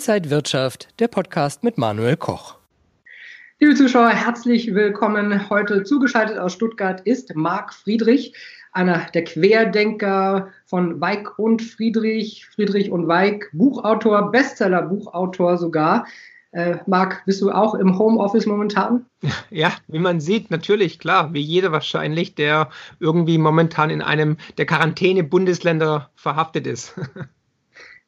Inside 0.00 0.30
Wirtschaft, 0.30 0.88
der 0.98 1.08
Podcast 1.08 1.62
mit 1.62 1.76
Manuel 1.76 2.16
Koch. 2.16 2.56
Liebe 3.58 3.74
Zuschauer, 3.74 4.08
herzlich 4.08 4.74
willkommen. 4.74 5.50
Heute 5.50 5.84
zugeschaltet 5.84 6.38
aus 6.38 6.54
Stuttgart 6.54 7.02
ist 7.02 7.36
Marc 7.36 7.74
Friedrich, 7.74 8.34
einer 8.72 9.08
der 9.12 9.24
Querdenker 9.24 10.48
von 10.64 11.02
Weig 11.02 11.38
und 11.38 11.60
Friedrich, 11.60 12.46
Friedrich 12.46 12.90
und 12.90 13.08
Weig, 13.08 13.50
Buchautor, 13.52 14.32
Bestseller-Buchautor 14.32 15.58
sogar. 15.58 16.06
Äh, 16.52 16.78
Marc, 16.86 17.22
bist 17.26 17.42
du 17.42 17.50
auch 17.50 17.74
im 17.74 17.98
Homeoffice 17.98 18.46
momentan? 18.46 19.04
Ja, 19.50 19.70
wie 19.86 19.98
man 19.98 20.20
sieht, 20.20 20.50
natürlich, 20.50 20.98
klar, 20.98 21.34
wie 21.34 21.42
jeder 21.42 21.72
wahrscheinlich, 21.72 22.34
der 22.34 22.70
irgendwie 23.00 23.36
momentan 23.36 23.90
in 23.90 24.00
einem 24.00 24.38
der 24.56 24.64
Quarantäne-Bundesländer 24.64 26.08
verhaftet 26.14 26.66
ist. 26.66 26.98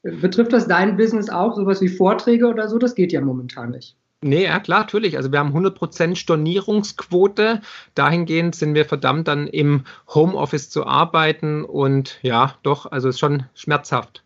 Betrifft 0.02 0.52
das 0.52 0.66
dein 0.66 0.96
Business 0.96 1.30
auch, 1.30 1.54
sowas 1.54 1.80
wie 1.80 1.88
Vorträge 1.88 2.48
oder 2.48 2.68
so? 2.68 2.78
Das 2.78 2.94
geht 2.94 3.12
ja 3.12 3.20
momentan 3.20 3.70
nicht. 3.70 3.96
Nee, 4.24 4.44
ja 4.44 4.60
klar, 4.60 4.80
natürlich. 4.80 5.16
Also 5.16 5.32
wir 5.32 5.40
haben 5.40 5.56
100% 5.56 6.14
Stornierungsquote. 6.14 7.60
Dahingehend 7.94 8.54
sind 8.54 8.74
wir 8.74 8.84
verdammt 8.84 9.26
dann 9.26 9.48
im 9.48 9.84
Homeoffice 10.14 10.70
zu 10.70 10.86
arbeiten 10.86 11.64
und 11.64 12.18
ja, 12.22 12.54
doch, 12.62 12.90
also 12.90 13.08
ist 13.08 13.18
schon 13.18 13.44
schmerzhaft. 13.54 14.22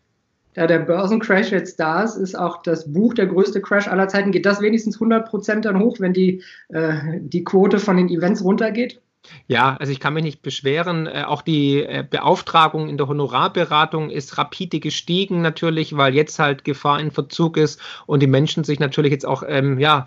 Da 0.53 0.65
der 0.65 0.79
Börsencrash 0.79 1.51
jetzt 1.51 1.79
da 1.79 2.03
ist, 2.03 2.15
ist 2.15 2.37
auch 2.37 2.63
das 2.63 2.91
Buch 2.91 3.13
der 3.13 3.27
größte 3.27 3.61
Crash 3.61 3.87
aller 3.87 4.07
Zeiten. 4.07 4.31
Geht 4.31 4.45
das 4.45 4.61
wenigstens 4.61 4.99
100% 4.99 5.61
dann 5.61 5.79
hoch, 5.79 5.99
wenn 5.99 6.13
die, 6.13 6.41
äh, 6.69 7.19
die 7.19 7.43
Quote 7.43 7.77
von 7.77 7.97
den 7.97 8.09
Events 8.09 8.43
runtergeht? 8.43 8.99
Ja, 9.47 9.77
also 9.79 9.91
ich 9.91 9.99
kann 9.99 10.13
mich 10.13 10.23
nicht 10.23 10.41
beschweren. 10.41 11.07
Äh, 11.07 11.23
auch 11.25 11.41
die 11.41 11.83
äh, 11.83 12.05
Beauftragung 12.09 12.89
in 12.89 12.97
der 12.97 13.07
Honorarberatung 13.07 14.09
ist 14.09 14.37
rapide 14.37 14.79
gestiegen 14.79 15.41
natürlich, 15.41 15.95
weil 15.95 16.15
jetzt 16.15 16.39
halt 16.39 16.63
Gefahr 16.63 16.99
in 16.99 17.11
Verzug 17.11 17.57
ist 17.57 17.79
und 18.05 18.21
die 18.21 18.27
Menschen 18.27 18.63
sich 18.63 18.79
natürlich 18.79 19.11
jetzt 19.11 19.25
auch 19.25 19.43
ähm, 19.47 19.79
ja, 19.79 20.05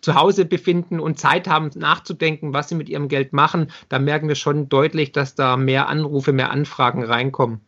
zu 0.00 0.14
Hause 0.14 0.44
befinden 0.44 1.00
und 1.00 1.18
Zeit 1.18 1.48
haben 1.48 1.70
nachzudenken, 1.74 2.52
was 2.52 2.68
sie 2.68 2.74
mit 2.74 2.88
ihrem 2.88 3.08
Geld 3.08 3.32
machen. 3.32 3.68
Da 3.88 3.98
merken 3.98 4.28
wir 4.28 4.34
schon 4.34 4.68
deutlich, 4.68 5.12
dass 5.12 5.34
da 5.34 5.56
mehr 5.56 5.88
Anrufe, 5.88 6.32
mehr 6.32 6.50
Anfragen 6.50 7.04
reinkommen. 7.04 7.60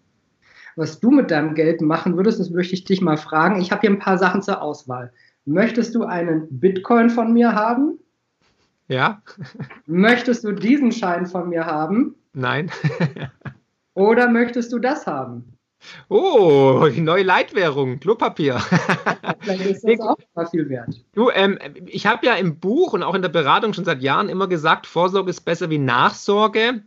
Was 0.77 0.99
du 0.99 1.11
mit 1.11 1.31
deinem 1.31 1.55
Geld 1.55 1.81
machen 1.81 2.17
würdest, 2.17 2.41
das 2.41 2.51
möchte 2.51 2.75
ich 2.75 2.85
dich 2.85 3.01
mal 3.01 3.17
fragen. 3.17 3.61
Ich 3.61 3.71
habe 3.71 3.83
hier 3.83 3.91
ein 3.91 4.01
paar 4.01 4.19
Sachen 4.19 4.43
zur 4.43 4.61
Auswahl. 4.61 5.13
Möchtest 5.45 5.95
du 5.95 6.05
einen 6.05 6.49
Bitcoin 6.51 7.11
von 7.11 7.33
mir 7.33 7.55
haben? 7.55 7.99
Ja. 8.89 9.23
Möchtest 9.87 10.45
du 10.45 10.53
diesen 10.53 10.93
Schein 10.93 11.27
von 11.27 11.49
mir 11.49 11.67
haben? 11.67 12.15
Nein. 12.33 12.71
Oder 13.95 14.29
möchtest 14.29 14.73
du 14.73 14.79
das 14.79 15.07
haben? 15.07 15.55
Oh, 16.09 16.87
die 16.93 17.01
neue 17.01 17.23
Leitwährung, 17.23 18.01
Klopapier. 18.01 18.59
Vielleicht 19.41 19.67
ist 19.67 19.85
das 19.85 20.01
auch 20.01 20.17
mal 20.35 20.47
viel 20.47 20.69
wert. 20.69 21.05
Du, 21.15 21.31
ähm, 21.31 21.59
ich 21.87 22.07
habe 22.07 22.27
ja 22.27 22.35
im 22.35 22.59
Buch 22.59 22.95
und 22.95 23.03
auch 23.03 23.15
in 23.15 23.23
der 23.23 23.29
Beratung 23.29 23.75
schon 23.75 23.85
seit 23.85 24.03
Jahren 24.03 24.29
immer 24.29 24.49
gesagt, 24.49 24.87
Vorsorge 24.87 25.31
ist 25.31 25.43
besser 25.43 25.71
wie 25.71 25.79
Nachsorge. 25.79 26.83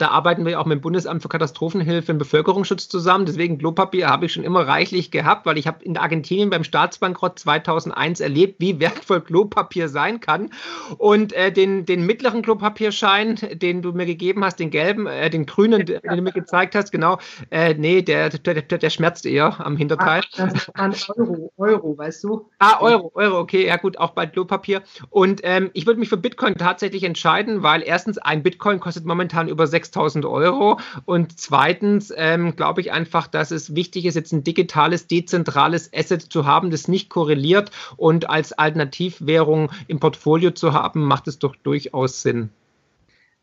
Da 0.00 0.08
arbeiten 0.08 0.46
wir 0.46 0.58
auch 0.58 0.64
mit 0.64 0.78
dem 0.78 0.80
Bundesamt 0.80 1.20
für 1.20 1.28
Katastrophenhilfe 1.28 2.12
und 2.12 2.18
Bevölkerungsschutz 2.18 2.88
zusammen. 2.88 3.26
Deswegen 3.26 3.58
Klopapier 3.58 4.08
habe 4.08 4.24
ich 4.24 4.32
schon 4.32 4.44
immer 4.44 4.66
reichlich 4.66 5.10
gehabt, 5.10 5.44
weil 5.44 5.58
ich 5.58 5.66
habe 5.66 5.84
in 5.84 5.98
Argentinien 5.98 6.48
beim 6.48 6.64
Staatsbankrott 6.64 7.38
2001 7.38 8.20
erlebt, 8.20 8.56
wie 8.60 8.80
wertvoll 8.80 9.20
Klopapier 9.20 9.90
sein 9.90 10.20
kann. 10.20 10.48
Und 10.96 11.34
äh, 11.34 11.52
den, 11.52 11.84
den 11.84 12.06
mittleren 12.06 12.40
Klopapierschein, 12.40 13.38
den 13.52 13.82
du 13.82 13.92
mir 13.92 14.06
gegeben 14.06 14.42
hast, 14.42 14.58
den 14.58 14.70
gelben, 14.70 15.06
äh, 15.06 15.28
den 15.28 15.44
grünen, 15.44 15.84
den 15.84 16.00
du 16.02 16.22
mir 16.22 16.32
gezeigt 16.32 16.74
hast, 16.74 16.92
genau, 16.92 17.18
äh, 17.50 17.74
nee, 17.74 18.00
der, 18.00 18.30
der, 18.30 18.62
der, 18.62 18.90
schmerzt 18.90 19.26
eher 19.26 19.60
am 19.60 19.76
Hinterteil. 19.76 20.22
Ah, 20.38 20.46
das 20.46 20.54
ist 20.54 20.76
ein 20.76 20.94
Euro, 21.18 21.52
Euro, 21.58 21.98
weißt 21.98 22.24
du? 22.24 22.48
Ah, 22.58 22.80
Euro, 22.80 23.12
Euro, 23.14 23.38
okay, 23.38 23.66
ja 23.66 23.76
gut, 23.76 23.98
auch 23.98 24.12
bei 24.12 24.26
Klopapier. 24.26 24.80
Und 25.10 25.42
ähm, 25.44 25.68
ich 25.74 25.86
würde 25.86 26.00
mich 26.00 26.08
für 26.08 26.16
Bitcoin 26.16 26.54
tatsächlich 26.54 27.04
entscheiden, 27.04 27.62
weil 27.62 27.82
erstens 27.84 28.16
ein 28.16 28.42
Bitcoin 28.42 28.80
kostet 28.80 29.04
momentan 29.04 29.46
über 29.46 29.66
6 29.66 29.89
6000 29.90 30.24
Euro. 30.24 30.78
Und 31.04 31.38
zweitens 31.38 32.12
ähm, 32.16 32.56
glaube 32.56 32.80
ich 32.80 32.92
einfach, 32.92 33.26
dass 33.26 33.50
es 33.50 33.74
wichtig 33.74 34.06
ist, 34.06 34.14
jetzt 34.14 34.32
ein 34.32 34.44
digitales, 34.44 35.06
dezentrales 35.06 35.90
Asset 35.94 36.22
zu 36.22 36.46
haben, 36.46 36.70
das 36.70 36.88
nicht 36.88 37.10
korreliert 37.10 37.70
und 37.96 38.30
als 38.30 38.52
Alternativwährung 38.52 39.70
im 39.88 40.00
Portfolio 40.00 40.52
zu 40.52 40.72
haben, 40.72 41.04
macht 41.04 41.28
es 41.28 41.38
doch 41.38 41.56
durchaus 41.56 42.22
Sinn. 42.22 42.50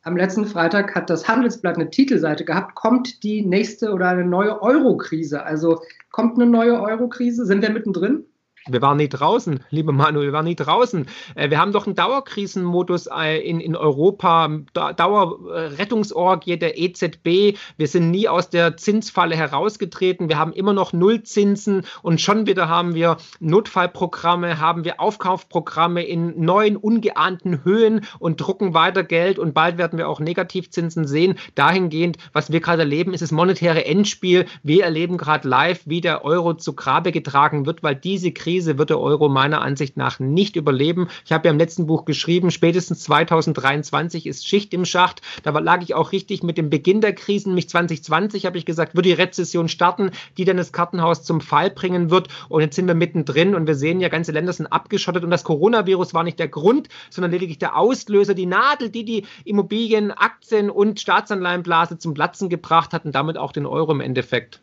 Am 0.04 0.16
letzten 0.16 0.46
Freitag 0.46 0.96
hat 0.96 1.10
das 1.10 1.28
Handelsblatt 1.28 1.76
eine 1.76 1.90
Titelseite 1.90 2.46
gehabt, 2.46 2.76
kommt 2.76 3.24
die 3.24 3.42
nächste 3.42 3.92
oder 3.92 4.08
eine 4.08 4.24
neue 4.24 4.62
Euro-Krise? 4.62 5.44
Also 5.44 5.82
kommt 6.12 6.40
eine 6.40 6.50
neue 6.50 6.80
Euro-Krise? 6.80 7.46
Sind 7.46 7.62
wir 7.62 7.72
mittendrin? 7.72 8.24
Wir 8.70 8.82
waren 8.82 8.98
nie 8.98 9.10
draußen, 9.10 9.62
lieber 9.70 9.92
Manuel, 9.94 10.28
wir 10.28 10.34
waren 10.34 10.46
nie 10.46 10.56
draußen. 10.56 11.06
Äh, 11.36 11.50
wir 11.50 11.60
haben 11.60 11.72
doch 11.72 11.86
einen 11.86 11.96
Dauerkrisenmodus 11.96 13.08
äh, 13.08 13.40
in, 13.40 13.60
in 13.60 13.76
Europa, 13.76 14.50
Dauerrettungsorgie 14.74 16.58
der 16.58 16.78
EZB. 16.78 17.58
Wir 17.78 17.88
sind 17.88 18.12
nie 18.12 18.28
aus 18.28 18.50
der 18.50 18.78
Zinsfalle 18.78 19.36
herausgetreten. 19.36 20.30
Wir 20.30 20.38
haben 20.38 20.54
immer 20.54 20.74
noch 20.74 20.94
Nullzinsen 20.94 21.84
und 22.02 22.22
schon 22.22 22.46
wieder 22.46 22.70
haben 22.70 22.94
wir 22.94 23.18
Notfallprogramme, 23.40 24.60
haben 24.60 24.84
wir 24.84 25.00
Aufkaufprogramme 25.00 26.04
in 26.04 26.44
neuen, 26.44 26.76
ungeahnten 26.78 27.64
Höhen 27.64 28.02
und 28.20 28.42
drucken 28.42 28.74
weiter 28.74 29.04
Geld 29.04 29.40
und 29.40 29.54
bald 29.54 29.78
werden 29.78 29.98
wir 29.98 30.10
auch 30.10 30.20
Negativzinsen 30.20 31.08
sehen. 31.08 31.36
Dahingehend, 31.56 32.18
was 32.34 32.52
wir 32.52 32.60
gerade 32.60 32.82
erleben, 32.84 33.14
ist 33.14 33.22
das 33.22 33.32
monetäre 33.32 33.86
Endspiel. 33.86 34.46
Wir 34.64 34.84
erleben 34.84 35.18
gerade 35.18 35.48
live, 35.48 35.82
wie 35.86 36.02
der 36.02 36.26
Euro 36.26 36.54
zu 36.56 36.74
Grabe 36.74 37.12
getragen 37.12 37.66
wird, 37.66 37.84
weil 37.84 37.96
diese 37.96 38.32
Krise 38.32 38.57
Krise 38.58 38.80
wird 38.80 38.90
der 38.90 39.00
Euro 39.00 39.30
meiner 39.30 39.62
Ansicht 39.62 39.98
nach 39.98 40.20
nicht 40.20 40.56
überleben. 40.56 41.10
Ich 41.26 41.32
habe 41.32 41.48
ja 41.48 41.52
im 41.52 41.60
letzten 41.60 41.86
Buch 41.86 42.06
geschrieben, 42.06 42.50
spätestens 42.50 43.04
2023 43.04 44.26
ist 44.26 44.48
Schicht 44.48 44.74
im 44.74 44.84
Schacht. 44.84 45.22
Da 45.44 45.52
lag 45.60 45.84
ich 45.84 45.94
auch 45.94 46.12
richtig 46.12 46.42
mit 46.42 46.58
dem 46.58 46.72
Beginn 46.72 47.00
der 47.00 47.14
Krisen. 47.14 47.54
Mich 47.54 47.70
2020 47.70 48.48
habe 48.48 48.58
ich 48.58 48.66
gesagt, 48.66 48.96
wird 48.96 49.06
die 49.06 49.14
Rezession 49.14 49.70
starten, 49.70 50.10
die 50.38 50.46
dann 50.46 50.58
das 50.58 50.72
Kartenhaus 50.72 51.22
zum 51.22 51.40
Fall 51.40 51.70
bringen 51.70 52.10
wird. 52.10 52.30
Und 52.50 52.62
jetzt 52.62 52.76
sind 52.76 52.88
wir 52.88 52.96
mittendrin 52.96 53.54
und 53.54 53.68
wir 53.68 53.76
sehen 53.76 54.02
ja, 54.02 54.10
ganze 54.10 54.32
Länder 54.32 54.54
sind 54.54 54.66
abgeschottet 54.66 55.24
und 55.24 55.30
das 55.30 55.44
Coronavirus 55.44 56.16
war 56.16 56.24
nicht 56.24 56.40
der 56.40 56.48
Grund, 56.48 56.90
sondern 57.12 57.30
lediglich 57.30 57.60
der 57.60 57.78
Auslöser, 57.78 58.34
die 58.34 58.48
Nadel, 58.48 58.90
die 58.90 59.06
die 59.06 59.28
Immobilien, 59.46 60.10
Aktien 60.10 60.72
und 60.72 61.00
Staatsanleihenblase 61.00 62.00
zum 62.00 62.16
Platzen 62.16 62.50
gebracht 62.50 62.92
hat 62.94 63.06
und 63.06 63.14
damit 63.14 63.38
auch 63.38 63.52
den 63.52 63.68
Euro 63.68 63.92
im 63.92 64.02
Endeffekt 64.02 64.62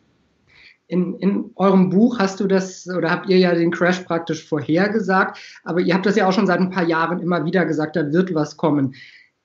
in, 0.87 1.17
in 1.19 1.51
eurem 1.55 1.89
Buch 1.89 2.19
hast 2.19 2.39
du 2.39 2.47
das 2.47 2.87
oder 2.87 3.09
habt 3.09 3.29
ihr 3.29 3.37
ja 3.37 3.53
den 3.55 3.71
Crash 3.71 4.01
praktisch 4.01 4.47
vorhergesagt, 4.47 5.39
aber 5.63 5.81
ihr 5.81 5.93
habt 5.93 6.05
das 6.05 6.15
ja 6.15 6.27
auch 6.27 6.33
schon 6.33 6.47
seit 6.47 6.59
ein 6.59 6.69
paar 6.69 6.85
Jahren 6.85 7.19
immer 7.19 7.45
wieder 7.45 7.65
gesagt, 7.65 7.95
da 7.95 8.11
wird 8.11 8.33
was 8.35 8.57
kommen. 8.57 8.95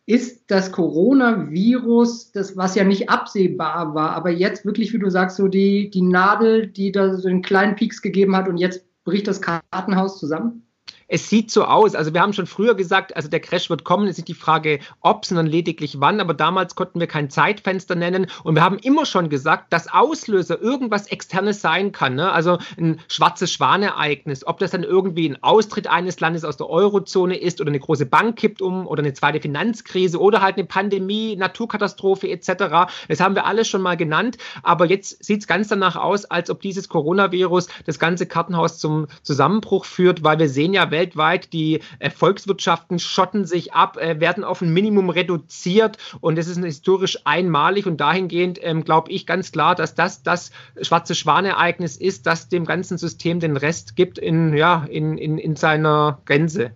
Ist 0.07 0.51
das 0.51 0.73
Coronavirus, 0.73 2.33
das 2.33 2.57
was 2.57 2.75
ja 2.75 2.85
nicht 2.85 3.09
absehbar 3.09 3.95
war, 3.95 4.11
aber 4.11 4.31
jetzt 4.31 4.65
wirklich, 4.65 4.93
wie 4.93 4.99
du 4.99 5.09
sagst, 5.09 5.37
so 5.37 5.49
die, 5.49 5.91
die 5.91 6.03
Nadel, 6.03 6.67
die 6.67 6.93
da 6.93 7.15
so 7.15 7.29
einen 7.29 7.43
kleinen 7.43 7.77
Peaks 7.77 8.03
gegeben 8.03 8.37
hat 8.37 8.49
und 8.49 8.57
jetzt 8.57 8.85
bricht 9.05 9.29
das 9.29 9.41
Kartenhaus 9.41 10.19
zusammen? 10.19 10.67
Es 11.11 11.29
sieht 11.29 11.51
so 11.51 11.65
aus. 11.65 11.97
Also 11.97 12.15
wir 12.15 12.21
haben 12.21 12.33
schon 12.33 12.47
früher 12.47 12.77
gesagt, 12.77 13.17
also 13.17 13.29
der 13.29 13.41
Crash 13.41 13.69
wird 13.69 13.83
kommen. 13.83 14.07
Es 14.07 14.17
ist 14.17 14.29
die 14.29 14.35
Frage, 14.35 14.79
ob, 15.01 15.27
sondern 15.27 15.47
lediglich 15.47 16.01
wann. 16.01 16.21
Aber 16.21 16.35
damals 16.35 16.77
konnten 16.77 17.01
wir 17.01 17.09
kein 17.09 17.31
Zeitfenster 17.31 17.97
nennen. 17.97 18.29
Und 18.45 18.55
wir 18.55 18.63
haben 18.63 18.79
immer 18.79 19.05
schon 19.05 19.29
gesagt, 19.29 19.73
dass 19.73 19.93
Auslöser 19.93 20.63
irgendwas 20.63 21.09
Externes 21.09 21.61
sein 21.61 21.91
kann. 21.91 22.15
Ne? 22.15 22.31
Also 22.31 22.59
ein 22.79 23.01
schwarzes 23.09 23.53
Schwanereignis. 23.53 24.47
Ob 24.47 24.61
das 24.61 24.71
dann 24.71 24.85
irgendwie 24.85 25.29
ein 25.29 25.43
Austritt 25.43 25.89
eines 25.89 26.21
Landes 26.21 26.45
aus 26.45 26.57
der 26.57 26.71
Eurozone 26.71 27.37
ist 27.37 27.61
oder 27.61 27.71
eine 27.71 27.81
große 27.81 28.07
Bank 28.07 28.37
kippt 28.37 28.63
um 28.63 28.87
oder 28.87 29.03
eine 29.03 29.13
zweite 29.13 29.41
Finanzkrise 29.41 30.21
oder 30.21 30.43
halt 30.43 30.59
eine 30.59 30.67
Pandemie, 30.67 31.35
Naturkatastrophe 31.35 32.31
etc. 32.31 32.89
Das 33.09 33.19
haben 33.19 33.35
wir 33.35 33.47
alles 33.47 33.67
schon 33.67 33.83
mal 33.83 33.97
genannt. 33.97 34.39
Aber 34.63 34.87
jetzt 34.87 35.25
sieht 35.25 35.41
es 35.41 35.49
ganz 35.49 35.67
danach 35.67 35.97
aus, 35.97 36.25
als 36.25 36.51
ob 36.51 36.61
dieses 36.61 36.89
Coronavirus 36.89 37.67
das 37.85 37.99
ganze 37.99 38.27
Kartenhaus 38.27 38.79
zum 38.79 39.09
Zusammenbruch 39.25 39.85
führt, 39.85 40.23
weil 40.23 40.39
wir 40.39 40.49
sehen 40.49 40.73
ja, 40.73 40.93
weltweit. 41.01 41.53
Die 41.53 41.81
äh, 41.99 42.11
Volkswirtschaften 42.11 42.99
schotten 42.99 43.47
sich 43.47 43.73
ab, 43.73 43.97
äh, 43.97 44.21
werden 44.21 44.45
auf 44.45 44.61
ein 44.61 44.73
Minimum 44.73 45.09
reduziert 45.11 45.97
und 46.21 46.39
es 46.39 46.47
ist 46.47 46.63
historisch 46.63 47.19
einmalig 47.25 47.87
und 47.87 48.01
dahingehend 48.01 48.59
ähm, 48.63 48.85
glaube 48.85 49.11
ich 49.11 49.27
ganz 49.27 49.51
klar, 49.51 49.75
dass 49.75 49.95
das 49.95 50.23
das 50.23 50.51
schwarze 50.83 51.15
Schwanereignis 51.15 51.97
ist, 51.97 52.27
das 52.27 52.49
dem 52.49 52.65
ganzen 52.67 52.99
System 52.99 53.41
den 53.41 53.57
Rest 53.57 53.97
gibt 53.97 54.19
in, 54.19 54.55
ja, 54.55 54.85
in, 54.91 55.17
in, 55.17 55.39
in 55.39 55.57
seiner 55.57 56.21
Gänze. 56.27 56.73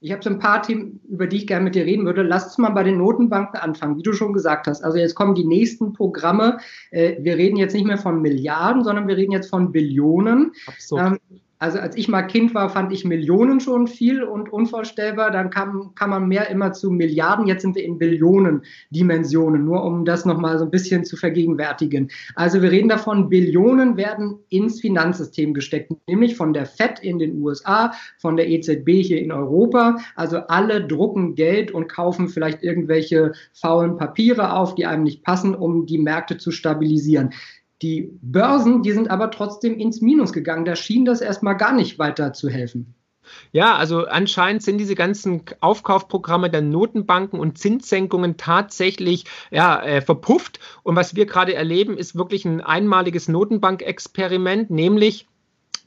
Ich 0.00 0.10
habe 0.10 0.22
so 0.22 0.30
ein 0.30 0.40
paar 0.40 0.62
Themen, 0.62 0.98
über 1.08 1.28
die 1.28 1.36
ich 1.36 1.46
gerne 1.46 1.62
mit 1.62 1.76
dir 1.76 1.84
reden 1.84 2.04
würde. 2.04 2.22
Lass 2.22 2.46
uns 2.46 2.58
mal 2.58 2.70
bei 2.70 2.82
den 2.82 2.98
Notenbanken 2.98 3.60
anfangen, 3.60 3.96
wie 3.98 4.02
du 4.02 4.12
schon 4.12 4.32
gesagt 4.32 4.66
hast. 4.66 4.82
Also 4.82 4.98
jetzt 4.98 5.14
kommen 5.14 5.36
die 5.36 5.44
nächsten 5.44 5.92
Programme. 5.92 6.58
Äh, 6.90 7.22
wir 7.22 7.36
reden 7.36 7.56
jetzt 7.56 7.72
nicht 7.72 7.86
mehr 7.86 7.98
von 7.98 8.20
Milliarden, 8.20 8.82
sondern 8.82 9.06
wir 9.06 9.16
reden 9.16 9.30
jetzt 9.30 9.48
von 9.48 9.70
Billionen. 9.70 10.52
Absolut. 10.66 11.20
Also 11.62 11.78
als 11.78 11.96
ich 11.96 12.08
mal 12.08 12.22
Kind 12.22 12.56
war, 12.56 12.70
fand 12.70 12.92
ich 12.92 13.04
Millionen 13.04 13.60
schon 13.60 13.86
viel 13.86 14.24
und 14.24 14.52
unvorstellbar. 14.52 15.30
Dann 15.30 15.48
kam, 15.48 15.94
kam 15.94 16.10
man 16.10 16.26
mehr 16.26 16.50
immer 16.50 16.72
zu 16.72 16.90
Milliarden. 16.90 17.46
Jetzt 17.46 17.62
sind 17.62 17.76
wir 17.76 17.84
in 17.84 17.98
Billionen-Dimensionen, 17.98 19.64
nur 19.64 19.84
um 19.84 20.04
das 20.04 20.24
nochmal 20.24 20.58
so 20.58 20.64
ein 20.64 20.72
bisschen 20.72 21.04
zu 21.04 21.16
vergegenwärtigen. 21.16 22.10
Also 22.34 22.62
wir 22.62 22.72
reden 22.72 22.88
davon, 22.88 23.28
Billionen 23.28 23.96
werden 23.96 24.40
ins 24.48 24.80
Finanzsystem 24.80 25.54
gesteckt, 25.54 25.92
nämlich 26.08 26.34
von 26.34 26.52
der 26.52 26.66
FED 26.66 26.98
in 26.98 27.20
den 27.20 27.40
USA, 27.40 27.92
von 28.18 28.36
der 28.36 28.48
EZB 28.48 29.00
hier 29.00 29.22
in 29.22 29.30
Europa. 29.30 29.98
Also 30.16 30.38
alle 30.38 30.84
drucken 30.84 31.36
Geld 31.36 31.70
und 31.70 31.86
kaufen 31.86 32.28
vielleicht 32.28 32.64
irgendwelche 32.64 33.34
faulen 33.52 33.96
Papiere 33.96 34.54
auf, 34.54 34.74
die 34.74 34.86
einem 34.86 35.04
nicht 35.04 35.22
passen, 35.22 35.54
um 35.54 35.86
die 35.86 35.98
Märkte 35.98 36.38
zu 36.38 36.50
stabilisieren. 36.50 37.30
Die 37.82 38.16
Börsen, 38.22 38.82
die 38.82 38.92
sind 38.92 39.10
aber 39.10 39.30
trotzdem 39.30 39.76
ins 39.76 40.00
Minus 40.00 40.32
gegangen. 40.32 40.64
Da 40.64 40.76
schien 40.76 41.04
das 41.04 41.20
erstmal 41.20 41.56
gar 41.56 41.72
nicht 41.72 41.98
weiter 41.98 42.32
zu 42.32 42.48
helfen. 42.48 42.94
Ja, 43.52 43.76
also 43.76 44.06
anscheinend 44.06 44.62
sind 44.62 44.78
diese 44.78 44.94
ganzen 44.94 45.42
Aufkaufprogramme 45.60 46.50
der 46.50 46.62
Notenbanken 46.62 47.38
und 47.38 47.58
Zinssenkungen 47.58 48.36
tatsächlich 48.36 49.24
ja, 49.50 49.82
äh, 49.82 50.00
verpufft. 50.00 50.60
Und 50.82 50.96
was 50.96 51.14
wir 51.14 51.26
gerade 51.26 51.54
erleben, 51.54 51.96
ist 51.96 52.16
wirklich 52.16 52.44
ein 52.44 52.60
einmaliges 52.60 53.28
Notenbankexperiment, 53.28 54.70
nämlich 54.70 55.26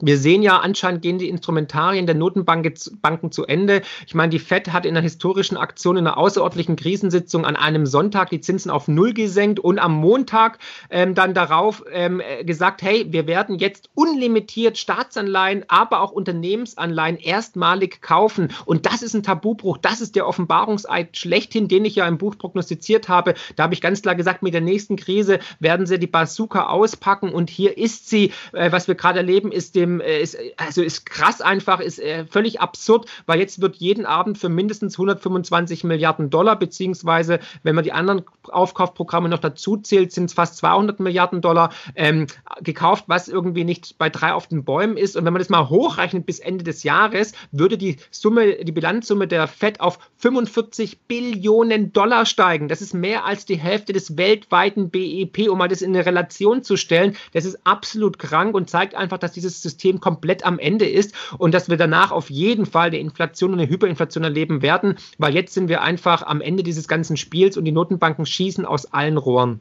wir 0.00 0.18
sehen 0.18 0.42
ja, 0.42 0.58
anscheinend 0.58 1.00
gehen 1.02 1.18
die 1.18 1.28
Instrumentarien 1.28 2.06
der 2.06 2.14
Notenbanken 2.14 3.32
zu 3.32 3.46
Ende. 3.46 3.82
Ich 4.06 4.14
meine, 4.14 4.30
die 4.30 4.38
FED 4.38 4.72
hat 4.72 4.84
in 4.84 4.94
einer 4.94 5.02
historischen 5.02 5.56
Aktion, 5.56 5.96
in 5.96 6.06
einer 6.06 6.18
außerordentlichen 6.18 6.76
Krisensitzung 6.76 7.46
an 7.46 7.56
einem 7.56 7.86
Sonntag 7.86 8.28
die 8.30 8.40
Zinsen 8.40 8.70
auf 8.70 8.88
Null 8.88 9.14
gesenkt 9.14 9.58
und 9.58 9.78
am 9.78 9.94
Montag 9.94 10.58
ähm, 10.90 11.14
dann 11.14 11.32
darauf 11.32 11.82
ähm, 11.90 12.20
gesagt, 12.44 12.82
hey, 12.82 13.06
wir 13.08 13.26
werden 13.26 13.58
jetzt 13.58 13.88
unlimitiert 13.94 14.76
Staatsanleihen, 14.76 15.64
aber 15.68 16.02
auch 16.02 16.12
Unternehmensanleihen 16.12 17.16
erstmalig 17.16 18.02
kaufen. 18.02 18.52
Und 18.66 18.84
das 18.84 19.02
ist 19.02 19.14
ein 19.14 19.22
Tabubruch. 19.22 19.78
Das 19.78 20.02
ist 20.02 20.14
der 20.14 20.26
Offenbarungseid 20.26 21.16
schlechthin, 21.16 21.68
den 21.68 21.86
ich 21.86 21.96
ja 21.96 22.06
im 22.06 22.18
Buch 22.18 22.36
prognostiziert 22.36 23.08
habe. 23.08 23.34
Da 23.56 23.62
habe 23.62 23.74
ich 23.74 23.80
ganz 23.80 24.02
klar 24.02 24.14
gesagt, 24.14 24.42
mit 24.42 24.52
der 24.52 24.60
nächsten 24.60 24.96
Krise 24.96 25.38
werden 25.58 25.86
sie 25.86 25.98
die 25.98 26.06
Bazooka 26.06 26.66
auspacken. 26.66 27.32
Und 27.32 27.48
hier 27.48 27.78
ist 27.78 28.10
sie. 28.10 28.32
Äh, 28.52 28.72
was 28.72 28.88
wir 28.88 28.94
gerade 28.94 29.20
erleben, 29.20 29.52
ist 29.52 29.74
die 29.74 29.85
dem, 29.86 30.00
äh, 30.00 30.20
ist, 30.20 30.36
also 30.56 30.82
ist 30.82 31.06
krass 31.06 31.40
einfach, 31.40 31.80
ist 31.80 31.98
äh, 31.98 32.26
völlig 32.26 32.60
absurd, 32.60 33.06
weil 33.26 33.38
jetzt 33.38 33.60
wird 33.60 33.76
jeden 33.76 34.06
Abend 34.06 34.38
für 34.38 34.48
mindestens 34.48 34.94
125 34.94 35.84
Milliarden 35.84 36.30
Dollar, 36.30 36.58
beziehungsweise 36.58 37.40
wenn 37.62 37.74
man 37.74 37.84
die 37.84 37.92
anderen 37.92 38.24
Aufkaufprogramme 38.44 39.28
noch 39.28 39.38
dazu 39.38 39.76
zählt, 39.76 40.12
sind 40.12 40.26
es 40.26 40.34
fast 40.34 40.56
200 40.58 41.00
Milliarden 41.00 41.40
Dollar 41.40 41.70
ähm, 41.94 42.26
gekauft, 42.60 43.04
was 43.06 43.28
irgendwie 43.28 43.64
nicht 43.64 43.98
bei 43.98 44.10
drei 44.10 44.32
auf 44.32 44.46
den 44.46 44.64
Bäumen 44.64 44.96
ist. 44.96 45.16
Und 45.16 45.24
wenn 45.24 45.32
man 45.32 45.40
das 45.40 45.48
mal 45.48 45.68
hochrechnet 45.68 46.26
bis 46.26 46.38
Ende 46.38 46.64
des 46.64 46.82
Jahres, 46.82 47.32
würde 47.52 47.78
die 47.78 47.96
Summe, 48.10 48.64
die 48.64 48.72
Bilanzsumme 48.72 49.26
der 49.26 49.46
FED 49.46 49.80
auf 49.80 49.98
45 50.18 51.00
Billionen 51.02 51.92
Dollar 51.92 52.26
steigen. 52.26 52.68
Das 52.68 52.82
ist 52.82 52.94
mehr 52.94 53.24
als 53.24 53.44
die 53.46 53.56
Hälfte 53.56 53.92
des 53.92 54.16
weltweiten 54.16 54.90
BIP, 54.90 55.48
um 55.48 55.58
mal 55.58 55.68
das 55.68 55.82
in 55.82 55.94
eine 55.94 56.06
Relation 56.06 56.62
zu 56.62 56.76
stellen. 56.76 57.16
Das 57.32 57.44
ist 57.44 57.58
absolut 57.64 58.18
krank 58.18 58.54
und 58.54 58.70
zeigt 58.70 58.94
einfach, 58.94 59.18
dass 59.18 59.32
dieses 59.32 59.62
System 59.62 59.75
System 59.76 60.00
komplett 60.00 60.44
am 60.46 60.58
Ende 60.58 60.86
ist 60.86 61.14
und 61.38 61.52
dass 61.52 61.68
wir 61.68 61.76
danach 61.76 62.10
auf 62.10 62.30
jeden 62.30 62.64
Fall 62.64 62.88
eine 62.88 62.98
Inflation 62.98 63.52
und 63.52 63.60
eine 63.60 63.68
Hyperinflation 63.68 64.24
erleben 64.24 64.62
werden, 64.62 64.96
weil 65.18 65.34
jetzt 65.34 65.52
sind 65.52 65.68
wir 65.68 65.82
einfach 65.82 66.26
am 66.26 66.40
Ende 66.40 66.62
dieses 66.62 66.88
ganzen 66.88 67.18
Spiels 67.18 67.58
und 67.58 67.66
die 67.66 67.72
Notenbanken 67.72 68.24
schießen 68.24 68.64
aus 68.64 68.92
allen 68.92 69.18
Rohren. 69.18 69.60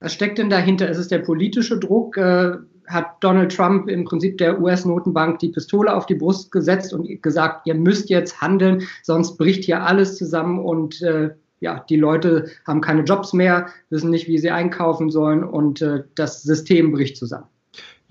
Was 0.00 0.14
steckt 0.14 0.38
denn 0.38 0.50
dahinter? 0.50 0.88
Ist 0.88 0.98
es 0.98 1.08
der 1.08 1.18
politische 1.18 1.78
Druck? 1.78 2.16
Äh, 2.16 2.56
hat 2.86 3.16
Donald 3.20 3.54
Trump 3.54 3.88
im 3.88 4.04
Prinzip 4.04 4.36
der 4.36 4.60
US-Notenbank 4.60 5.38
die 5.38 5.48
Pistole 5.48 5.94
auf 5.94 6.04
die 6.04 6.16
Brust 6.16 6.52
gesetzt 6.52 6.92
und 6.92 7.22
gesagt, 7.22 7.66
ihr 7.66 7.74
müsst 7.74 8.10
jetzt 8.10 8.42
handeln, 8.42 8.82
sonst 9.02 9.38
bricht 9.38 9.64
hier 9.64 9.82
alles 9.82 10.18
zusammen 10.18 10.58
und 10.58 11.00
äh, 11.00 11.30
ja, 11.60 11.82
die 11.88 11.96
Leute 11.96 12.50
haben 12.66 12.82
keine 12.82 13.04
Jobs 13.04 13.32
mehr, 13.32 13.68
wissen 13.88 14.10
nicht, 14.10 14.28
wie 14.28 14.36
sie 14.36 14.50
einkaufen 14.50 15.08
sollen 15.10 15.42
und 15.42 15.80
äh, 15.80 16.04
das 16.14 16.42
System 16.42 16.92
bricht 16.92 17.16
zusammen. 17.16 17.46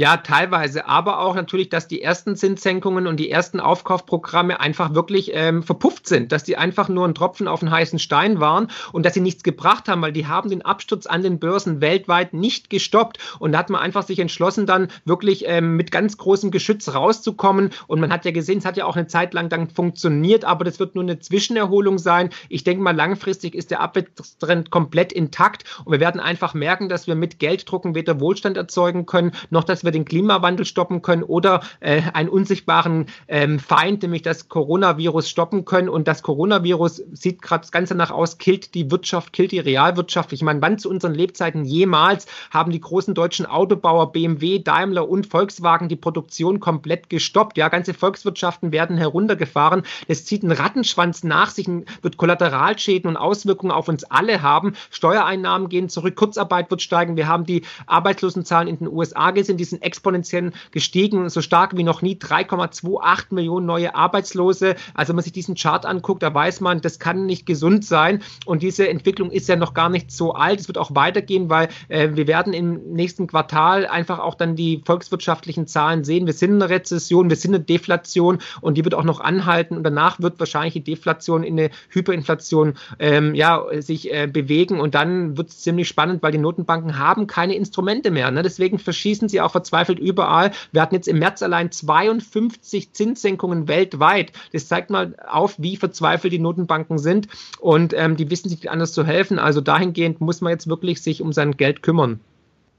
Ja, 0.03 0.17
teilweise, 0.17 0.85
aber 0.85 1.19
auch 1.21 1.33
natürlich, 1.33 1.69
dass 1.69 1.87
die 1.87 2.01
ersten 2.01 2.35
Zinssenkungen 2.35 3.07
und 3.07 3.21
die 3.21 3.31
ersten 3.31 3.61
Aufkaufprogramme 3.61 4.59
einfach 4.59 4.93
wirklich 4.93 5.31
ähm, 5.33 5.63
verpufft 5.63 6.07
sind, 6.07 6.33
dass 6.33 6.43
die 6.43 6.57
einfach 6.57 6.89
nur 6.89 7.07
ein 7.07 7.15
Tropfen 7.15 7.47
auf 7.47 7.61
den 7.61 7.71
heißen 7.71 7.99
Stein 7.99 8.41
waren 8.41 8.67
und 8.91 9.05
dass 9.05 9.13
sie 9.13 9.21
nichts 9.21 9.43
gebracht 9.43 9.87
haben, 9.87 10.01
weil 10.01 10.11
die 10.11 10.27
haben 10.27 10.49
den 10.49 10.61
Absturz 10.61 11.05
an 11.05 11.21
den 11.21 11.39
Börsen 11.39 11.79
weltweit 11.79 12.33
nicht 12.33 12.69
gestoppt. 12.69 13.17
Und 13.39 13.53
da 13.53 13.59
hat 13.59 13.69
man 13.69 13.79
einfach 13.79 14.03
sich 14.03 14.19
entschlossen, 14.19 14.65
dann 14.65 14.89
wirklich 15.05 15.45
ähm, 15.47 15.77
mit 15.77 15.89
ganz 15.89 16.17
großem 16.17 16.51
Geschütz 16.51 16.93
rauszukommen. 16.93 17.69
Und 17.87 18.01
man 18.01 18.11
hat 18.11 18.25
ja 18.25 18.31
gesehen, 18.31 18.57
es 18.57 18.65
hat 18.65 18.75
ja 18.75 18.83
auch 18.83 18.97
eine 18.97 19.07
Zeit 19.07 19.33
lang 19.33 19.47
dann 19.47 19.69
funktioniert, 19.69 20.43
aber 20.43 20.65
das 20.65 20.81
wird 20.81 20.95
nur 20.95 21.05
eine 21.05 21.19
Zwischenerholung 21.19 21.97
sein. 21.97 22.29
Ich 22.49 22.65
denke 22.65 22.83
mal, 22.83 22.93
langfristig 22.93 23.55
ist 23.55 23.71
der 23.71 23.79
Abwärtstrend 23.79 24.69
komplett 24.69 25.13
intakt 25.13 25.63
und 25.85 25.93
wir 25.93 26.01
werden 26.01 26.19
einfach 26.19 26.53
merken, 26.53 26.89
dass 26.89 27.07
wir 27.07 27.15
mit 27.15 27.39
Gelddrucken 27.39 27.95
weder 27.95 28.19
Wohlstand 28.19 28.57
erzeugen 28.57 29.05
können, 29.05 29.31
noch 29.49 29.63
dass 29.63 29.85
wir 29.85 29.92
den 29.93 30.05
Klimawandel 30.05 30.65
stoppen 30.65 31.01
können 31.01 31.23
oder 31.23 31.61
äh, 31.79 32.01
einen 32.13 32.29
unsichtbaren 32.29 33.05
ähm, 33.27 33.59
Feind, 33.59 34.01
nämlich 34.01 34.21
das 34.21 34.49
Coronavirus, 34.49 35.29
stoppen 35.29 35.65
können. 35.65 35.89
Und 35.89 36.07
das 36.07 36.23
Coronavirus 36.23 37.03
sieht 37.13 37.41
gerade 37.41 37.67
ganz 37.71 37.89
danach 37.89 38.11
aus, 38.11 38.37
killt 38.37 38.73
die 38.75 38.91
Wirtschaft, 38.91 39.33
killt 39.33 39.51
die 39.51 39.59
Realwirtschaft. 39.59 40.33
Ich 40.33 40.41
meine, 40.41 40.61
wann 40.61 40.77
zu 40.77 40.89
unseren 40.89 41.13
Lebzeiten 41.13 41.65
jemals 41.65 42.27
haben 42.51 42.71
die 42.71 42.81
großen 42.81 43.13
deutschen 43.13 43.45
Autobauer 43.45 44.11
BMW, 44.11 44.59
Daimler 44.59 45.07
und 45.07 45.27
Volkswagen 45.27 45.89
die 45.89 45.95
Produktion 45.95 46.59
komplett 46.59 47.09
gestoppt? 47.09 47.57
Ja, 47.57 47.69
ganze 47.69 47.93
Volkswirtschaften 47.93 48.71
werden 48.71 48.97
heruntergefahren. 48.97 49.83
Es 50.07 50.25
zieht 50.25 50.43
einen 50.43 50.51
Rattenschwanz 50.51 51.23
nach 51.23 51.49
sich, 51.49 51.63
wird 52.01 52.17
Kollateralschäden 52.17 53.09
und 53.09 53.17
Auswirkungen 53.17 53.71
auf 53.71 53.87
uns 53.87 54.03
alle 54.03 54.41
haben. 54.41 54.73
Steuereinnahmen 54.89 55.69
gehen 55.69 55.87
zurück, 55.89 56.15
Kurzarbeit 56.15 56.69
wird 56.71 56.81
steigen. 56.81 57.15
Wir 57.15 57.27
haben 57.27 57.45
die 57.45 57.63
Arbeitslosenzahlen 57.85 58.67
in 58.67 58.77
den 58.77 58.87
USA 58.87 59.31
gesehen, 59.31 59.57
die 59.57 59.63
sind 59.73 59.83
exponentiell 59.83 60.51
gestiegen, 60.71 61.29
so 61.29 61.41
stark 61.41 61.75
wie 61.75 61.83
noch 61.83 62.01
nie, 62.01 62.15
3,28 62.15 63.33
Millionen 63.33 63.65
neue 63.65 63.95
Arbeitslose. 63.95 64.75
Also 64.93 65.09
wenn 65.09 65.17
man 65.17 65.23
sich 65.23 65.33
diesen 65.33 65.55
Chart 65.55 65.85
anguckt, 65.85 66.23
da 66.23 66.33
weiß 66.33 66.61
man, 66.61 66.81
das 66.81 66.99
kann 66.99 67.25
nicht 67.25 67.45
gesund 67.45 67.85
sein. 67.85 68.21
Und 68.45 68.61
diese 68.61 68.87
Entwicklung 68.87 69.31
ist 69.31 69.49
ja 69.49 69.55
noch 69.55 69.73
gar 69.73 69.89
nicht 69.89 70.11
so 70.11 70.33
alt. 70.33 70.59
Es 70.59 70.67
wird 70.67 70.77
auch 70.77 70.95
weitergehen, 70.95 71.49
weil 71.49 71.69
äh, 71.89 72.09
wir 72.13 72.27
werden 72.27 72.53
im 72.53 72.93
nächsten 72.93 73.27
Quartal 73.27 73.87
einfach 73.87 74.19
auch 74.19 74.35
dann 74.35 74.55
die 74.55 74.81
volkswirtschaftlichen 74.85 75.67
Zahlen 75.67 76.03
sehen. 76.03 76.25
Wir 76.25 76.33
sind 76.33 76.51
in 76.51 76.61
einer 76.61 76.69
Rezession, 76.69 77.29
wir 77.29 77.37
sind 77.37 77.51
in 77.51 77.55
einer 77.55 77.63
Deflation 77.63 78.39
und 78.61 78.77
die 78.77 78.83
wird 78.83 78.93
auch 78.93 79.03
noch 79.03 79.19
anhalten. 79.19 79.77
Und 79.77 79.83
danach 79.83 80.19
wird 80.19 80.39
wahrscheinlich 80.39 80.73
die 80.73 80.83
Deflation 80.83 81.43
in 81.43 81.59
eine 81.59 81.69
Hyperinflation 81.89 82.75
ähm, 82.99 83.35
ja, 83.35 83.63
sich 83.79 84.13
äh, 84.13 84.27
bewegen. 84.27 84.79
Und 84.79 84.95
dann 84.95 85.37
wird 85.37 85.49
es 85.49 85.61
ziemlich 85.61 85.87
spannend, 85.87 86.21
weil 86.21 86.31
die 86.31 86.37
Notenbanken 86.37 86.97
haben 86.99 87.27
keine 87.27 87.55
Instrumente 87.55 88.11
mehr. 88.11 88.29
Ne? 88.31 88.43
Deswegen 88.43 88.79
verschießen 88.79 89.29
sie 89.29 89.41
auch 89.41 89.55
verzweifelt 89.63 89.99
überall. 89.99 90.51
Wir 90.71 90.81
hatten 90.81 90.95
jetzt 90.95 91.07
im 91.07 91.19
März 91.19 91.41
allein 91.41 91.71
52 91.71 92.91
Zinssenkungen 92.91 93.67
weltweit. 93.67 94.33
Das 94.51 94.67
zeigt 94.67 94.89
mal 94.89 95.15
auf, 95.25 95.55
wie 95.57 95.77
verzweifelt 95.77 96.33
die 96.33 96.39
Notenbanken 96.39 96.97
sind 96.97 97.27
und 97.59 97.93
ähm, 97.95 98.17
die 98.17 98.29
wissen 98.29 98.49
sich 98.49 98.59
nicht 98.59 98.71
anders 98.71 98.91
zu 98.91 99.05
helfen. 99.05 99.39
Also 99.39 99.61
dahingehend 99.61 100.19
muss 100.19 100.41
man 100.41 100.51
jetzt 100.51 100.67
wirklich 100.67 101.01
sich 101.01 101.21
um 101.21 101.31
sein 101.31 101.55
Geld 101.55 101.81
kümmern. 101.81 102.19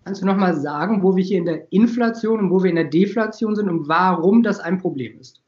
Kannst 0.04 0.20
du 0.20 0.26
nochmal 0.26 0.54
sagen, 0.54 1.02
wo 1.02 1.16
wir 1.16 1.24
hier 1.24 1.38
in 1.38 1.46
der 1.46 1.72
Inflation 1.72 2.38
und 2.38 2.50
wo 2.50 2.62
wir 2.62 2.68
in 2.68 2.76
der 2.76 2.84
Deflation 2.84 3.56
sind 3.56 3.70
und 3.70 3.88
warum 3.88 4.42
das 4.42 4.60
ein 4.60 4.78
Problem 4.78 5.18
ist? 5.18 5.40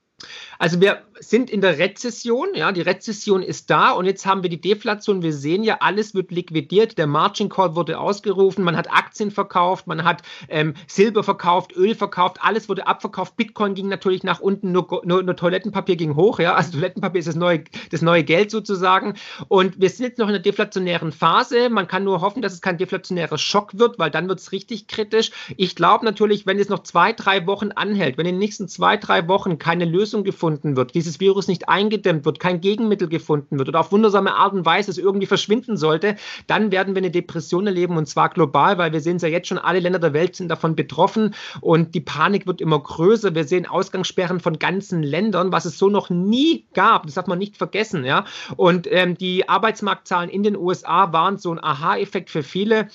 Also 0.58 0.80
wir 0.80 1.02
sind 1.18 1.50
in 1.50 1.60
der 1.60 1.78
Rezession, 1.78 2.48
ja, 2.54 2.72
die 2.72 2.82
Rezession 2.82 3.42
ist 3.42 3.70
da 3.70 3.90
und 3.92 4.06
jetzt 4.06 4.26
haben 4.26 4.42
wir 4.42 4.50
die 4.50 4.60
Deflation. 4.60 5.22
Wir 5.22 5.32
sehen 5.32 5.62
ja, 5.62 5.78
alles 5.80 6.14
wird 6.14 6.30
liquidiert. 6.30 6.98
Der 6.98 7.06
Margin 7.06 7.48
Call 7.48 7.74
wurde 7.74 7.98
ausgerufen, 7.98 8.64
man 8.64 8.76
hat 8.76 8.90
Aktien 8.90 9.30
verkauft, 9.30 9.86
man 9.86 10.04
hat 10.04 10.22
ähm, 10.48 10.74
Silber 10.86 11.22
verkauft, 11.22 11.74
Öl 11.76 11.94
verkauft, 11.94 12.38
alles 12.40 12.68
wurde 12.68 12.86
abverkauft. 12.86 13.36
Bitcoin 13.36 13.74
ging 13.74 13.88
natürlich 13.88 14.22
nach 14.24 14.40
unten, 14.40 14.72
nur, 14.72 15.02
nur, 15.04 15.22
nur 15.22 15.36
Toilettenpapier 15.36 15.96
ging 15.96 16.16
hoch, 16.16 16.38
ja. 16.38 16.54
Also 16.54 16.72
Toilettenpapier 16.72 17.20
ist 17.20 17.28
das 17.28 17.36
neue, 17.36 17.64
das 17.90 18.02
neue 18.02 18.24
Geld 18.24 18.50
sozusagen. 18.50 19.14
Und 19.48 19.80
wir 19.80 19.90
sind 19.90 20.06
jetzt 20.06 20.18
noch 20.18 20.28
in 20.28 20.34
der 20.34 20.42
deflationären 20.42 21.12
Phase. 21.12 21.70
Man 21.70 21.88
kann 21.88 22.04
nur 22.04 22.20
hoffen, 22.20 22.42
dass 22.42 22.52
es 22.52 22.60
kein 22.60 22.78
deflationärer 22.78 23.38
Schock 23.38 23.78
wird, 23.78 23.98
weil 23.98 24.10
dann 24.10 24.28
wird 24.28 24.40
es 24.40 24.52
richtig 24.52 24.86
kritisch. 24.86 25.30
Ich 25.56 25.74
glaube 25.74 26.04
natürlich, 26.04 26.46
wenn 26.46 26.58
es 26.58 26.68
noch 26.68 26.82
zwei, 26.82 27.12
drei 27.12 27.46
Wochen 27.46 27.72
anhält, 27.72 28.18
wenn 28.18 28.26
in 28.26 28.34
den 28.34 28.38
nächsten 28.38 28.68
zwei, 28.68 28.96
drei 28.96 29.28
Wochen 29.28 29.58
keine 29.58 29.84
Lösung 29.84 30.24
gefunden 30.24 30.45
wird, 30.76 30.94
dieses 30.94 31.20
Virus 31.20 31.48
nicht 31.48 31.68
eingedämmt 31.68 32.24
wird, 32.24 32.40
kein 32.40 32.60
Gegenmittel 32.60 33.08
gefunden 33.08 33.58
wird 33.58 33.68
oder 33.68 33.80
auf 33.80 33.92
wundersame 33.92 34.34
Art 34.34 34.52
und 34.52 34.64
Weise 34.64 34.90
es 34.90 34.98
irgendwie 34.98 35.26
verschwinden 35.26 35.76
sollte, 35.76 36.16
dann 36.46 36.70
werden 36.70 36.94
wir 36.94 37.00
eine 37.00 37.10
Depression 37.10 37.66
erleben 37.66 37.96
und 37.96 38.06
zwar 38.06 38.28
global, 38.28 38.78
weil 38.78 38.92
wir 38.92 39.00
sehen 39.00 39.16
es 39.16 39.22
ja 39.22 39.28
jetzt 39.28 39.48
schon, 39.48 39.58
alle 39.58 39.80
Länder 39.80 39.98
der 39.98 40.12
Welt 40.12 40.36
sind 40.36 40.48
davon 40.48 40.76
betroffen 40.76 41.34
und 41.60 41.94
die 41.94 42.00
Panik 42.00 42.46
wird 42.46 42.60
immer 42.60 42.78
größer. 42.78 43.34
Wir 43.34 43.44
sehen 43.44 43.66
Ausgangssperren 43.66 44.40
von 44.40 44.58
ganzen 44.58 45.02
Ländern, 45.02 45.52
was 45.52 45.64
es 45.64 45.78
so 45.78 45.88
noch 45.88 46.10
nie 46.10 46.66
gab. 46.74 47.04
Das 47.04 47.14
darf 47.14 47.26
man 47.26 47.38
nicht 47.38 47.56
vergessen, 47.56 48.04
ja. 48.04 48.24
Und 48.56 48.86
ähm, 48.90 49.16
die 49.16 49.48
Arbeitsmarktzahlen 49.48 50.30
in 50.30 50.42
den 50.42 50.56
USA 50.56 51.12
waren 51.12 51.38
so 51.38 51.52
ein 51.52 51.62
Aha-Effekt 51.62 52.30
für 52.30 52.42
viele. 52.42 52.88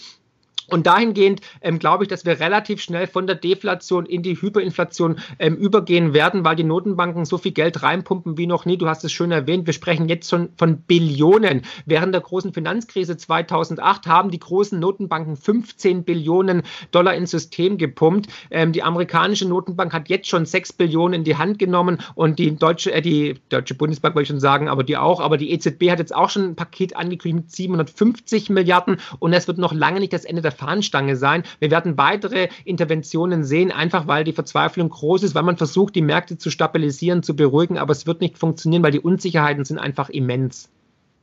Und 0.71 0.87
dahingehend 0.87 1.41
ähm, 1.61 1.79
glaube 1.79 2.05
ich, 2.05 2.07
dass 2.07 2.25
wir 2.25 2.39
relativ 2.39 2.81
schnell 2.81 3.05
von 3.05 3.27
der 3.27 3.35
Deflation 3.35 4.05
in 4.05 4.23
die 4.23 4.41
Hyperinflation 4.41 5.19
ähm, 5.37 5.55
übergehen 5.57 6.13
werden, 6.13 6.45
weil 6.45 6.55
die 6.55 6.63
Notenbanken 6.63 7.25
so 7.25 7.37
viel 7.37 7.51
Geld 7.51 7.83
reinpumpen 7.83 8.37
wie 8.37 8.47
noch 8.47 8.65
nie. 8.65 8.77
Du 8.77 8.87
hast 8.87 9.03
es 9.03 9.11
schön 9.11 9.31
erwähnt. 9.31 9.67
Wir 9.67 9.73
sprechen 9.73 10.07
jetzt 10.07 10.29
schon 10.29 10.49
von 10.57 10.81
Billionen. 10.81 11.63
Während 11.85 12.13
der 12.13 12.21
großen 12.21 12.53
Finanzkrise 12.53 13.17
2008 13.17 14.07
haben 14.07 14.31
die 14.31 14.39
großen 14.39 14.79
Notenbanken 14.79 15.35
15 15.35 16.05
Billionen 16.05 16.63
Dollar 16.91 17.15
ins 17.15 17.31
System 17.31 17.77
gepumpt. 17.77 18.31
Ähm, 18.49 18.71
die 18.71 18.83
amerikanische 18.83 19.47
Notenbank 19.47 19.91
hat 19.91 20.07
jetzt 20.07 20.29
schon 20.29 20.45
6 20.45 20.73
Billionen 20.73 21.15
in 21.15 21.23
die 21.25 21.35
Hand 21.35 21.59
genommen 21.59 21.97
und 22.15 22.39
die 22.39 22.55
deutsche, 22.55 22.93
äh, 22.93 23.01
die 23.01 23.35
deutsche 23.49 23.75
Bundesbank 23.75 24.15
wollte 24.15 24.23
ich 24.23 24.29
schon 24.29 24.39
sagen, 24.39 24.69
aber 24.69 24.85
die 24.85 24.95
auch. 24.95 25.19
Aber 25.19 25.35
die 25.35 25.51
EZB 25.51 25.91
hat 25.91 25.99
jetzt 25.99 26.15
auch 26.15 26.29
schon 26.29 26.43
ein 26.43 26.55
Paket 26.55 26.95
angekündigt 26.95 27.43
mit 27.43 27.51
750 27.51 28.49
Milliarden 28.49 29.01
und 29.19 29.33
es 29.33 29.49
wird 29.49 29.57
noch 29.57 29.73
lange 29.73 29.99
nicht 29.99 30.13
das 30.13 30.23
Ende 30.23 30.41
der 30.41 30.51
Fahnenstange 30.61 31.15
sein. 31.15 31.41
Wir 31.59 31.71
werden 31.71 31.97
weitere 31.97 32.49
Interventionen 32.65 33.43
sehen, 33.43 33.71
einfach 33.71 34.05
weil 34.05 34.23
die 34.23 34.31
Verzweiflung 34.31 34.89
groß 34.89 35.23
ist, 35.23 35.33
weil 35.33 35.41
man 35.41 35.57
versucht, 35.57 35.95
die 35.95 36.03
Märkte 36.03 36.37
zu 36.37 36.51
stabilisieren, 36.51 37.23
zu 37.23 37.35
beruhigen, 37.35 37.79
aber 37.79 37.93
es 37.93 38.05
wird 38.05 38.21
nicht 38.21 38.37
funktionieren, 38.37 38.83
weil 38.83 38.91
die 38.91 38.99
Unsicherheiten 38.99 39.65
sind 39.65 39.79
einfach 39.79 40.09
immens. 40.09 40.69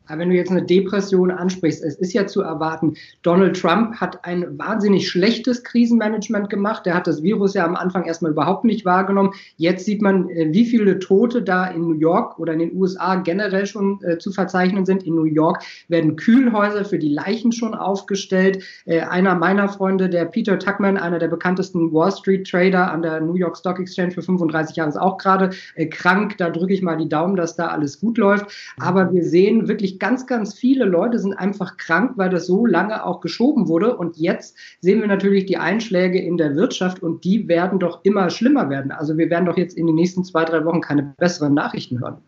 Aber 0.09 0.21
wenn 0.21 0.31
du 0.31 0.37
jetzt 0.37 0.50
eine 0.50 0.62
Depression 0.62 1.31
ansprichst, 1.31 1.85
es 1.85 1.97
ist 1.97 2.12
ja 2.12 2.27
zu 2.27 2.43
erwarten, 2.43 2.95
Donald 3.23 3.61
Trump 3.61 3.97
hat 3.97 4.25
ein 4.25 4.59
wahnsinnig 4.59 5.09
schlechtes 5.09 5.62
Krisenmanagement 5.62 6.50
gemacht. 6.50 6.87
Der 6.87 6.95
hat 6.95 7.07
das 7.07 7.23
Virus 7.23 7.55
ja 7.55 7.65
am 7.65 7.77
Anfang 7.77 8.05
erstmal 8.05 8.33
überhaupt 8.33 8.65
nicht 8.65 8.85
wahrgenommen. 8.85 9.33
Jetzt 9.57 9.85
sieht 9.85 10.03
man, 10.03 10.29
äh, 10.31 10.49
wie 10.53 10.65
viele 10.65 10.99
Tote 10.99 11.43
da 11.43 11.67
in 11.67 11.83
New 11.83 11.95
York 11.95 12.38
oder 12.38 12.53
in 12.53 12.59
den 12.61 12.77
USA 12.77 13.17
generell 13.17 13.67
schon 13.67 14.00
äh, 14.03 14.19
zu 14.19 14.33
verzeichnen 14.33 14.87
sind. 14.87 15.03
In 15.03 15.15
New 15.15 15.25
York 15.25 15.62
werden 15.88 16.17
Kühlhäuser 16.17 16.85
für 16.85 16.99
die 16.99 17.12
Leichen 17.12 17.53
schon 17.53 17.75
aufgestellt. 17.75 18.62
Äh, 18.87 19.00
einer 19.00 19.35
meiner 19.35 19.69
Freunde, 19.69 20.09
der 20.09 20.25
Peter 20.25 20.59
Tuckman, 20.59 20.97
einer 20.97 21.19
der 21.19 21.29
bekanntesten 21.29 21.93
Wall 21.93 22.12
Street 22.12 22.49
Trader 22.49 22.91
an 22.91 23.03
der 23.03 23.21
New 23.21 23.35
York 23.35 23.57
Stock 23.57 23.79
Exchange 23.79 24.12
für 24.12 24.23
35 24.23 24.77
Jahre, 24.77 24.88
ist 24.88 24.97
auch 24.97 25.19
gerade 25.19 25.50
äh, 25.75 25.87
krank. 25.87 26.38
Da 26.38 26.50
drücke 26.50 26.73
ich 26.73 26.83
mal 26.83 26.97
die 26.97 27.09
Daumen, 27.09 27.37
dass 27.37 27.57
da 27.57 27.69
alles 27.69 28.00
gut 28.00 28.19
läuft. 28.19 28.47
Aber 28.79 29.12
wir 29.12 29.25
sehen 29.25 29.69
wirklich 29.69 29.98
ganz, 29.99 30.26
ganz 30.26 30.55
viele 30.55 30.85
Leute 30.85 31.19
sind 31.19 31.35
einfach 31.35 31.76
krank, 31.76 32.12
weil 32.17 32.31
das 32.31 32.47
so 32.47 32.67
lange 32.67 33.05
auch 33.05 33.21
geschoben 33.21 33.69
wurde. 33.69 33.97
Und 33.97 34.17
jetzt 34.17 34.57
sehen 34.81 35.00
wir 35.00 35.09
natürlich 35.09 35.47
die 35.47 35.57
Einschläge 35.57 36.21
in 36.21 36.37
der 36.37 36.55
Wirtschaft 36.55 37.02
und 37.02 37.25
die 37.25 37.49
werden 37.49 37.78
doch 37.78 38.05
immer 38.05 38.31
schlimmer 38.31 38.71
werden. 38.71 38.90
Also 38.90 39.17
wir 39.19 39.31
werden 39.31 39.47
doch 39.47 39.57
jetzt 39.57 39.76
in 39.76 39.87
den 39.87 39.97
nächsten 39.97 40.25
zwei, 40.25 40.45
drei 40.45 40.64
Wochen 40.64 40.81
keine 40.81 41.14
besseren 41.19 41.55
Nachrichten 41.55 42.00
hören. 42.00 42.19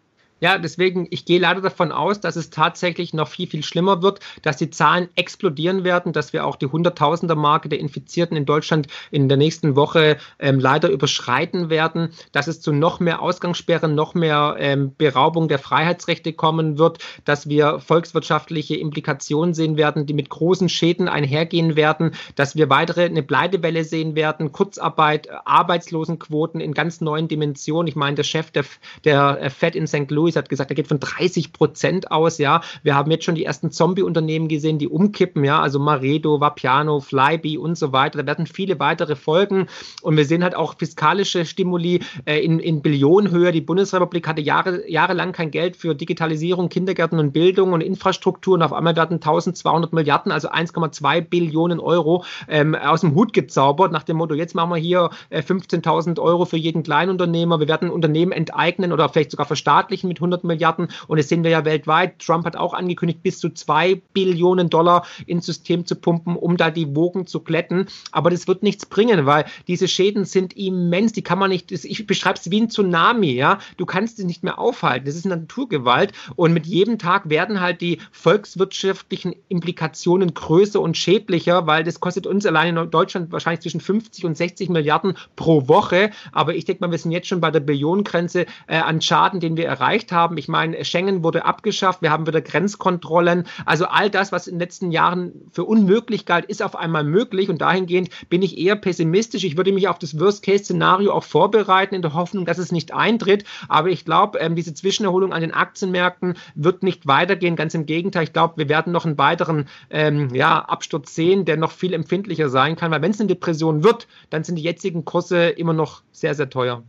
Ja, 0.41 0.57
deswegen, 0.57 1.07
ich 1.11 1.27
gehe 1.27 1.39
leider 1.39 1.61
davon 1.61 1.93
aus, 1.93 2.21
dass 2.21 2.35
es 2.37 2.49
tatsächlich 2.49 3.13
noch 3.13 3.29
viel, 3.29 3.47
viel 3.47 3.63
schlimmer 3.63 4.03
wird, 4.03 4.21
dass 4.41 4.57
die 4.57 4.71
Zahlen 4.71 5.09
explodieren 5.15 5.85
werden, 5.85 6.15
dass 6.15 6.33
wir 6.33 6.47
auch 6.47 6.57
die 6.57 6.67
Hunderttausender-Marke 6.67 7.69
der 7.69 7.79
Infizierten 7.79 8.39
in 8.39 8.47
Deutschland 8.47 8.87
in 9.11 9.29
der 9.29 9.37
nächsten 9.37 9.77
Woche 9.77 10.17
ähm, 10.39 10.59
leider 10.59 10.89
überschreiten 10.89 11.69
werden, 11.69 12.11
dass 12.33 12.47
es 12.47 12.63
zu 12.63 12.73
noch 12.73 13.01
mehr 13.01 13.21
Ausgangssperren, 13.21 13.95
noch 13.95 14.15
mehr 14.15 14.57
ähm, 14.59 14.95
Beraubung 14.97 15.49
der 15.49 15.59
Freiheitsrechte 15.59 16.33
kommen 16.33 16.79
wird, 16.79 16.99
dass 17.27 17.49
wir 17.49 17.79
volkswirtschaftliche 17.79 18.77
Implikationen 18.77 19.53
sehen 19.53 19.77
werden, 19.77 20.07
die 20.07 20.15
mit 20.15 20.31
großen 20.31 20.71
Schäden 20.71 21.09
einhergehen 21.09 21.77
werden, 21.77 22.13
dass 22.35 22.57
wir 22.57 22.71
weitere 22.71 23.05
eine 23.05 23.23
Pleitewelle 23.23 23.85
sehen 23.85 24.15
werden, 24.15 24.53
Kurzarbeit, 24.53 25.29
Arbeitslosenquoten 25.45 26.61
in 26.61 26.73
ganz 26.73 27.03
neuen 27.03 27.29
Dimensionen. 27.29 27.89
Ich 27.89 27.97
meine, 27.97 28.17
der 28.17 28.23
Chef 28.23 28.51
der, 28.51 28.65
der 29.05 29.51
Fed 29.51 29.77
in 29.77 29.87
St. 29.87 30.11
Louis 30.11 30.30
Lewis 30.31 30.37
hat 30.37 30.49
gesagt, 30.49 30.71
er 30.71 30.75
geht 30.75 30.87
von 30.87 31.01
30 31.01 31.53
Prozent 31.53 32.11
aus, 32.11 32.39
ja. 32.39 32.61
Wir 32.83 32.95
haben 32.95 33.11
jetzt 33.11 33.25
schon 33.25 33.35
die 33.35 33.45
ersten 33.45 33.71
Zombie-Unternehmen 33.71 34.49
gesehen, 34.49 34.79
die 34.79 34.89
umkippen, 34.89 35.45
ja, 35.45 35.61
also 35.61 35.79
Maredo, 35.79 36.41
Vapiano, 36.41 37.01
Flybe 37.01 37.61
und 37.61 37.77
so 37.77 37.93
weiter. 37.93 38.19
Da 38.19 38.27
werden 38.27 38.47
viele 38.47 38.79
weitere 38.79 39.17
folgen. 39.17 39.67
Und 40.03 40.17
wir 40.17 40.25
sehen 40.25 40.43
halt 40.43 40.55
auch 40.55 40.77
fiskalische 40.79 41.45
Stimuli 41.45 42.01
äh, 42.25 42.39
in, 42.39 42.59
in 42.59 42.83
Billionenhöhe. 42.83 43.53
Die 43.53 43.61
Bundesrepublik 43.61 44.29
hatte 44.29 44.41
Jahre, 44.41 44.89
jahrelang 44.89 45.33
kein 45.33 45.51
Geld 45.51 45.77
für 45.77 45.95
Digitalisierung, 45.95 46.69
Kindergärten 46.69 47.19
und 47.19 47.33
Bildung 47.33 47.73
und 47.73 47.81
Infrastruktur. 47.81 48.55
Und 48.55 48.63
auf 48.63 48.73
einmal 48.73 48.97
werden 48.97 49.15
1200 49.15 49.93
Milliarden, 49.93 50.33
also 50.33 50.49
1,2 50.51 51.21
Billionen 51.23 51.81
Euro 51.81 52.25
ähm, 52.49 52.75
aus 52.75 53.01
dem 53.01 53.15
Hut 53.15 53.33
gezaubert, 53.33 53.93
nach 53.93 54.05
dem 54.05 54.19
Motto, 54.19 54.35
jetzt 54.35 54.55
machen 54.55 54.71
wir 54.71 54.77
hier 54.77 55.11
äh, 55.31 55.41
15.000 55.41 56.21
Euro 56.21 56.45
für 56.45 56.57
jeden 56.57 56.83
Kleinunternehmer. 56.83 57.61
Wir 57.61 57.69
werden 57.69 57.91
Unternehmen 57.91 58.33
enteignen 58.33 58.93
oder 58.93 59.09
vielleicht 59.09 59.31
sogar 59.33 59.47
verstaatlichen 59.47 60.09
mit 60.09 60.20
100 60.21 60.45
Milliarden. 60.45 60.89
Und 61.09 61.19
das 61.19 61.29
sehen 61.29 61.45
wir 61.45 61.51
ja 61.51 61.65
weltweit. 61.65 62.19
Trump 62.19 62.45
hat 62.47 62.57
auch 62.57 62.75
angekündigt, 62.75 63.23
bis 63.23 63.39
zu 63.39 63.51
zwei 63.51 64.01
Billionen 64.13 64.71
Dollar 64.71 65.07
ins 65.27 65.47
System 65.47 65.87
zu 65.87 65.97
pumpen, 65.97 66.37
um 66.37 66.57
da 66.57 66.71
die 66.71 66.95
Wogen 66.95 67.27
zu 67.27 67.41
glätten. 67.41 67.87
Aber 68.13 68.31
das 68.31 68.47
wird 68.49 68.63
nichts 68.63 68.87
bringen, 68.87 69.27
weil 69.27 69.45
diese 69.69 69.89
Schäden 69.89 70.25
sind 70.25 70.57
immens. 70.57 71.13
Die 71.13 71.23
kann 71.23 71.39
man 71.39 71.51
nicht, 71.51 71.73
ich 71.73 72.07
beschreibe 72.07 72.39
es 72.39 72.51
wie 72.51 72.61
ein 72.61 72.71
Tsunami, 72.71 73.33
ja. 73.33 73.59
Du 73.77 73.87
kannst 73.87 74.19
es 74.19 74.25
nicht 74.25 74.43
mehr 74.43 74.59
aufhalten. 74.59 75.07
Das 75.07 75.17
ist 75.17 75.27
Naturgewalt. 75.27 76.13
Und 76.37 76.53
mit 76.53 76.67
jedem 76.67 76.99
Tag 76.99 77.29
werden 77.29 77.61
halt 77.61 77.81
die 77.81 77.99
volkswirtschaftlichen 78.13 79.35
Implikationen 79.49 80.35
größer 80.35 80.81
und 80.81 80.97
schädlicher, 80.97 81.67
weil 81.67 81.85
das 81.85 82.01
kostet 82.01 82.27
uns 82.27 82.47
allein 82.47 82.77
in 82.77 82.91
Deutschland 82.91 83.33
wahrscheinlich 83.33 83.61
zwischen 83.61 83.81
50 83.81 84.25
und 84.25 84.37
60 84.37 84.69
Milliarden 84.69 85.17
pro 85.37 85.69
Woche. 85.69 86.11
Aber 86.33 86.55
ich 86.55 86.65
denke 86.65 86.85
mal, 86.85 86.91
wir 86.91 86.99
sind 86.99 87.13
jetzt 87.13 87.29
schon 87.29 87.41
bei 87.41 87.51
der 87.51 87.61
Billionengrenze 87.61 88.47
äh, 88.67 88.77
an 88.77 89.01
Schaden, 89.01 89.41
den 89.41 89.57
wir 89.57 89.67
erreichen 89.67 90.10
erreicht 90.11 90.13
haben. 90.13 90.37
Ich 90.37 90.49
meine, 90.49 90.85
Schengen 90.85 91.23
wurde 91.23 91.45
abgeschafft, 91.45 92.03
wir 92.03 92.11
haben 92.11 92.27
wieder 92.27 92.41
Grenzkontrollen. 92.41 93.47
Also 93.65 93.87
all 93.87 94.11
das, 94.11 94.33
was 94.33 94.47
in 94.47 94.55
den 94.55 94.61
letzten 94.61 94.91
Jahren 94.91 95.33
für 95.51 95.65
unmöglich 95.65 96.27
galt, 96.27 96.45
ist 96.47 96.63
auf 96.63 96.77
einmal 96.77 97.05
möglich. 97.05 97.49
Und 97.49 97.61
dahingehend 97.61 98.11
bin 98.29 98.43
ich 98.43 98.59
eher 98.59 98.77
pessimistisch. 98.77 99.45
Ich 99.45 99.57
würde 99.57 99.73
mich 99.73 99.89
auf 99.89 99.99
das 99.99 100.19
Worst-Case-Szenario 100.19 101.13
auch 101.13 101.25
vorbereiten, 101.25 101.95
in 101.95 102.03
der 102.03 102.15
Hoffnung, 102.15 102.45
dass 102.45 102.59
es 102.59 102.73
nicht 102.73 102.93
eintritt. 102.93 103.45
Aber 103.69 103.89
ich 103.89 104.05
glaube, 104.05 104.39
ähm, 104.39 104.55
diese 104.55 104.75
Zwischenerholung 104.75 105.33
an 105.33 105.41
den 105.41 105.55
Aktienmärkten 105.55 106.35
wird 106.55 106.83
nicht 106.83 107.07
weitergehen. 107.07 107.57
Ganz 107.57 107.75
im 107.75 107.87
Gegenteil, 107.87 108.25
ich 108.25 108.33
glaube, 108.33 108.57
wir 108.57 108.69
werden 108.69 108.93
noch 108.93 109.07
einen 109.07 109.19
weiteren 109.19 109.69
ähm, 109.91 110.35
ja, 110.35 110.61
Absturz 110.61 111.15
sehen, 111.15 111.45
der 111.45 111.57
noch 111.57 111.73
viel 111.73 111.95
empfindlicher 111.95 112.49
sein 112.49 112.77
kann. 112.77 112.91
Weil 112.91 113.03
wenn 113.03 113.13
es 113.13 113.21
eine 113.21 113.29
Depression 113.29 113.85
wird, 113.85 114.07
dann 114.31 114.45
sind 114.45 114.57
die 114.57 114.63
jetzigen 114.63 115.05
Kurse 115.05 115.49
immer 115.49 115.73
noch 115.73 116.03
sehr, 116.13 116.35
sehr 116.35 116.51
teuer. 116.51 116.83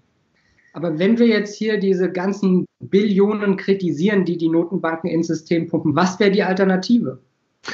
Aber 0.73 0.99
wenn 0.99 1.19
wir 1.19 1.27
jetzt 1.27 1.55
hier 1.55 1.79
diese 1.79 2.11
ganzen 2.11 2.65
Billionen 2.79 3.57
kritisieren, 3.57 4.25
die 4.25 4.37
die 4.37 4.49
Notenbanken 4.49 5.09
ins 5.09 5.27
System 5.27 5.67
pumpen, 5.67 5.95
was 5.95 6.19
wäre 6.19 6.31
die 6.31 6.43
Alternative? 6.43 7.19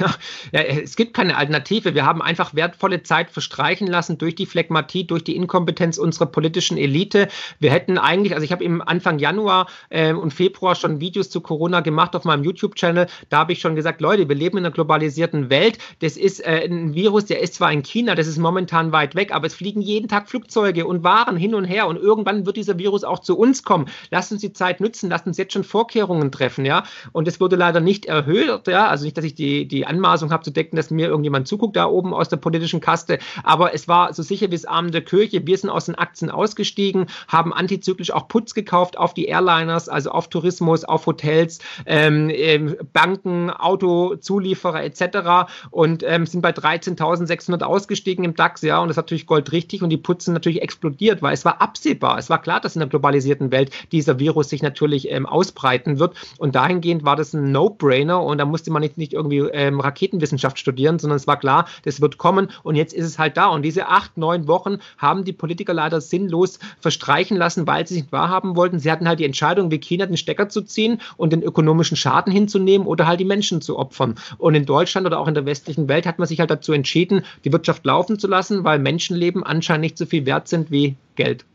Ja, 0.52 0.62
es 0.62 0.96
gibt 0.96 1.14
keine 1.14 1.36
Alternative. 1.38 1.94
Wir 1.94 2.06
haben 2.06 2.22
einfach 2.22 2.54
wertvolle 2.56 3.04
Zeit 3.04 3.32
verstreichen 3.32 3.88
lassen 3.88 4.18
durch 4.18 4.36
die 4.36 4.46
Phlegmatie, 4.46 5.06
durch 5.06 5.24
die 5.24 5.36
Inkompetenz 5.36 5.98
unserer 5.98 6.28
politischen 6.28 6.78
Elite. 6.78 7.28
Wir 7.60 7.72
hätten 7.72 7.98
eigentlich, 7.98 8.34
also 8.34 8.46
ich 8.46 8.52
habe 8.52 8.64
im 8.64 8.82
Anfang 8.82 9.20
Januar 9.20 9.68
äh, 9.90 10.14
und 10.14 10.34
Februar 10.34 10.76
schon 10.76 11.02
Videos 11.02 11.30
zu 11.30 11.42
Corona 11.42 11.82
gemacht 11.82 12.16
auf 12.16 12.24
meinem 12.24 12.44
YouTube-Channel. 12.44 13.08
Da 13.30 13.40
habe 13.40 13.52
ich 13.52 13.60
schon 13.60 13.76
gesagt, 13.76 14.00
Leute, 14.00 14.30
wir 14.30 14.36
leben 14.36 14.58
in 14.58 14.66
einer 14.66 14.74
globalisierten 14.74 15.50
Welt. 15.50 15.80
Das 16.00 16.16
ist 16.18 16.46
äh, 16.46 16.66
ein 16.66 16.94
Virus, 16.94 17.26
der 17.26 17.42
ist 17.42 17.56
zwar 17.56 17.72
in 17.72 17.84
China, 17.84 18.16
das 18.16 18.28
ist 18.28 18.38
momentan 18.38 18.92
weit 18.92 19.16
weg, 19.16 19.34
aber 19.34 19.48
es 19.48 19.56
fliegen 19.56 19.82
jeden 19.82 20.08
Tag 20.08 20.30
Flugzeuge 20.30 20.86
und 20.86 21.04
Waren 21.04 21.36
hin 21.36 21.56
und 21.56 21.66
her 21.66 21.88
und 21.88 21.98
irgendwann 21.98 22.46
wird 22.46 22.58
dieser 22.58 22.78
Virus 22.78 23.04
auch 23.04 23.20
zu 23.20 23.38
uns 23.38 23.64
kommen. 23.64 23.88
Lasst 24.12 24.32
uns 24.32 24.42
die 24.42 24.54
Zeit 24.54 24.80
nützen, 24.80 25.10
lasst 25.10 25.28
uns 25.28 25.38
jetzt 25.38 25.54
schon 25.54 25.64
Vorkehrungen 25.64 26.32
treffen, 26.32 26.66
ja. 26.66 26.84
Und 27.12 27.28
es 27.28 27.40
wurde 27.40 27.56
leider 27.56 27.80
nicht 27.80 28.06
erhöht, 28.06 28.68
ja. 28.68 28.88
Also 28.88 29.06
nicht, 29.06 29.18
dass 29.18 29.26
ich 29.26 29.36
die, 29.36 29.68
die 29.68 29.77
die 29.78 29.86
Anmaßung 29.86 30.32
habe 30.32 30.44
zu 30.44 30.52
denken, 30.52 30.76
dass 30.76 30.90
mir 30.90 31.08
irgendjemand 31.08 31.48
zuguckt 31.48 31.76
da 31.76 31.86
oben 31.86 32.14
aus 32.14 32.30
der 32.30 32.38
politischen 32.38 32.82
Kaste. 32.82 33.20
Aber 33.44 33.74
es 33.74 33.88
war 33.88 34.14
so 34.14 34.24
sicher 34.24 34.48
wie 34.48 34.56
das 34.56 34.66
Abend 34.66 34.94
der 34.94 35.04
Kirche. 35.04 35.46
Wir 35.46 35.58
sind 35.58 35.70
aus 35.70 35.86
den 35.86 35.96
Aktien 35.96 36.32
ausgestiegen, 36.32 37.08
haben 37.28 37.54
antizyklisch 37.54 38.12
auch 38.12 38.28
Putz 38.28 38.54
gekauft 38.54 38.98
auf 38.98 39.14
die 39.14 39.26
Airliners, 39.26 39.88
also 39.88 40.12
auf 40.12 40.30
Tourismus, 40.30 40.84
auf 40.84 41.06
Hotels, 41.06 41.60
ähm, 41.86 42.32
ähm 42.34 42.76
Banken, 42.94 43.52
Autozulieferer 43.52 44.84
etc. 44.84 45.52
und 45.70 46.04
ähm, 46.04 46.26
sind 46.26 46.42
bei 46.42 46.52
13.600 46.52 47.62
ausgestiegen 47.64 48.26
im 48.26 48.36
DAX. 48.36 48.62
Ja, 48.62 48.80
und 48.80 48.88
das 48.88 48.94
ist 48.94 49.04
natürlich 49.04 49.28
goldrichtig 49.28 49.84
und 49.84 49.90
die 49.90 49.98
Putzen 49.98 50.34
natürlich 50.34 50.62
explodiert, 50.62 51.22
weil 51.22 51.34
es 51.34 51.46
war 51.46 51.62
absehbar. 51.62 52.18
Es 52.18 52.30
war 52.30 52.42
klar, 52.42 52.60
dass 52.60 52.76
in 52.76 52.80
der 52.80 52.90
globalisierten 52.90 53.52
Welt 53.52 53.72
dieser 53.92 54.20
Virus 54.20 54.50
sich 54.50 54.64
natürlich 54.64 55.12
ähm, 55.12 55.26
ausbreiten 55.26 56.00
wird. 56.00 56.16
Und 56.40 56.56
dahingehend 56.56 57.04
war 57.04 57.16
das 57.16 57.34
ein 57.34 57.52
No-Brainer 57.52 58.24
und 58.24 58.40
da 58.40 58.46
musste 58.46 58.72
man 58.72 58.82
nicht, 58.82 58.98
nicht 58.98 59.14
irgendwie 59.14 59.40
äh, 59.40 59.67
ähm, 59.68 59.80
Raketenwissenschaft 59.80 60.60
studieren, 60.60 61.00
sondern 61.00 61.18
es 61.18 61.28
war 61.28 61.40
klar, 61.40 61.68
das 61.84 62.02
wird 62.02 62.18
kommen 62.18 62.50
und 62.64 62.76
jetzt 62.76 62.94
ist 62.94 63.06
es 63.06 63.20
halt 63.20 63.38
da. 63.38 63.48
Und 63.48 63.64
diese 63.64 63.88
acht, 63.88 64.18
neun 64.18 64.48
Wochen 64.48 64.78
haben 64.98 65.24
die 65.24 65.34
Politiker 65.34 65.74
leider 65.74 66.02
sinnlos 66.02 66.60
verstreichen 66.80 67.38
lassen, 67.38 67.68
weil 67.68 67.88
sie 67.88 67.96
es 67.96 68.02
nicht 68.02 68.12
wahrhaben 68.12 68.56
wollten. 68.56 68.80
Sie 68.80 68.92
hatten 68.92 69.08
halt 69.08 69.20
die 69.20 69.26
Entscheidung, 69.26 69.72
wie 69.72 69.80
China 69.80 70.06
den 70.06 70.18
Stecker 70.18 70.50
zu 70.50 70.62
ziehen 70.62 71.02
und 71.18 71.34
den 71.34 71.44
ökonomischen 71.44 71.98
Schaden 71.98 72.32
hinzunehmen 72.32 72.88
oder 72.88 73.08
halt 73.08 73.20
die 73.20 73.26
Menschen 73.26 73.62
zu 73.62 73.78
opfern. 73.78 74.16
Und 74.38 74.56
in 74.56 74.66
Deutschland 74.66 75.06
oder 75.08 75.20
auch 75.20 75.28
in 75.28 75.34
der 75.34 75.46
westlichen 75.46 75.88
Welt 75.88 76.06
hat 76.06 76.20
man 76.20 76.28
sich 76.28 76.40
halt 76.40 76.52
dazu 76.52 76.74
entschieden, 76.74 77.24
die 77.46 77.52
Wirtschaft 77.52 77.86
laufen 77.86 78.20
zu 78.20 78.28
lassen, 78.28 78.64
weil 78.64 78.80
Menschenleben 78.80 79.44
anscheinend 79.44 79.82
nicht 79.82 79.98
so 79.98 80.06
viel 80.06 80.26
wert 80.26 80.48
sind 80.48 80.72
wie 80.72 80.96
Geld. 81.16 81.46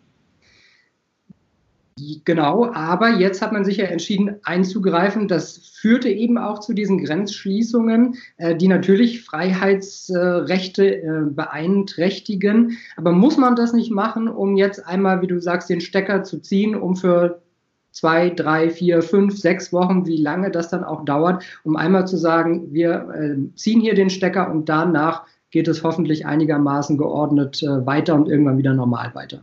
Genau, 2.24 2.72
aber 2.72 3.10
jetzt 3.18 3.42
hat 3.42 3.52
man 3.52 3.64
sich 3.64 3.76
ja 3.76 3.84
entschieden 3.84 4.36
einzugreifen. 4.44 5.28
Das 5.28 5.58
führte 5.58 6.08
eben 6.08 6.38
auch 6.38 6.60
zu 6.60 6.72
diesen 6.72 7.04
Grenzschließungen, 7.04 8.16
äh, 8.38 8.56
die 8.56 8.68
natürlich 8.68 9.24
Freiheitsrechte 9.24 11.02
äh, 11.02 11.22
beeinträchtigen. 11.26 12.78
Aber 12.96 13.12
muss 13.12 13.36
man 13.36 13.56
das 13.56 13.74
nicht 13.74 13.90
machen, 13.90 14.28
um 14.28 14.56
jetzt 14.56 14.86
einmal, 14.86 15.20
wie 15.20 15.26
du 15.26 15.38
sagst, 15.38 15.68
den 15.68 15.82
Stecker 15.82 16.24
zu 16.24 16.40
ziehen, 16.40 16.74
um 16.74 16.96
für 16.96 17.42
zwei, 17.90 18.30
drei, 18.30 18.70
vier, 18.70 19.02
fünf, 19.02 19.36
sechs 19.36 19.70
Wochen, 19.70 20.06
wie 20.06 20.16
lange 20.16 20.50
das 20.50 20.70
dann 20.70 20.84
auch 20.84 21.04
dauert, 21.04 21.44
um 21.62 21.76
einmal 21.76 22.06
zu 22.06 22.16
sagen, 22.16 22.72
wir 22.72 23.08
äh, 23.14 23.54
ziehen 23.54 23.82
hier 23.82 23.94
den 23.94 24.08
Stecker 24.08 24.50
und 24.50 24.70
danach 24.70 25.24
geht 25.50 25.68
es 25.68 25.84
hoffentlich 25.84 26.24
einigermaßen 26.24 26.96
geordnet 26.96 27.62
weiter 27.62 28.14
und 28.14 28.26
irgendwann 28.26 28.56
wieder 28.56 28.72
normal 28.72 29.14
weiter. 29.14 29.42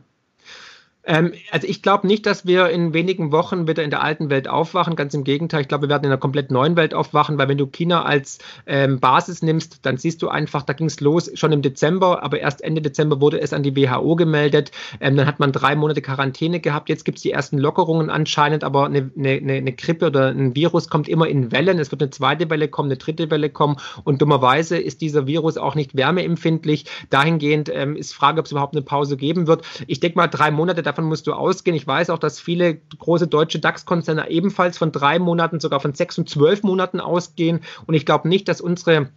Ähm, 1.10 1.34
also 1.50 1.68
ich 1.68 1.82
glaube 1.82 2.06
nicht, 2.06 2.28
dass 2.28 2.46
wir 2.46 2.70
in 2.70 2.94
wenigen 2.94 3.32
Wochen 3.32 3.68
wieder 3.68 3.84
in 3.84 3.90
der 3.90 4.04
alten 4.04 4.30
Welt 4.30 4.48
aufwachen. 4.48 4.96
Ganz 4.96 5.16
im 5.16 5.24
Gegenteil, 5.24 5.62
ich 5.62 5.68
glaube, 5.68 5.88
wir 5.88 5.90
werden 5.90 6.04
in 6.04 6.12
einer 6.12 6.20
komplett 6.20 6.52
neuen 6.52 6.76
Welt 6.76 6.94
aufwachen, 6.94 7.40
weil 7.40 7.50
wenn 7.50 7.58
du 7.58 7.66
China 7.66 8.04
als 8.04 8.38
ähm, 8.68 9.00
Basis 9.00 9.42
nimmst, 9.42 9.80
dann 9.88 9.98
siehst 9.98 10.22
du 10.22 10.30
einfach, 10.30 10.62
da 10.62 10.74
ging 10.74 10.86
es 10.86 11.00
los 11.00 11.32
schon 11.34 11.52
im 11.52 11.64
Dezember, 11.64 12.22
aber 12.22 12.40
erst 12.40 12.62
Ende 12.62 12.84
Dezember 12.84 13.20
wurde 13.20 13.42
es 13.42 13.54
an 13.54 13.64
die 13.64 13.76
WHO 13.76 14.16
gemeldet. 14.16 14.72
Ähm, 15.00 15.18
dann 15.18 15.26
hat 15.26 15.40
man 15.40 15.52
drei 15.52 15.76
Monate 15.76 16.04
Quarantäne 16.04 16.60
gehabt. 16.60 16.90
Jetzt 16.90 17.06
gibt 17.06 17.18
es 17.18 17.24
die 17.24 17.32
ersten 17.32 17.58
Lockerungen 17.58 18.12
anscheinend, 18.12 18.64
aber 18.64 18.86
eine, 18.86 19.10
eine, 19.18 19.54
eine 19.54 19.74
Grippe 19.74 20.08
oder 20.08 20.28
ein 20.28 20.56
Virus 20.56 20.90
kommt 20.90 21.10
immer 21.10 21.28
in 21.28 21.52
Wellen. 21.52 21.80
Es 21.80 21.90
wird 21.90 22.04
eine 22.04 22.12
zweite 22.12 22.52
Welle 22.52 22.68
kommen, 22.68 22.90
eine 22.90 22.98
dritte 22.98 23.32
Welle 23.32 23.50
kommen 23.50 23.78
und 24.04 24.22
dummerweise 24.22 24.78
ist 24.78 25.02
dieser 25.02 25.26
Virus 25.26 25.58
auch 25.58 25.74
nicht 25.74 25.96
wärmeempfindlich. 25.96 26.86
Dahingehend 27.10 27.72
ähm, 27.74 27.96
ist 27.96 28.14
Frage, 28.14 28.40
ob 28.40 28.46
es 28.46 28.52
überhaupt 28.52 28.76
eine 28.76 28.84
Pause 28.84 29.18
geben 29.18 29.48
wird. 29.48 29.64
Ich 29.88 30.00
denke 30.00 30.16
mal, 30.20 30.28
drei 30.28 30.52
Monate 30.52 30.84
davon 31.00 31.10
musst 31.10 31.28
du 31.28 31.34
ausgehen. 31.34 31.76
Ich 31.76 31.88
weiß 31.88 32.10
auch, 32.10 32.20
dass 32.20 32.40
viele 32.40 32.76
große 32.76 33.28
deutsche 33.28 33.60
DAX-Konzerne 33.60 34.30
ebenfalls 34.30 34.78
von 34.78 34.92
drei 34.92 35.18
Monaten, 35.18 35.60
sogar 35.60 35.80
von 35.80 35.94
sechs 35.94 36.18
und 36.18 36.30
zwölf 36.30 36.64
Monaten 36.64 37.00
ausgehen. 37.00 37.62
Und 37.88 37.94
ich 37.94 38.06
glaube 38.06 38.28
nicht, 38.28 38.48
dass 38.48 38.60
unsere 38.62 39.10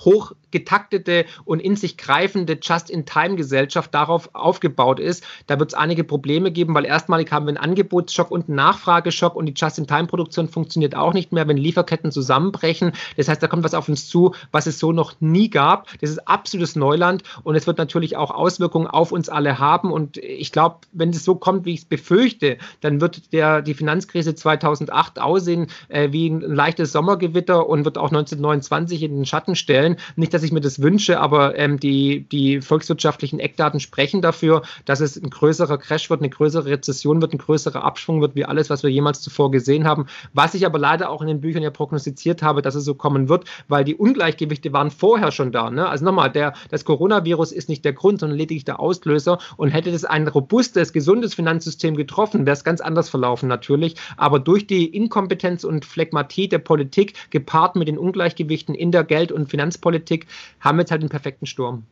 hoch 0.00 0.32
getaktete 0.50 1.26
und 1.44 1.60
in 1.60 1.76
sich 1.76 1.98
greifende 1.98 2.58
Just-in-Time-Gesellschaft 2.62 3.92
darauf 3.92 4.30
aufgebaut 4.34 5.00
ist. 5.00 5.24
Da 5.48 5.58
wird 5.58 5.72
es 5.72 5.74
einige 5.74 6.04
Probleme 6.04 6.52
geben, 6.52 6.74
weil 6.74 6.86
erstmalig 6.86 7.32
haben 7.32 7.46
wir 7.46 7.50
einen 7.50 7.58
Angebotsschock 7.58 8.30
und 8.30 8.48
einen 8.48 8.56
Nachfrageschock 8.56 9.34
und 9.34 9.46
die 9.46 9.54
Just-in-Time-Produktion 9.54 10.48
funktioniert 10.48 10.94
auch 10.94 11.12
nicht 11.12 11.32
mehr, 11.32 11.48
wenn 11.48 11.56
Lieferketten 11.56 12.12
zusammenbrechen. 12.12 12.92
Das 13.16 13.28
heißt, 13.28 13.42
da 13.42 13.48
kommt 13.48 13.64
was 13.64 13.74
auf 13.74 13.88
uns 13.88 14.08
zu, 14.08 14.34
was 14.52 14.66
es 14.66 14.78
so 14.78 14.92
noch 14.92 15.14
nie 15.20 15.50
gab. 15.50 15.88
Das 16.00 16.10
ist 16.10 16.28
absolutes 16.28 16.76
Neuland 16.76 17.24
und 17.42 17.56
es 17.56 17.66
wird 17.66 17.78
natürlich 17.78 18.16
auch 18.16 18.30
Auswirkungen 18.30 18.86
auf 18.86 19.10
uns 19.10 19.28
alle 19.28 19.58
haben. 19.58 19.90
Und 19.90 20.18
ich 20.18 20.52
glaube, 20.52 20.76
wenn 20.92 21.10
es 21.10 21.24
so 21.24 21.34
kommt, 21.34 21.64
wie 21.64 21.74
ich 21.74 21.80
es 21.80 21.84
befürchte, 21.84 22.58
dann 22.80 23.00
wird 23.00 23.32
der, 23.32 23.60
die 23.60 23.74
Finanzkrise 23.74 24.36
2008 24.36 25.20
aussehen 25.20 25.66
äh, 25.88 26.12
wie 26.12 26.28
ein 26.28 26.40
leichtes 26.40 26.92
Sommergewitter 26.92 27.68
und 27.68 27.84
wird 27.84 27.98
auch 27.98 28.12
1929 28.12 29.02
in 29.02 29.16
den 29.16 29.26
Schatten 29.26 29.56
stellen. 29.56 29.83
Nicht, 30.16 30.34
dass 30.34 30.42
ich 30.42 30.52
mir 30.52 30.60
das 30.60 30.80
wünsche, 30.82 31.20
aber 31.20 31.58
ähm, 31.58 31.78
die, 31.78 32.26
die 32.30 32.60
volkswirtschaftlichen 32.60 33.40
Eckdaten 33.40 33.80
sprechen 33.80 34.22
dafür, 34.22 34.62
dass 34.84 35.00
es 35.00 35.16
ein 35.16 35.30
größerer 35.30 35.78
Crash 35.78 36.10
wird, 36.10 36.20
eine 36.20 36.30
größere 36.30 36.66
Rezession 36.66 37.20
wird, 37.20 37.32
ein 37.32 37.38
größerer 37.38 37.84
Abschwung 37.84 38.20
wird, 38.20 38.34
wie 38.34 38.44
alles, 38.44 38.70
was 38.70 38.82
wir 38.82 38.90
jemals 38.90 39.20
zuvor 39.20 39.50
gesehen 39.50 39.86
haben. 39.86 40.06
Was 40.32 40.54
ich 40.54 40.66
aber 40.66 40.78
leider 40.78 41.10
auch 41.10 41.22
in 41.22 41.28
den 41.28 41.40
Büchern 41.40 41.62
ja 41.62 41.70
prognostiziert 41.70 42.42
habe, 42.42 42.62
dass 42.62 42.74
es 42.74 42.84
so 42.84 42.94
kommen 42.94 43.28
wird, 43.28 43.44
weil 43.68 43.84
die 43.84 43.94
Ungleichgewichte 43.94 44.72
waren 44.72 44.90
vorher 44.90 45.32
schon 45.32 45.52
da. 45.52 45.70
Ne? 45.70 45.88
Also 45.88 46.04
nochmal, 46.04 46.30
der, 46.30 46.54
das 46.70 46.84
Coronavirus 46.84 47.52
ist 47.52 47.68
nicht 47.68 47.84
der 47.84 47.92
Grund, 47.92 48.20
sondern 48.20 48.38
lediglich 48.38 48.64
der 48.64 48.80
Auslöser. 48.80 49.38
Und 49.56 49.68
hätte 49.68 49.92
das 49.92 50.04
ein 50.04 50.28
robustes, 50.28 50.92
gesundes 50.92 51.34
Finanzsystem 51.34 51.96
getroffen, 51.96 52.46
wäre 52.46 52.54
es 52.54 52.64
ganz 52.64 52.80
anders 52.80 53.08
verlaufen 53.08 53.48
natürlich. 53.48 53.96
Aber 54.16 54.40
durch 54.40 54.66
die 54.66 54.86
Inkompetenz 54.86 55.64
und 55.64 55.84
Phlegmatie 55.84 56.48
der 56.48 56.58
Politik 56.58 57.14
gepaart 57.30 57.76
mit 57.76 57.88
den 57.88 57.98
Ungleichgewichten 57.98 58.74
in 58.74 58.92
der 58.92 59.04
Geld- 59.04 59.32
und 59.32 59.48
Finanzpolitik 59.74 60.26
haben 60.60 60.78
wir 60.78 60.82
jetzt 60.82 60.90
halt 60.90 61.02
den 61.02 61.08
perfekten 61.08 61.46
Sturm. 61.46 61.84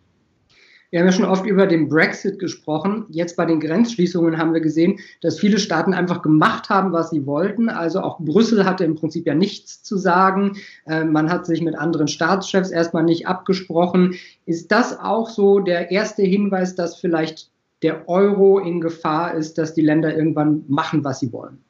Wir 0.90 1.00
haben 1.00 1.06
ja 1.06 1.12
schon 1.12 1.24
oft 1.24 1.46
über 1.46 1.66
den 1.66 1.88
Brexit 1.88 2.38
gesprochen. 2.38 3.06
Jetzt 3.08 3.34
bei 3.36 3.46
den 3.46 3.60
Grenzschließungen 3.60 4.36
haben 4.36 4.52
wir 4.52 4.60
gesehen, 4.60 4.98
dass 5.22 5.40
viele 5.40 5.58
Staaten 5.58 5.94
einfach 5.94 6.20
gemacht 6.20 6.68
haben, 6.68 6.92
was 6.92 7.08
sie 7.08 7.24
wollten. 7.24 7.70
Also 7.70 8.02
auch 8.02 8.18
Brüssel 8.20 8.66
hatte 8.66 8.84
im 8.84 8.94
Prinzip 8.94 9.26
ja 9.26 9.34
nichts 9.34 9.82
zu 9.82 9.96
sagen. 9.96 10.58
Äh, 10.84 11.04
man 11.04 11.30
hat 11.30 11.46
sich 11.46 11.62
mit 11.62 11.78
anderen 11.78 12.08
Staatschefs 12.08 12.70
erstmal 12.70 13.04
nicht 13.04 13.26
abgesprochen. 13.26 14.16
Ist 14.44 14.70
das 14.70 14.98
auch 14.98 15.30
so 15.30 15.60
der 15.60 15.90
erste 15.90 16.24
Hinweis, 16.24 16.74
dass 16.74 17.00
vielleicht 17.00 17.48
der 17.82 18.06
Euro 18.06 18.58
in 18.58 18.82
Gefahr 18.82 19.32
ist, 19.32 19.56
dass 19.56 19.72
die 19.72 19.80
Länder 19.80 20.14
irgendwann 20.14 20.64
machen, 20.68 21.04
was 21.04 21.20
sie 21.20 21.32
wollen? 21.32 21.64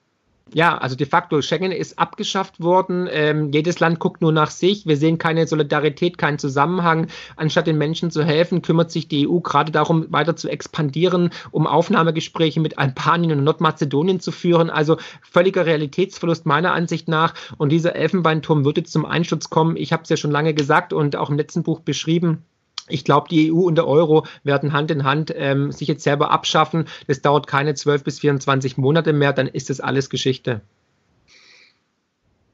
Ja, 0.54 0.76
also 0.76 0.96
de 0.96 1.06
facto, 1.06 1.40
Schengen 1.40 1.72
ist 1.72 1.98
abgeschafft 1.98 2.60
worden. 2.60 3.08
Ähm, 3.10 3.52
jedes 3.52 3.80
Land 3.80 3.98
guckt 4.00 4.20
nur 4.20 4.32
nach 4.32 4.50
sich. 4.50 4.86
Wir 4.86 4.98
sehen 4.98 5.16
keine 5.16 5.46
Solidarität, 5.46 6.18
keinen 6.18 6.38
Zusammenhang. 6.38 7.06
Anstatt 7.36 7.66
den 7.66 7.78
Menschen 7.78 8.10
zu 8.10 8.22
helfen, 8.22 8.60
kümmert 8.60 8.90
sich 8.90 9.08
die 9.08 9.26
EU 9.26 9.40
gerade 9.40 9.72
darum, 9.72 10.06
weiter 10.10 10.36
zu 10.36 10.50
expandieren, 10.50 11.30
um 11.52 11.66
Aufnahmegespräche 11.66 12.60
mit 12.60 12.78
Albanien 12.78 13.38
und 13.38 13.44
Nordmazedonien 13.44 14.20
zu 14.20 14.30
führen. 14.30 14.68
Also 14.68 14.98
völliger 15.22 15.64
Realitätsverlust 15.64 16.44
meiner 16.44 16.74
Ansicht 16.74 17.08
nach. 17.08 17.34
Und 17.56 17.70
dieser 17.70 17.96
Elfenbeinturm 17.96 18.64
jetzt 18.76 18.92
zum 18.92 19.06
Einsturz 19.06 19.48
kommen. 19.48 19.76
Ich 19.76 19.92
habe 19.92 20.02
es 20.02 20.10
ja 20.10 20.16
schon 20.16 20.30
lange 20.30 20.52
gesagt 20.52 20.92
und 20.92 21.16
auch 21.16 21.30
im 21.30 21.38
letzten 21.38 21.62
Buch 21.62 21.80
beschrieben. 21.80 22.44
Ich 22.88 23.04
glaube, 23.04 23.28
die 23.28 23.52
EU 23.52 23.60
und 23.60 23.76
der 23.76 23.86
Euro 23.86 24.26
werden 24.44 24.72
Hand 24.72 24.90
in 24.90 25.04
Hand 25.04 25.32
ähm, 25.36 25.70
sich 25.72 25.88
jetzt 25.88 26.02
selber 26.02 26.30
abschaffen. 26.30 26.86
Das 27.06 27.22
dauert 27.22 27.46
keine 27.46 27.74
12 27.74 28.04
bis 28.04 28.20
24 28.20 28.76
Monate 28.76 29.12
mehr, 29.12 29.32
dann 29.32 29.46
ist 29.46 29.70
das 29.70 29.80
alles 29.80 30.10
Geschichte. 30.10 30.60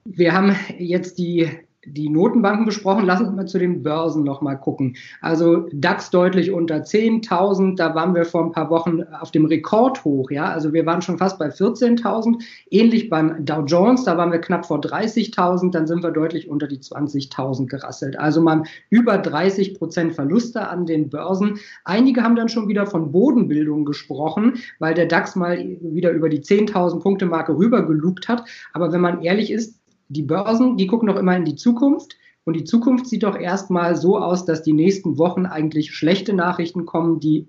Wir 0.04 0.32
haben 0.32 0.56
jetzt 0.78 1.18
die 1.18 1.50
die 1.92 2.09
Notenbanken 2.09 2.66
besprochen. 2.66 3.05
Lass 3.07 3.20
uns 3.20 3.35
mal 3.35 3.46
zu 3.46 3.59
den 3.59 3.83
Börsen 3.83 4.24
nochmal 4.24 4.59
gucken. 4.59 4.96
Also 5.20 5.68
DAX 5.72 6.11
deutlich 6.11 6.51
unter 6.51 6.77
10.000. 6.77 7.77
Da 7.77 7.94
waren 7.94 8.14
wir 8.14 8.24
vor 8.24 8.44
ein 8.44 8.53
paar 8.53 8.70
Wochen 8.70 9.03
auf 9.20 9.31
dem 9.31 9.44
Rekordhoch. 9.44 10.31
Ja, 10.31 10.46
also 10.46 10.72
wir 10.72 10.87
waren 10.87 11.03
schon 11.03 11.18
fast 11.18 11.38
bei 11.38 11.48
14.000. 11.48 12.42
Ähnlich 12.70 13.09
beim 13.09 13.44
Dow 13.44 13.64
Jones. 13.64 14.05
Da 14.05 14.16
waren 14.16 14.33
wir 14.33 14.40
knapp 14.40 14.66
vor 14.66 14.81
30.000. 14.81 15.70
Dann 15.72 15.87
sind 15.87 16.03
wir 16.03 16.11
deutlich 16.11 16.48
unter 16.48 16.66
die 16.66 16.79
20.000 16.79 17.66
gerasselt. 17.66 18.18
Also 18.18 18.40
mal 18.40 18.62
über 18.90 19.18
30 19.18 19.74
Prozent 19.74 20.14
Verluste 20.14 20.68
an 20.68 20.87
den 20.87 21.11
Börsen. 21.11 21.59
Einige 21.85 22.22
haben 22.22 22.37
dann 22.37 22.48
schon 22.48 22.68
wieder 22.68 22.87
von 22.87 23.12
Bodenbildung 23.12 23.85
gesprochen, 23.85 24.55
weil 24.79 24.94
der 24.94 25.07
DAX 25.07 25.37
mal 25.37 25.59
wieder 25.81 26.11
über 26.12 26.29
die 26.29 26.40
10.000 26.40 27.01
Punkte 27.01 27.27
Marke 27.27 27.57
rübergelugt 27.57 28.29
hat. 28.29 28.44
Aber 28.72 28.92
wenn 28.92 29.01
man 29.01 29.22
ehrlich 29.22 29.51
ist, 29.51 29.79
die 30.09 30.23
Börsen, 30.23 30.77
die 30.77 30.87
gucken 30.87 31.09
doch 31.09 31.16
immer 31.16 31.37
in 31.37 31.44
die 31.44 31.57
Zukunft. 31.57 32.16
Und 32.44 32.55
die 32.55 32.64
Zukunft 32.64 33.07
sieht 33.07 33.25
doch 33.25 33.38
erstmal 33.38 33.94
so 33.94 34.18
aus, 34.18 34.44
dass 34.44 34.62
die 34.62 34.73
nächsten 34.73 35.18
Wochen 35.18 35.44
eigentlich 35.44 35.94
schlechte 35.94 36.33
Nachrichten 36.33 36.87
kommen, 36.87 37.21
die 37.21 37.47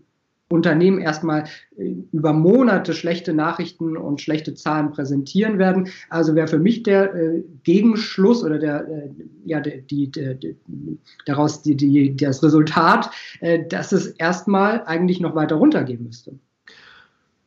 Unternehmen 0.49 0.99
erstmal 0.99 1.45
äh, 1.77 1.93
über 2.11 2.33
Monate 2.33 2.93
schlechte 2.93 3.33
Nachrichten 3.33 3.95
und 3.95 4.19
schlechte 4.19 4.55
Zahlen 4.55 4.91
präsentieren 4.91 5.59
werden. 5.59 5.89
Also 6.09 6.35
wäre 6.35 6.47
für 6.47 6.59
mich 6.59 6.83
der 6.83 7.13
äh, 7.13 7.43
Gegenschluss 7.63 8.43
oder 8.43 8.57
der, 8.57 8.87
äh, 8.87 9.09
ja, 9.45 9.61
die, 9.61 10.09
die, 10.09 10.11
die, 10.11 10.55
daraus 11.25 11.61
das 11.63 12.43
Resultat, 12.43 13.11
äh, 13.41 13.67
dass 13.67 13.91
es 13.91 14.07
erstmal 14.07 14.83
eigentlich 14.85 15.19
noch 15.19 15.35
weiter 15.35 15.55
runtergehen 15.55 16.03
müsste. 16.03 16.33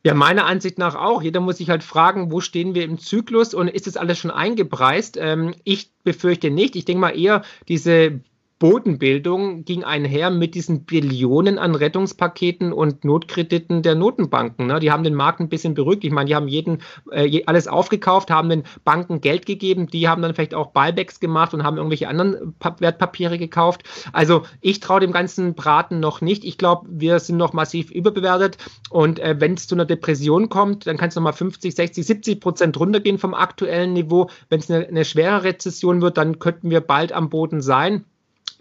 Ja, 0.05 0.13
meiner 0.13 0.45
Ansicht 0.45 0.77
nach 0.77 0.95
auch. 0.95 1.21
Jeder 1.21 1.39
muss 1.39 1.57
sich 1.57 1.69
halt 1.69 1.81
fragen, 1.81 2.29
wo 2.29 2.41
stehen 2.41 2.75
wir 2.75 2.83
im 2.83 2.99
Zyklus 2.99 3.53
und 3.53 3.69
ist 3.69 3.87
das 3.87 3.95
alles 3.95 4.19
schon 4.19 4.31
eingepreist? 4.31 5.17
Ähm, 5.17 5.55
ich 5.63 5.91
befürchte 6.03 6.49
nicht. 6.49 6.75
Ich 6.75 6.83
denke 6.83 6.99
mal 6.99 7.17
eher, 7.17 7.43
diese 7.69 8.19
Bodenbildung 8.63 9.65
ging 9.65 9.83
einher 9.83 10.29
mit 10.29 10.55
diesen 10.55 10.85
Billionen 10.85 11.59
an 11.59 11.75
Rettungspaketen 11.75 12.71
und 12.71 13.03
Notkrediten 13.03 13.81
der 13.81 13.93
Notenbanken. 13.95 14.67
Ne? 14.67 14.79
Die 14.79 14.89
haben 14.89 15.03
den 15.03 15.15
Markt 15.15 15.41
ein 15.41 15.49
bisschen 15.49 15.73
beruhigt. 15.73 16.05
Ich 16.05 16.13
meine, 16.13 16.29
die 16.29 16.35
haben 16.35 16.47
jeden 16.47 16.77
äh, 17.11 17.43
alles 17.45 17.67
aufgekauft, 17.67 18.31
haben 18.31 18.47
den 18.47 18.63
Banken 18.85 19.19
Geld 19.19 19.45
gegeben, 19.45 19.87
die 19.87 20.07
haben 20.07 20.21
dann 20.21 20.33
vielleicht 20.33 20.53
auch 20.53 20.67
Buybacks 20.67 21.19
gemacht 21.19 21.53
und 21.53 21.65
haben 21.65 21.75
irgendwelche 21.75 22.07
anderen 22.07 22.55
pa 22.57 22.73
Wertpapiere 22.79 23.37
gekauft. 23.37 23.83
Also 24.13 24.43
ich 24.61 24.79
traue 24.79 25.01
dem 25.01 25.11
ganzen 25.11 25.55
Braten 25.55 25.99
noch 25.99 26.21
nicht. 26.21 26.45
Ich 26.45 26.57
glaube, 26.57 26.87
wir 26.89 27.19
sind 27.19 27.35
noch 27.35 27.51
massiv 27.51 27.91
überbewertet 27.91 28.55
und 28.89 29.19
äh, 29.19 29.35
wenn 29.39 29.55
es 29.55 29.67
zu 29.67 29.75
einer 29.75 29.83
Depression 29.83 30.47
kommt, 30.47 30.87
dann 30.87 30.95
kann 30.95 31.09
es 31.09 31.15
nochmal 31.15 31.33
50, 31.33 31.75
60, 31.75 32.05
70 32.05 32.39
Prozent 32.39 32.79
runtergehen 32.79 33.17
vom 33.17 33.33
aktuellen 33.33 33.91
Niveau. 33.91 34.29
Wenn 34.47 34.61
es 34.61 34.71
eine, 34.71 34.87
eine 34.87 35.03
schwere 35.03 35.43
Rezession 35.43 36.01
wird, 36.01 36.17
dann 36.17 36.39
könnten 36.39 36.69
wir 36.69 36.79
bald 36.79 37.11
am 37.11 37.29
Boden 37.29 37.61
sein 37.61 38.05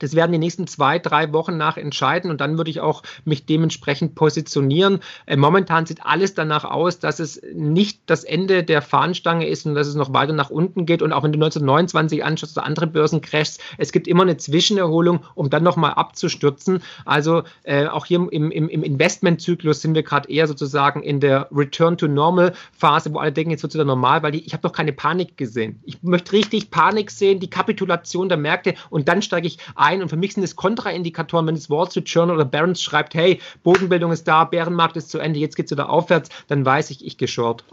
Das 0.02 0.16
werden 0.16 0.32
die 0.32 0.38
nächsten 0.38 0.66
zwei, 0.66 0.98
drei 0.98 1.32
Wochen 1.32 1.56
nach 1.56 1.76
entscheiden 1.76 2.30
und 2.30 2.40
dann 2.40 2.58
würde 2.58 2.70
ich 2.70 2.80
auch 2.80 3.04
mich 3.24 3.46
dementsprechend 3.46 4.16
positionieren. 4.16 4.98
Äh, 5.26 5.36
momentan 5.36 5.86
sieht 5.86 6.04
alles 6.04 6.34
danach 6.34 6.64
aus, 6.64 6.98
dass 6.98 7.20
es 7.20 7.40
nicht 7.54 8.00
das 8.06 8.24
Ende 8.24 8.64
der 8.64 8.82
Fahnenstange 8.82 9.46
ist 9.46 9.64
und 9.64 9.76
dass 9.76 9.86
es 9.86 9.94
noch 9.94 10.12
weiter 10.12 10.32
nach 10.32 10.50
unten 10.50 10.86
geht. 10.86 11.02
Und 11.02 11.12
auch 11.12 11.22
wenn 11.22 11.32
du 11.32 11.36
1929 11.36 12.24
anschaust 12.24 12.56
oder 12.56 12.66
andere 12.66 12.88
Börsencrashs, 12.88 13.58
es 13.78 13.92
gibt 13.92 14.08
immer 14.08 14.22
eine 14.22 14.36
Zwischenerholung, 14.36 15.20
um 15.36 15.50
dann 15.50 15.62
nochmal 15.62 15.94
abzustürzen. 15.94 16.82
Also 17.04 17.44
äh, 17.62 17.86
auch 17.86 18.06
hier 18.06 18.16
im, 18.16 18.50
im, 18.50 18.68
im 18.68 18.82
Investmentzyklus 18.82 19.82
sind 19.82 19.94
wir 19.94 20.02
gerade 20.02 20.28
eher 20.28 20.48
sozusagen 20.48 21.04
in 21.04 21.20
der 21.20 21.48
Return 21.52 21.96
to 21.96 22.08
Normal 22.08 22.54
Phase, 22.72 23.14
wo 23.14 23.20
alle 23.20 23.30
denken, 23.30 23.52
jetzt 23.52 23.62
wird 23.62 23.70
es 23.70 23.74
wieder 23.76 23.84
normal, 23.84 24.24
weil 24.24 24.32
die, 24.32 24.44
ich 24.44 24.52
habe 24.52 24.62
doch 24.62 24.72
keine 24.72 24.92
Panik 24.92 25.36
gesehen. 25.36 25.78
Ich 25.84 26.02
möchte 26.02 26.32
richtig 26.32 26.70
Panik 26.72 27.12
sehen, 27.12 27.38
die 27.38 27.50
Kapitulation 27.50 28.28
der 28.28 28.38
Märkte 28.38 28.74
und 28.90 29.08
dann 29.08 29.22
steige 29.22 29.46
ich 29.46 29.58
ein 29.76 29.91
ein. 29.92 30.02
Und 30.02 30.08
für 30.08 30.16
mich 30.16 30.34
sind 30.34 30.42
es 30.42 30.56
Kontraindikatoren, 30.56 31.46
wenn 31.46 31.54
das 31.54 31.70
Wall 31.70 31.88
Street 31.90 32.08
Journal 32.08 32.36
oder 32.36 32.44
Barron's 32.44 32.82
schreibt, 32.82 33.14
hey, 33.14 33.40
Bodenbildung 33.62 34.12
ist 34.12 34.26
da, 34.26 34.44
Bärenmarkt 34.44 34.96
ist 34.96 35.10
zu 35.10 35.18
Ende, 35.18 35.38
jetzt 35.38 35.56
geht 35.56 35.66
es 35.66 35.72
wieder 35.72 35.90
aufwärts, 35.90 36.30
dann 36.48 36.64
weiß 36.64 36.90
ich, 36.90 37.04
ich 37.04 37.18
geschort. 37.18 37.64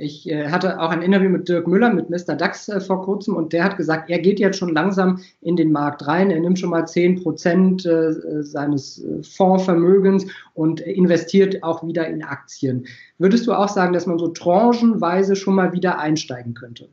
Ich 0.00 0.30
äh, 0.30 0.48
hatte 0.48 0.80
auch 0.80 0.90
ein 0.90 1.02
Interview 1.02 1.28
mit 1.28 1.48
Dirk 1.48 1.66
Müller, 1.66 1.92
mit 1.92 2.08
Mr. 2.08 2.36
DAX 2.36 2.68
äh, 2.68 2.80
vor 2.80 3.02
kurzem, 3.02 3.34
und 3.34 3.52
der 3.52 3.64
hat 3.64 3.76
gesagt, 3.76 4.08
er 4.08 4.20
geht 4.20 4.38
jetzt 4.38 4.56
schon 4.56 4.72
langsam 4.72 5.20
in 5.40 5.56
den 5.56 5.72
Markt 5.72 6.06
rein. 6.06 6.30
Er 6.30 6.38
nimmt 6.38 6.60
schon 6.60 6.70
mal 6.70 6.86
10 6.86 7.22
Prozent 7.22 7.84
äh, 7.84 8.12
seines 8.42 9.04
Fondsvermögens 9.22 10.26
und 10.54 10.80
investiert 10.80 11.64
auch 11.64 11.84
wieder 11.84 12.06
in 12.06 12.22
Aktien. 12.22 12.86
Würdest 13.18 13.48
du 13.48 13.52
auch 13.52 13.68
sagen, 13.68 13.92
dass 13.92 14.06
man 14.06 14.20
so 14.20 14.28
tranchenweise 14.28 15.34
schon 15.34 15.56
mal 15.56 15.72
wieder 15.72 15.98
einsteigen 15.98 16.54
könnte? 16.54 16.88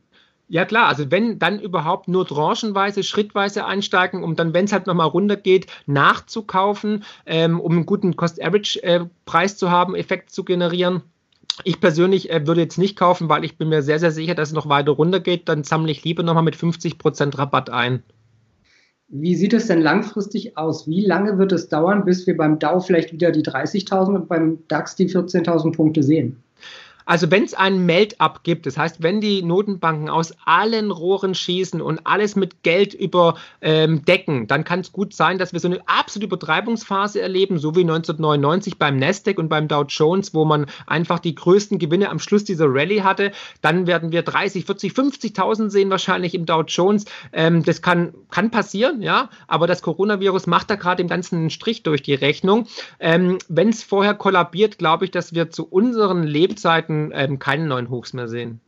Ja 0.47 0.65
klar, 0.65 0.87
also 0.87 1.09
wenn 1.09 1.39
dann 1.39 1.59
überhaupt 1.59 2.07
nur 2.07 2.27
tranchenweise, 2.27 3.03
schrittweise 3.03 3.65
einsteigen, 3.65 4.23
um 4.23 4.35
dann, 4.35 4.53
wenn 4.53 4.65
es 4.65 4.73
halt 4.73 4.85
nochmal 4.85 5.07
runtergeht, 5.07 5.67
nachzukaufen, 5.87 7.03
ähm, 7.25 7.59
um 7.59 7.71
einen 7.71 7.85
guten 7.87 8.15
Cost-Average-Preis 8.15 9.53
äh, 9.53 9.55
zu 9.55 9.71
haben, 9.71 9.95
Effekt 9.95 10.29
zu 10.29 10.43
generieren. 10.43 11.01
Ich 11.63 11.79
persönlich 11.79 12.29
äh, 12.29 12.45
würde 12.45 12.61
jetzt 12.61 12.77
nicht 12.77 12.95
kaufen, 12.95 13.27
weil 13.27 13.43
ich 13.43 13.57
bin 13.57 13.69
mir 13.69 13.81
sehr, 13.81 13.99
sehr 13.99 14.11
sicher, 14.11 14.35
dass 14.35 14.49
es 14.49 14.55
noch 14.55 14.69
weiter 14.69 14.91
runtergeht. 14.91 15.49
Dann 15.49 15.63
sammle 15.63 15.91
ich 15.91 16.03
lieber 16.03 16.21
nochmal 16.21 16.43
mit 16.43 16.55
50% 16.55 17.37
Rabatt 17.37 17.71
ein. 17.71 18.03
Wie 19.07 19.35
sieht 19.35 19.53
es 19.53 19.67
denn 19.67 19.81
langfristig 19.81 20.57
aus? 20.57 20.87
Wie 20.87 21.05
lange 21.05 21.37
wird 21.37 21.51
es 21.51 21.69
dauern, 21.69 22.05
bis 22.05 22.25
wir 22.27 22.35
beim 22.35 22.59
Dow 22.59 22.79
vielleicht 22.79 23.13
wieder 23.13 23.31
die 23.31 23.43
30.000 23.43 24.15
und 24.15 24.27
beim 24.27 24.59
DAX 24.67 24.95
die 24.95 25.07
14.000 25.07 25.71
Punkte 25.73 26.03
sehen? 26.03 26.43
Also 27.05 27.29
wenn 27.29 27.43
es 27.43 27.53
einen 27.53 27.85
Melt-up 27.85 28.43
gibt, 28.43 28.65
das 28.65 28.77
heißt, 28.77 29.03
wenn 29.03 29.21
die 29.21 29.43
Notenbanken 29.43 30.09
aus 30.09 30.33
allen 30.45 30.89
Rohren 30.89 31.35
schießen 31.35 31.81
und 31.81 32.01
alles 32.05 32.35
mit 32.35 32.63
Geld 32.63 32.93
überdecken, 32.93 34.37
ähm, 34.37 34.47
dann 34.47 34.63
kann 34.63 34.79
es 34.79 34.91
gut 34.91 35.13
sein, 35.13 35.37
dass 35.37 35.53
wir 35.53 35.59
so 35.59 35.67
eine 35.67 35.79
absolute 35.87 36.25
Übertreibungsphase 36.25 37.21
erleben, 37.21 37.59
so 37.59 37.75
wie 37.75 37.81
1999 37.81 38.79
beim 38.79 38.97
Nasdaq 38.97 39.37
und 39.37 39.49
beim 39.49 39.67
Dow 39.67 39.83
Jones, 39.87 40.33
wo 40.33 40.45
man 40.45 40.65
einfach 40.87 41.19
die 41.19 41.35
größten 41.35 41.77
Gewinne 41.77 42.09
am 42.09 42.19
Schluss 42.19 42.43
dieser 42.43 42.65
Rallye 42.67 43.01
hatte. 43.01 43.31
Dann 43.61 43.85
werden 43.85 44.11
wir 44.11 44.23
30, 44.23 44.65
40, 44.65 44.93
50.000 44.93 45.69
sehen 45.69 45.89
wahrscheinlich 45.91 46.33
im 46.33 46.45
Dow 46.45 46.63
Jones. 46.63 47.05
Ähm, 47.31 47.63
das 47.63 47.83
kann, 47.83 48.13
kann 48.31 48.49
passieren, 48.49 49.01
ja, 49.03 49.29
aber 49.47 49.67
das 49.67 49.83
Coronavirus 49.83 50.47
macht 50.47 50.71
da 50.71 50.75
gerade 50.75 51.03
im 51.03 51.07
Ganzen 51.07 51.35
einen 51.37 51.49
Strich 51.51 51.83
durch 51.83 52.01
die 52.01 52.15
Rechnung. 52.15 52.67
Ähm, 52.99 53.37
wenn 53.47 53.69
es 53.69 53.83
vorher 53.83 54.15
kollabiert, 54.15 54.79
glaube 54.79 55.05
ich, 55.05 55.11
dass 55.11 55.33
wir 55.33 55.51
zu 55.51 55.67
unseren 55.67 56.23
Lebzeiten 56.23 56.94
Monaten 56.95 57.11
ähm, 57.13 57.39
keinen 57.39 57.67
neuen 57.67 57.89
Hochs 57.89 58.13
mehr 58.13 58.27
sehen. 58.27 58.59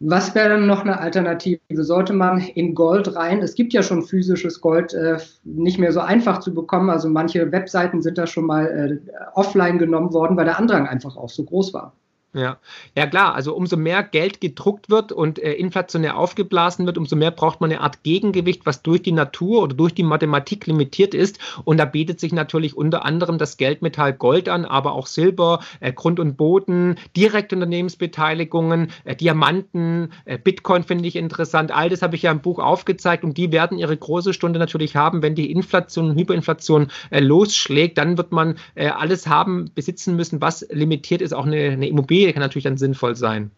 Was 0.00 0.34
wäre 0.36 0.50
dann 0.50 0.66
noch 0.68 0.82
eine 0.82 1.00
Alternative? 1.00 1.58
Sollte 1.70 2.12
man 2.12 2.38
in 2.38 2.76
Gold 2.76 3.16
rein? 3.16 3.42
Es 3.42 3.56
gibt 3.56 3.72
ja 3.72 3.82
schon 3.82 4.04
physisches 4.04 4.60
Gold 4.60 4.94
äh, 4.94 5.18
nicht 5.42 5.78
mehr 5.78 5.92
so 5.92 5.98
einfach 5.98 6.38
zu 6.38 6.54
bekommen. 6.54 6.88
Also 6.88 7.08
manche 7.08 7.50
Webseiten 7.50 8.00
sind 8.00 8.16
da 8.16 8.28
schon 8.28 8.46
mal 8.46 8.66
äh, 8.66 9.10
offline 9.34 9.78
genommen 9.78 10.12
worden, 10.12 10.36
weil 10.36 10.44
der 10.44 10.58
Andrang 10.58 10.86
einfach 10.86 11.16
auch 11.16 11.28
so 11.28 11.42
groß 11.42 11.74
war. 11.74 11.94
Ja, 12.34 12.58
ja 12.94 13.06
klar, 13.06 13.34
also 13.34 13.54
umso 13.56 13.78
mehr 13.78 14.02
Geld 14.02 14.42
gedruckt 14.42 14.90
wird 14.90 15.12
und 15.12 15.38
äh, 15.38 15.54
inflationär 15.54 16.18
aufgeblasen 16.18 16.84
wird, 16.84 16.98
umso 16.98 17.16
mehr 17.16 17.30
braucht 17.30 17.62
man 17.62 17.70
eine 17.70 17.80
Art 17.80 18.02
Gegengewicht, 18.02 18.66
was 18.66 18.82
durch 18.82 19.00
die 19.00 19.12
Natur 19.12 19.62
oder 19.62 19.74
durch 19.74 19.94
die 19.94 20.02
Mathematik 20.02 20.66
limitiert 20.66 21.14
ist. 21.14 21.38
Und 21.64 21.78
da 21.78 21.86
bietet 21.86 22.20
sich 22.20 22.34
natürlich 22.34 22.76
unter 22.76 23.06
anderem 23.06 23.38
das 23.38 23.56
Geldmetall 23.56 24.12
Gold 24.12 24.50
an, 24.50 24.66
aber 24.66 24.92
auch 24.92 25.06
Silber, 25.06 25.60
äh, 25.80 25.90
Grund 25.90 26.20
und 26.20 26.36
Boden, 26.36 26.96
direkte 27.16 27.56
Unternehmensbeteiligungen, 27.56 28.92
äh, 29.04 29.16
Diamanten, 29.16 30.12
äh, 30.26 30.36
Bitcoin 30.36 30.82
finde 30.82 31.08
ich 31.08 31.16
interessant. 31.16 31.72
All 31.72 31.88
das 31.88 32.02
habe 32.02 32.14
ich 32.14 32.22
ja 32.22 32.30
im 32.30 32.42
Buch 32.42 32.58
aufgezeigt 32.58 33.24
und 33.24 33.38
die 33.38 33.52
werden 33.52 33.78
ihre 33.78 33.96
große 33.96 34.34
Stunde 34.34 34.58
natürlich 34.58 34.96
haben, 34.96 35.22
wenn 35.22 35.34
die 35.34 35.50
Inflation 35.50 36.10
und 36.10 36.18
Hyperinflation 36.18 36.88
äh, 37.08 37.20
losschlägt. 37.20 37.96
Dann 37.96 38.18
wird 38.18 38.32
man 38.32 38.58
äh, 38.74 38.88
alles 38.88 39.26
haben, 39.26 39.70
besitzen 39.74 40.14
müssen, 40.14 40.42
was 40.42 40.66
limitiert 40.70 41.22
ist, 41.22 41.32
auch 41.32 41.46
eine, 41.46 41.70
eine 41.70 41.88
Immobilie 41.88 42.17
Immobilie 42.18 42.32
kann 42.32 42.42
natürlich 42.42 42.64
dann 42.64 42.76
sinnvoll 42.76 43.14
sein. 43.14 43.50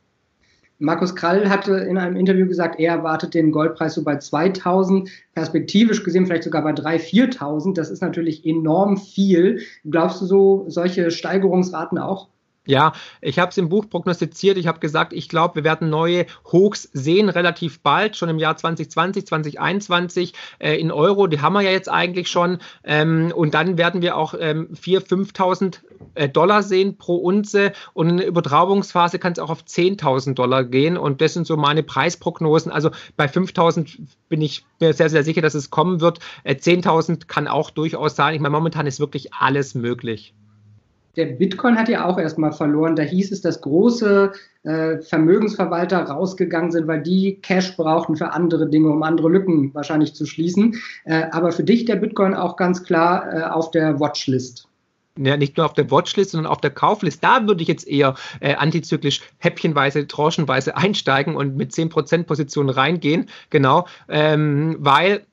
Markus 0.79 1.15
Krall 1.15 1.49
hatte 1.51 1.75
in 1.75 1.99
einem 1.99 2.17
Interview 2.17 2.47
gesagt, 2.47 2.81
er 2.81 2.95
erwartet 2.95 3.35
den 3.35 3.53
Goldpreis 3.53 3.95
so 3.95 4.03
bei 4.03 4.17
2000, 4.17 5.11
perspektivisch 5.35 6.03
gesehen 6.05 6.27
vielleicht 6.27 6.45
sogar 6.45 6.63
bei 6.63 6.73
3.000, 6.73 7.39
4.000. 7.39 7.75
Das 7.75 7.91
ist 7.91 8.01
natürlich 8.01 8.47
enorm 8.47 8.97
viel. 8.97 9.61
Glaubst 9.91 10.23
du 10.23 10.27
so 10.27 10.65
solche 10.69 11.11
Steigerungsraten 11.11 11.99
auch? 11.99 12.29
Ja, 12.71 12.93
ich 13.21 13.41
habe 13.41 13.51
es 13.51 13.59
im 13.59 13.69
Buch 13.69 13.91
prognostiziert. 13.91 14.57
Ich 14.57 14.69
habe 14.69 14.79
gesagt, 14.79 15.13
ich 15.13 15.29
glaube, 15.29 15.57
wir 15.57 15.65
werden 15.65 15.91
neue 15.91 16.27
Hochs 16.53 16.89
sehen 16.93 17.29
relativ 17.29 17.81
bald, 17.81 18.17
schon 18.17 18.29
im 18.29 18.39
Jahr 18.39 18.57
2020, 18.57 19.27
2021 19.27 20.35
äh, 20.61 20.77
in 20.77 20.93
Euro. 20.93 21.27
Die 21.27 21.41
haben 21.41 21.55
wir 21.55 21.63
ja 21.63 21.73
jetzt 21.73 21.89
eigentlich 21.89 22.29
schon. 22.29 22.59
Ähm, 22.85 23.33
und 23.35 23.55
dann 23.55 23.77
werden 23.77 24.03
wir 24.03 24.17
auch 24.17 24.35
ähm, 24.39 24.69
4.000, 24.73 25.33
5.000 25.35 25.79
äh, 26.15 26.29
Dollar 26.29 26.63
sehen 26.63 26.97
pro 26.97 27.17
Unze. 27.17 27.73
Und 27.93 28.09
in 28.09 28.17
der 28.19 28.29
Übertrauungsphase 28.29 29.19
kann 29.19 29.33
es 29.33 29.41
auch 29.41 29.51
auf 29.51 29.65
10.000 29.65 30.35
Dollar 30.35 30.63
gehen. 30.63 30.97
Und 30.97 31.21
das 31.21 31.35
sind 31.35 31.49
so 31.49 31.57
meine 31.57 31.83
Preisprognosen. 31.83 32.71
Also 32.71 32.91
bei 33.17 33.27
5.000 33.27 33.99
bin 34.29 34.43
ich 34.43 34.65
mir 34.79 34.93
sehr, 34.93 35.11
sehr 35.11 35.25
sicher, 35.25 35.43
dass 35.43 35.55
es 35.55 35.71
kommen 35.71 36.01
wird. 36.01 36.21
Äh, 36.45 36.55
10.000 36.55 37.27
kann 37.27 37.49
auch 37.49 37.71
durchaus 37.71 38.15
sein. 38.15 38.33
Ich 38.37 38.41
meine, 38.41 38.53
momentan 38.53 38.87
ist 38.87 39.01
wirklich 39.01 39.35
alles 39.35 39.75
möglich 39.75 40.35
der 41.17 41.27
Bitcoin 41.27 41.77
hat 41.77 41.89
ja 41.89 42.05
auch 42.07 42.19
erstmal 42.19 42.53
verloren. 42.53 42.97
Da 42.97 43.03
hieß 43.03 43.33
es, 43.33 43.41
dass 43.41 43.61
große 43.61 44.33
äh, 44.63 44.99
Vermögensverwalter 44.99 46.03
rausgegangen 46.03 46.71
sind, 46.71 46.87
weil 46.87 47.03
die 47.03 47.41
Cash 47.43 47.77
brauchten 47.77 48.17
für 48.17 48.33
andere 48.33 48.69
Dinge, 48.69 48.91
um 48.91 49.03
andere 49.03 49.29
Lücken 49.29 49.75
wahrscheinlich 49.75 50.15
zu 50.15 50.27
schließen. 50.27 50.77
Äh, 51.05 51.25
aber 51.33 51.53
für 51.53 51.65
dich 51.65 51.85
der 51.85 51.97
Bitcoin 51.97 52.35
auch 52.35 52.57
ganz 52.57 52.85
klar 52.85 53.33
äh, 53.33 53.43
auf 53.43 53.71
der 53.71 53.99
Watchlist. 53.99 54.67
Ja, 55.19 55.37
nicht 55.37 55.57
nur 55.57 55.67
auf 55.67 55.75
der 55.75 55.91
Watchlist, 55.91 56.31
sondern 56.31 56.51
auf 56.51 56.61
der 56.61 56.71
Kauflist. 56.71 57.23
Da 57.23 57.47
würde 57.47 57.63
ich 57.63 57.69
jetzt 57.69 57.87
eher 57.87 58.15
äh, 58.39 58.55
antizyklisch 58.55 59.21
häppchenweise, 59.39 60.07
tranchenweise 60.07 60.77
einsteigen 60.77 61.37
und 61.37 61.57
mit 61.57 61.73
10% 61.73 62.25
Positionen 62.25 62.71
reingehen. 62.71 63.29
Genau, 63.51 63.87
ähm, 64.09 64.77
weil 64.79 65.27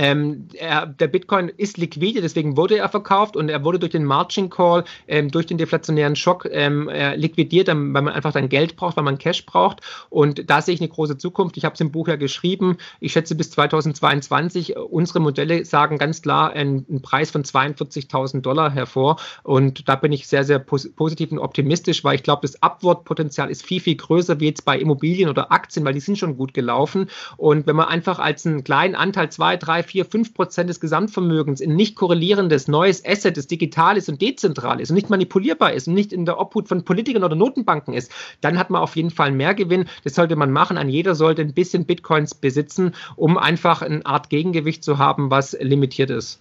ähm, 0.00 0.48
er, 0.54 0.86
der 0.86 1.08
Bitcoin 1.08 1.50
ist 1.50 1.76
liquide, 1.76 2.22
deswegen 2.22 2.56
wurde 2.56 2.78
er 2.78 2.88
verkauft 2.88 3.36
und 3.36 3.50
er 3.50 3.64
wurde 3.64 3.78
durch 3.78 3.92
den 3.92 4.06
Margin 4.06 4.48
Call, 4.48 4.84
ähm, 5.06 5.30
durch 5.30 5.44
den 5.44 5.58
deflationären 5.58 6.16
Schock 6.16 6.48
ähm, 6.50 6.88
äh, 6.88 7.16
liquidiert, 7.16 7.68
weil 7.68 7.74
man 7.74 8.08
einfach 8.08 8.32
dann 8.32 8.48
Geld 8.48 8.76
braucht, 8.76 8.96
weil 8.96 9.04
man 9.04 9.18
Cash 9.18 9.44
braucht. 9.44 9.82
Und 10.08 10.48
da 10.48 10.62
sehe 10.62 10.74
ich 10.74 10.80
eine 10.80 10.88
große 10.88 11.18
Zukunft. 11.18 11.58
Ich 11.58 11.66
habe 11.66 11.74
es 11.74 11.82
im 11.82 11.92
Buch 11.92 12.08
ja 12.08 12.16
geschrieben. 12.16 12.78
Ich 13.00 13.12
schätze 13.12 13.34
bis 13.34 13.50
2022. 13.50 14.76
Äh, 14.76 14.78
unsere 14.78 15.20
Modelle 15.20 15.66
sagen 15.66 15.98
ganz 15.98 16.22
klar 16.22 16.54
einen, 16.54 16.86
einen 16.88 17.02
Preis 17.02 17.30
von 17.30 17.44
42.000 17.44 18.40
Dollar 18.40 18.70
hervor. 18.70 19.16
Und 19.42 19.86
da 19.86 19.96
bin 19.96 20.12
ich 20.12 20.28
sehr, 20.28 20.44
sehr 20.44 20.60
pos 20.60 20.88
positiv 20.96 21.30
und 21.30 21.40
optimistisch, 21.40 22.04
weil 22.04 22.14
ich 22.14 22.22
glaube, 22.22 22.40
das 22.40 22.62
Abwortpotenzial 22.62 23.50
ist 23.50 23.66
viel, 23.66 23.80
viel 23.80 23.96
größer 23.96 24.40
wie 24.40 24.46
jetzt 24.46 24.64
bei 24.64 24.78
Immobilien 24.78 25.28
oder 25.28 25.52
Aktien, 25.52 25.84
weil 25.84 25.92
die 25.92 26.00
sind 26.00 26.16
schon 26.16 26.38
gut 26.38 26.54
gelaufen. 26.54 27.10
Und 27.36 27.66
wenn 27.66 27.76
man 27.76 27.88
einfach 27.88 28.18
als 28.18 28.46
einen 28.46 28.64
kleinen 28.64 28.94
Anteil, 28.94 29.30
zwei, 29.30 29.58
drei, 29.58 29.82
drei, 29.90 29.92
vier, 29.92 30.04
fünf 30.04 30.34
Prozent 30.34 30.70
des 30.70 30.80
Gesamtvermögens 30.80 31.60
in 31.60 31.74
nicht 31.74 31.96
korrelierendes 31.96 32.68
neues 32.68 33.04
Asset, 33.04 33.36
das 33.36 33.46
digital 33.46 33.96
ist 33.96 34.08
und 34.08 34.22
dezentral 34.22 34.80
ist 34.80 34.90
und 34.90 34.94
nicht 34.94 35.10
manipulierbar 35.10 35.72
ist 35.72 35.88
und 35.88 35.94
nicht 35.94 36.12
in 36.12 36.24
der 36.24 36.38
Obhut 36.38 36.68
von 36.68 36.84
Politikern 36.84 37.24
oder 37.24 37.34
Notenbanken 37.34 37.94
ist, 37.94 38.12
dann 38.40 38.58
hat 38.58 38.70
man 38.70 38.82
auf 38.82 38.96
jeden 38.96 39.10
Fall 39.10 39.32
mehr 39.32 39.54
Gewinn. 39.54 39.86
Das 40.04 40.14
sollte 40.14 40.36
man 40.36 40.52
machen. 40.52 40.78
An 40.78 40.88
jeder 40.88 41.14
sollte 41.14 41.42
ein 41.42 41.54
bisschen 41.54 41.86
Bitcoins 41.86 42.34
besitzen, 42.34 42.92
um 43.16 43.36
einfach 43.36 43.82
eine 43.82 44.06
Art 44.06 44.30
Gegengewicht 44.30 44.84
zu 44.84 44.98
haben, 44.98 45.30
was 45.30 45.56
limitiert 45.60 46.10
ist. 46.10 46.40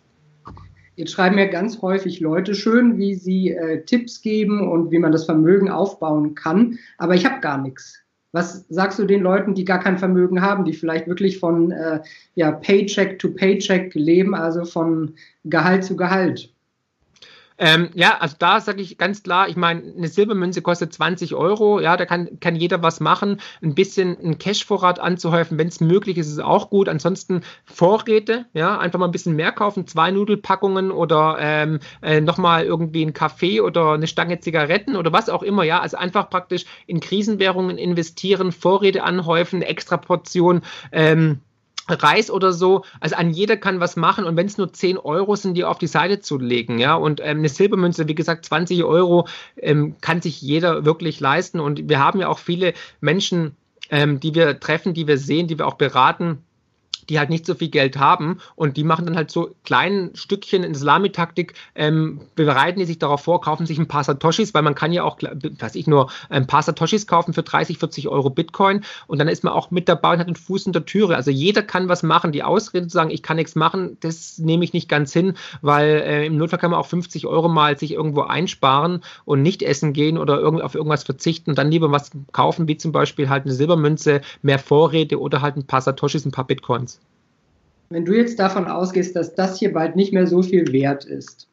Jetzt 0.95 1.13
schreiben 1.13 1.35
mir 1.35 1.47
ganz 1.47 1.81
häufig 1.81 2.19
Leute 2.19 2.53
schön, 2.53 2.97
wie 2.97 3.15
sie 3.15 3.51
äh, 3.51 3.83
Tipps 3.85 4.21
geben 4.21 4.69
und 4.69 4.91
wie 4.91 4.99
man 4.99 5.11
das 5.11 5.25
Vermögen 5.25 5.69
aufbauen 5.69 6.35
kann, 6.35 6.77
aber 6.97 7.15
ich 7.15 7.25
habe 7.25 7.39
gar 7.39 7.57
nichts. 7.57 8.03
Was 8.31 8.65
sagst 8.69 8.99
du 8.99 9.05
den 9.05 9.21
Leuten, 9.21 9.55
die 9.55 9.65
gar 9.65 9.79
kein 9.79 9.97
Vermögen 9.97 10.41
haben, 10.41 10.63
die 10.63 10.73
vielleicht 10.73 11.07
wirklich 11.07 11.39
von 11.39 11.71
äh, 11.71 12.01
ja, 12.35 12.51
Paycheck 12.51 13.17
to 13.17 13.31
Paycheck 13.31 13.93
leben, 13.95 14.35
also 14.35 14.65
von 14.65 15.15
Gehalt 15.45 15.83
zu 15.83 15.95
Gehalt? 15.95 16.53
Ähm, 17.59 17.89
ja, 17.93 18.17
also 18.19 18.37
da 18.39 18.61
sage 18.61 18.81
ich 18.81 18.97
ganz 18.97 19.21
klar, 19.21 19.49
ich 19.49 19.57
meine, 19.57 19.83
eine 19.97 20.07
Silbermünze 20.07 20.61
kostet 20.61 20.93
20 20.93 21.35
Euro, 21.35 21.81
ja, 21.81 21.97
da 21.97 22.05
kann, 22.05 22.39
kann 22.39 22.55
jeder 22.55 22.81
was 22.81 23.01
machen. 23.01 23.41
Ein 23.61 23.75
bisschen 23.75 24.17
einen 24.17 24.37
Cashvorrat 24.37 24.99
anzuhäufen, 24.99 25.57
wenn 25.57 25.67
es 25.67 25.81
möglich 25.81 26.17
ist, 26.17 26.27
ist 26.27 26.39
auch 26.39 26.69
gut. 26.69 26.87
Ansonsten 26.87 27.41
Vorräte, 27.65 28.45
ja, 28.53 28.79
einfach 28.79 28.97
mal 28.97 29.05
ein 29.07 29.11
bisschen 29.11 29.35
mehr 29.35 29.51
kaufen, 29.51 29.87
zwei 29.87 30.09
Nudelpackungen 30.11 30.89
oder 30.89 31.35
ähm, 31.39 31.79
äh, 32.01 32.21
nochmal 32.21 32.63
irgendwie 32.63 33.01
einen 33.01 33.13
Kaffee 33.13 33.59
oder 33.59 33.91
eine 33.91 34.07
Stange 34.07 34.39
Zigaretten 34.39 34.95
oder 34.95 35.11
was 35.11 35.27
auch 35.29 35.43
immer, 35.43 35.63
ja. 35.63 35.81
Also 35.81 35.97
einfach 35.97 36.29
praktisch 36.29 36.65
in 36.87 37.01
Krisenwährungen 37.01 37.77
investieren, 37.77 38.53
Vorräte 38.53 39.03
anhäufen, 39.03 39.61
extra 39.61 39.97
Portion. 39.97 40.61
Ähm, 40.93 41.41
Reis 41.89 42.31
oder 42.31 42.53
so, 42.53 42.83
also 42.99 43.15
an 43.15 43.31
jeder 43.31 43.57
kann 43.57 43.79
was 43.79 43.95
machen 43.95 44.25
und 44.25 44.37
wenn 44.37 44.45
es 44.45 44.57
nur 44.57 44.71
10 44.71 44.97
Euro 44.97 45.35
sind, 45.35 45.55
die 45.55 45.63
auf 45.63 45.77
die 45.77 45.87
Seite 45.87 46.19
zu 46.19 46.37
legen, 46.37 46.79
ja, 46.79 46.95
und 46.95 47.19
ähm, 47.21 47.39
eine 47.39 47.49
Silbermünze, 47.49 48.07
wie 48.07 48.15
gesagt, 48.15 48.45
20 48.45 48.83
Euro 48.83 49.27
ähm, 49.57 49.95
kann 50.01 50.21
sich 50.21 50.41
jeder 50.41 50.85
wirklich 50.85 51.19
leisten. 51.19 51.59
Und 51.59 51.89
wir 51.89 51.99
haben 51.99 52.19
ja 52.19 52.27
auch 52.27 52.39
viele 52.39 52.73
Menschen, 53.01 53.55
ähm, 53.89 54.19
die 54.19 54.35
wir 54.35 54.59
treffen, 54.59 54.93
die 54.93 55.07
wir 55.07 55.17
sehen, 55.17 55.47
die 55.47 55.57
wir 55.57 55.67
auch 55.67 55.75
beraten, 55.75 56.43
die 57.09 57.19
halt 57.19 57.29
nicht 57.29 57.45
so 57.45 57.55
viel 57.55 57.69
Geld 57.69 57.97
haben 57.97 58.39
und 58.55 58.77
die 58.77 58.83
machen 58.83 59.05
dann 59.05 59.15
halt 59.15 59.31
so 59.31 59.55
kleinen 59.63 60.15
Stückchen 60.15 60.63
in 60.63 60.75
Salami-Taktik, 60.75 61.53
ähm, 61.75 62.21
bereiten 62.35 62.79
die 62.79 62.85
sich 62.85 62.99
darauf 62.99 63.21
vor, 63.21 63.41
kaufen 63.41 63.65
sich 63.65 63.79
ein 63.79 63.87
paar 63.87 64.03
Satoshis, 64.03 64.53
weil 64.53 64.61
man 64.61 64.75
kann 64.75 64.91
ja 64.91 65.03
auch, 65.03 65.17
weiß 65.21 65.75
ich 65.75 65.87
nur, 65.87 66.11
ein 66.29 66.47
paar 66.47 66.63
Satoshis 66.63 67.07
kaufen 67.07 67.33
für 67.33 67.43
30, 67.43 67.77
40 67.79 68.07
Euro 68.07 68.29
Bitcoin 68.29 68.81
und 69.07 69.19
dann 69.19 69.27
ist 69.27 69.43
man 69.43 69.53
auch 69.53 69.71
mit 69.71 69.89
dabei 69.89 70.13
und 70.13 70.19
hat 70.19 70.27
einen 70.27 70.35
Fuß 70.35 70.67
in 70.67 70.73
der 70.73 70.85
Türe. 70.85 71.15
Also 71.15 71.31
jeder 71.31 71.63
kann 71.63 71.89
was 71.89 72.03
machen. 72.03 72.31
Die 72.31 72.43
Ausrede 72.43 72.87
zu 72.87 72.93
sagen, 72.93 73.09
ich 73.09 73.23
kann 73.23 73.37
nichts 73.37 73.55
machen, 73.55 73.97
das 74.01 74.37
nehme 74.37 74.63
ich 74.63 74.73
nicht 74.73 74.87
ganz 74.87 75.11
hin, 75.11 75.33
weil 75.61 75.87
äh, 75.87 76.25
im 76.25 76.37
Notfall 76.37 76.59
kann 76.59 76.71
man 76.71 76.79
auch 76.79 76.85
50 76.85 77.25
Euro 77.27 77.49
mal 77.49 77.77
sich 77.77 77.93
irgendwo 77.93 78.21
einsparen 78.21 79.01
und 79.25 79.41
nicht 79.41 79.63
essen 79.63 79.93
gehen 79.93 80.17
oder 80.17 80.39
irgend, 80.39 80.61
auf 80.61 80.75
irgendwas 80.75 81.03
verzichten 81.03 81.51
und 81.51 81.57
dann 81.57 81.71
lieber 81.71 81.91
was 81.91 82.11
kaufen, 82.31 82.67
wie 82.67 82.77
zum 82.77 82.91
Beispiel 82.91 83.29
halt 83.29 83.45
eine 83.45 83.53
Silbermünze, 83.53 84.21
mehr 84.41 84.59
Vorräte 84.59 85.19
oder 85.19 85.41
halt 85.41 85.57
ein 85.57 85.67
paar 85.67 85.81
Satoshis, 85.81 86.25
ein 86.25 86.31
paar 86.31 86.45
Bitcoins. 86.45 86.98
Wenn 87.89 88.05
du 88.05 88.15
jetzt 88.15 88.37
davon 88.37 88.67
ausgehst, 88.67 89.15
dass 89.15 89.33
das 89.33 89.57
hier 89.57 89.73
bald 89.73 89.95
nicht 89.95 90.13
mehr 90.13 90.27
so 90.27 90.43
viel 90.43 90.71
wert 90.71 91.05
ist, 91.05 91.47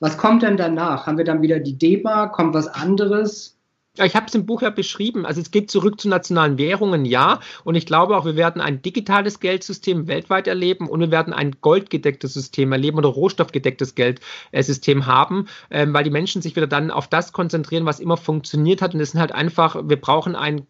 was 0.00 0.16
kommt 0.16 0.42
denn 0.44 0.56
danach? 0.56 1.06
Haben 1.06 1.18
wir 1.18 1.24
dann 1.24 1.42
wieder 1.42 1.58
die 1.58 1.76
DEMA? 1.76 2.28
Kommt 2.28 2.54
was 2.54 2.68
anderes? 2.68 3.58
Ja, 3.96 4.04
ich 4.04 4.14
habe 4.14 4.26
es 4.26 4.34
im 4.36 4.46
Buch 4.46 4.62
ja 4.62 4.70
beschrieben. 4.70 5.26
Also 5.26 5.40
es 5.40 5.50
geht 5.50 5.72
zurück 5.72 6.00
zu 6.00 6.08
nationalen 6.08 6.56
Währungen, 6.56 7.04
ja. 7.04 7.40
Und 7.64 7.74
ich 7.74 7.84
glaube 7.84 8.16
auch, 8.16 8.24
wir 8.24 8.36
werden 8.36 8.62
ein 8.62 8.80
digitales 8.80 9.40
Geldsystem 9.40 10.06
weltweit 10.06 10.46
erleben 10.46 10.88
und 10.88 11.00
wir 11.00 11.10
werden 11.10 11.32
ein 11.32 11.56
goldgedecktes 11.60 12.32
System 12.32 12.70
erleben 12.70 12.98
oder 12.98 13.08
rohstoffgedecktes 13.08 13.96
Geldsystem 13.96 15.06
haben, 15.06 15.48
ähm, 15.72 15.92
weil 15.92 16.04
die 16.04 16.10
Menschen 16.10 16.42
sich 16.42 16.54
wieder 16.54 16.68
dann 16.68 16.92
auf 16.92 17.08
das 17.08 17.32
konzentrieren, 17.32 17.86
was 17.86 17.98
immer 17.98 18.16
funktioniert 18.16 18.82
hat. 18.82 18.94
Und 18.94 19.00
es 19.00 19.10
sind 19.10 19.20
halt 19.20 19.32
einfach, 19.32 19.88
wir 19.88 20.00
brauchen 20.00 20.36
ein 20.36 20.68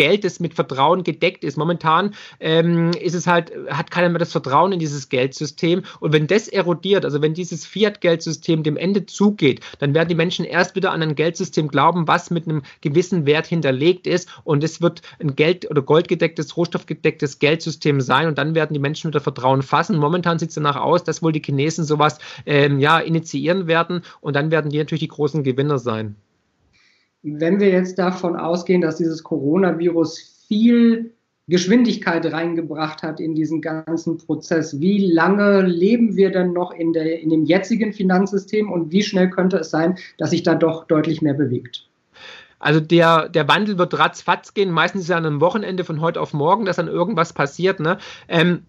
Geld, 0.00 0.24
das 0.24 0.40
mit 0.40 0.54
Vertrauen 0.54 1.04
gedeckt 1.04 1.44
ist. 1.44 1.58
Momentan 1.58 2.14
ähm, 2.40 2.92
ist 2.92 3.14
es 3.14 3.26
halt, 3.26 3.52
hat 3.68 3.90
keiner 3.90 4.08
mehr 4.08 4.18
das 4.18 4.32
Vertrauen 4.32 4.72
in 4.72 4.78
dieses 4.78 5.10
Geldsystem. 5.10 5.82
Und 6.00 6.14
wenn 6.14 6.26
das 6.26 6.48
erodiert, 6.48 7.04
also 7.04 7.20
wenn 7.20 7.34
dieses 7.34 7.66
Fiat-Geldsystem 7.66 8.62
dem 8.62 8.78
Ende 8.78 9.04
zugeht, 9.04 9.60
dann 9.78 9.92
werden 9.92 10.08
die 10.08 10.14
Menschen 10.14 10.46
erst 10.46 10.74
wieder 10.74 10.92
an 10.92 11.02
ein 11.02 11.16
Geldsystem 11.16 11.68
glauben, 11.68 12.08
was 12.08 12.30
mit 12.30 12.48
einem 12.48 12.62
gewissen 12.80 13.26
Wert 13.26 13.46
hinterlegt 13.46 14.06
ist. 14.06 14.30
Und 14.42 14.64
es 14.64 14.80
wird 14.80 15.02
ein 15.18 15.36
Geld- 15.36 15.70
oder 15.70 15.82
goldgedecktes, 15.82 16.56
rohstoffgedecktes 16.56 17.38
Geldsystem 17.38 18.00
sein. 18.00 18.26
Und 18.26 18.38
dann 18.38 18.54
werden 18.54 18.72
die 18.72 18.80
Menschen 18.80 19.10
wieder 19.10 19.20
Vertrauen 19.20 19.60
fassen. 19.60 19.98
Momentan 19.98 20.38
sieht 20.38 20.48
es 20.48 20.54
danach 20.54 20.76
aus, 20.76 21.04
dass 21.04 21.22
wohl 21.22 21.32
die 21.32 21.42
Chinesen 21.44 21.84
sowas 21.84 22.20
ähm, 22.46 22.78
ja, 22.78 23.00
initiieren 23.00 23.66
werden. 23.66 24.00
Und 24.22 24.34
dann 24.34 24.50
werden 24.50 24.70
die 24.70 24.78
natürlich 24.78 25.00
die 25.00 25.08
großen 25.08 25.44
Gewinner 25.44 25.78
sein. 25.78 26.16
Wenn 27.22 27.60
wir 27.60 27.68
jetzt 27.68 27.98
davon 27.98 28.36
ausgehen, 28.36 28.80
dass 28.80 28.96
dieses 28.96 29.22
Coronavirus 29.22 30.44
viel 30.48 31.12
Geschwindigkeit 31.50 32.24
reingebracht 32.32 33.02
hat 33.02 33.20
in 33.20 33.34
diesen 33.34 33.60
ganzen 33.60 34.18
Prozess. 34.18 34.80
Wie 34.80 35.12
lange 35.12 35.62
leben 35.62 36.16
wir 36.16 36.30
denn 36.30 36.52
noch 36.52 36.70
in, 36.70 36.92
der, 36.92 37.20
in 37.20 37.28
dem 37.28 37.44
jetzigen 37.44 37.92
Finanzsystem 37.92 38.70
und 38.70 38.92
wie 38.92 39.02
schnell 39.02 39.28
könnte 39.28 39.58
es 39.58 39.70
sein, 39.70 39.98
dass 40.16 40.30
sich 40.30 40.44
da 40.44 40.54
doch 40.54 40.86
deutlich 40.86 41.20
mehr 41.22 41.34
bewegt? 41.34 41.88
Also 42.60 42.78
der, 42.78 43.28
der 43.28 43.48
Wandel 43.48 43.78
wird 43.78 43.98
ratzfatz 43.98 44.54
gehen. 44.54 44.70
Meistens 44.70 45.02
ist 45.02 45.08
ja 45.08 45.16
an 45.16 45.26
einem 45.26 45.40
Wochenende 45.40 45.82
von 45.82 46.00
heute 46.00 46.20
auf 46.20 46.32
morgen, 46.32 46.66
dass 46.66 46.76
dann 46.76 46.88
irgendwas 46.88 47.32
passiert. 47.32 47.80
Ne? 47.80 47.98
Ähm, 48.28 48.62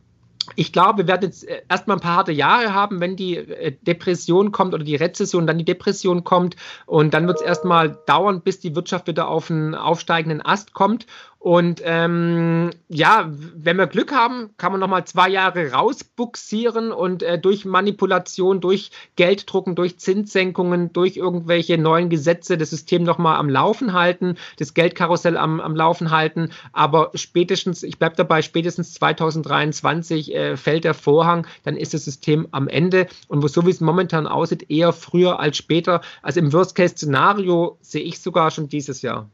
ich 0.56 0.74
glaube, 0.74 1.00
wir 1.00 1.08
werden 1.08 1.24
jetzt 1.24 1.48
äh, 1.48 1.62
erstmal 1.70 1.98
ein 1.98 2.02
paar 2.02 2.18
harte 2.18 2.32
Jahre 2.32 2.74
haben, 2.74 3.00
wenn 3.00 3.16
die 3.16 3.38
äh, 3.38 3.76
Depression 3.82 4.52
kommt 4.52 4.74
oder 4.74 4.84
die 4.84 4.96
Rezession, 4.96 5.48
dann 5.48 5.58
die 5.58 5.66
Depression 5.66 6.24
kommt. 6.24 6.56
Und 6.86 7.14
dann 7.14 7.28
wird 7.28 7.40
es 7.40 7.46
erstmal 7.46 7.98
dauern, 8.06 8.42
bis 8.42 8.60
die 8.60 8.76
Wirtschaft 8.76 9.08
wieder 9.08 9.28
auf 9.28 9.52
einen 9.52 9.76
aufsteigenden 9.76 10.42
Ast 10.42 10.74
kommt. 10.74 11.06
Und 11.44 11.82
ähm, 11.84 12.70
ja, 12.88 13.28
wenn 13.32 13.78
wir 13.78 13.88
Glück 13.88 14.12
haben, 14.12 14.52
kann 14.58 14.74
man 14.74 14.80
nochmal 14.80 15.06
zwei 15.06 15.28
Jahre 15.28 15.72
rausbuxieren 15.72 16.92
und 16.92 17.24
äh, 17.24 17.40
durch 17.40 17.66
Manipulation, 17.66 18.62
durch 18.62 18.92
Gelddrucken, 19.16 19.74
durch 19.74 19.98
Zinssenkungen, 19.98 20.94
durch 20.94 21.18
irgendwelche 21.18 21.80
neuen 21.80 22.12
Gesetze 22.12 22.60
das 22.60 22.70
System 22.70 23.02
nochmal 23.02 23.38
am 23.38 23.50
Laufen 23.50 23.94
halten, 23.94 24.36
das 24.60 24.76
Geldkarussell 24.76 25.36
am, 25.36 25.60
am 25.60 25.76
Laufen 25.76 26.12
halten. 26.12 26.52
Aber 26.74 27.10
spätestens, 27.16 27.82
ich 27.82 27.98
bleibe 27.98 28.16
dabei, 28.16 28.44
spätestens 28.44 28.94
2023 28.94 30.36
äh, 30.36 30.58
fällt 30.58 30.84
der 30.84 30.94
Vorhang, 30.94 31.48
dann 31.64 31.76
ist 31.76 31.96
das 31.96 32.06
System 32.06 32.50
am 32.52 32.68
Ende. 32.68 33.08
Und 33.30 33.42
wo 33.42 33.48
so 33.48 33.66
wie 33.66 33.72
es 33.72 33.82
momentan 33.82 34.28
aussieht, 34.28 34.70
eher 34.70 34.94
früher 34.94 35.40
als 35.40 35.58
später. 35.58 36.02
Also 36.22 36.40
im 36.40 36.54
Worst-Case-Szenario 36.54 37.80
sehe 37.82 38.04
ich 38.04 38.20
sogar 38.20 38.52
schon 38.52 38.70
dieses 38.70 39.02
Jahr. 39.02 39.28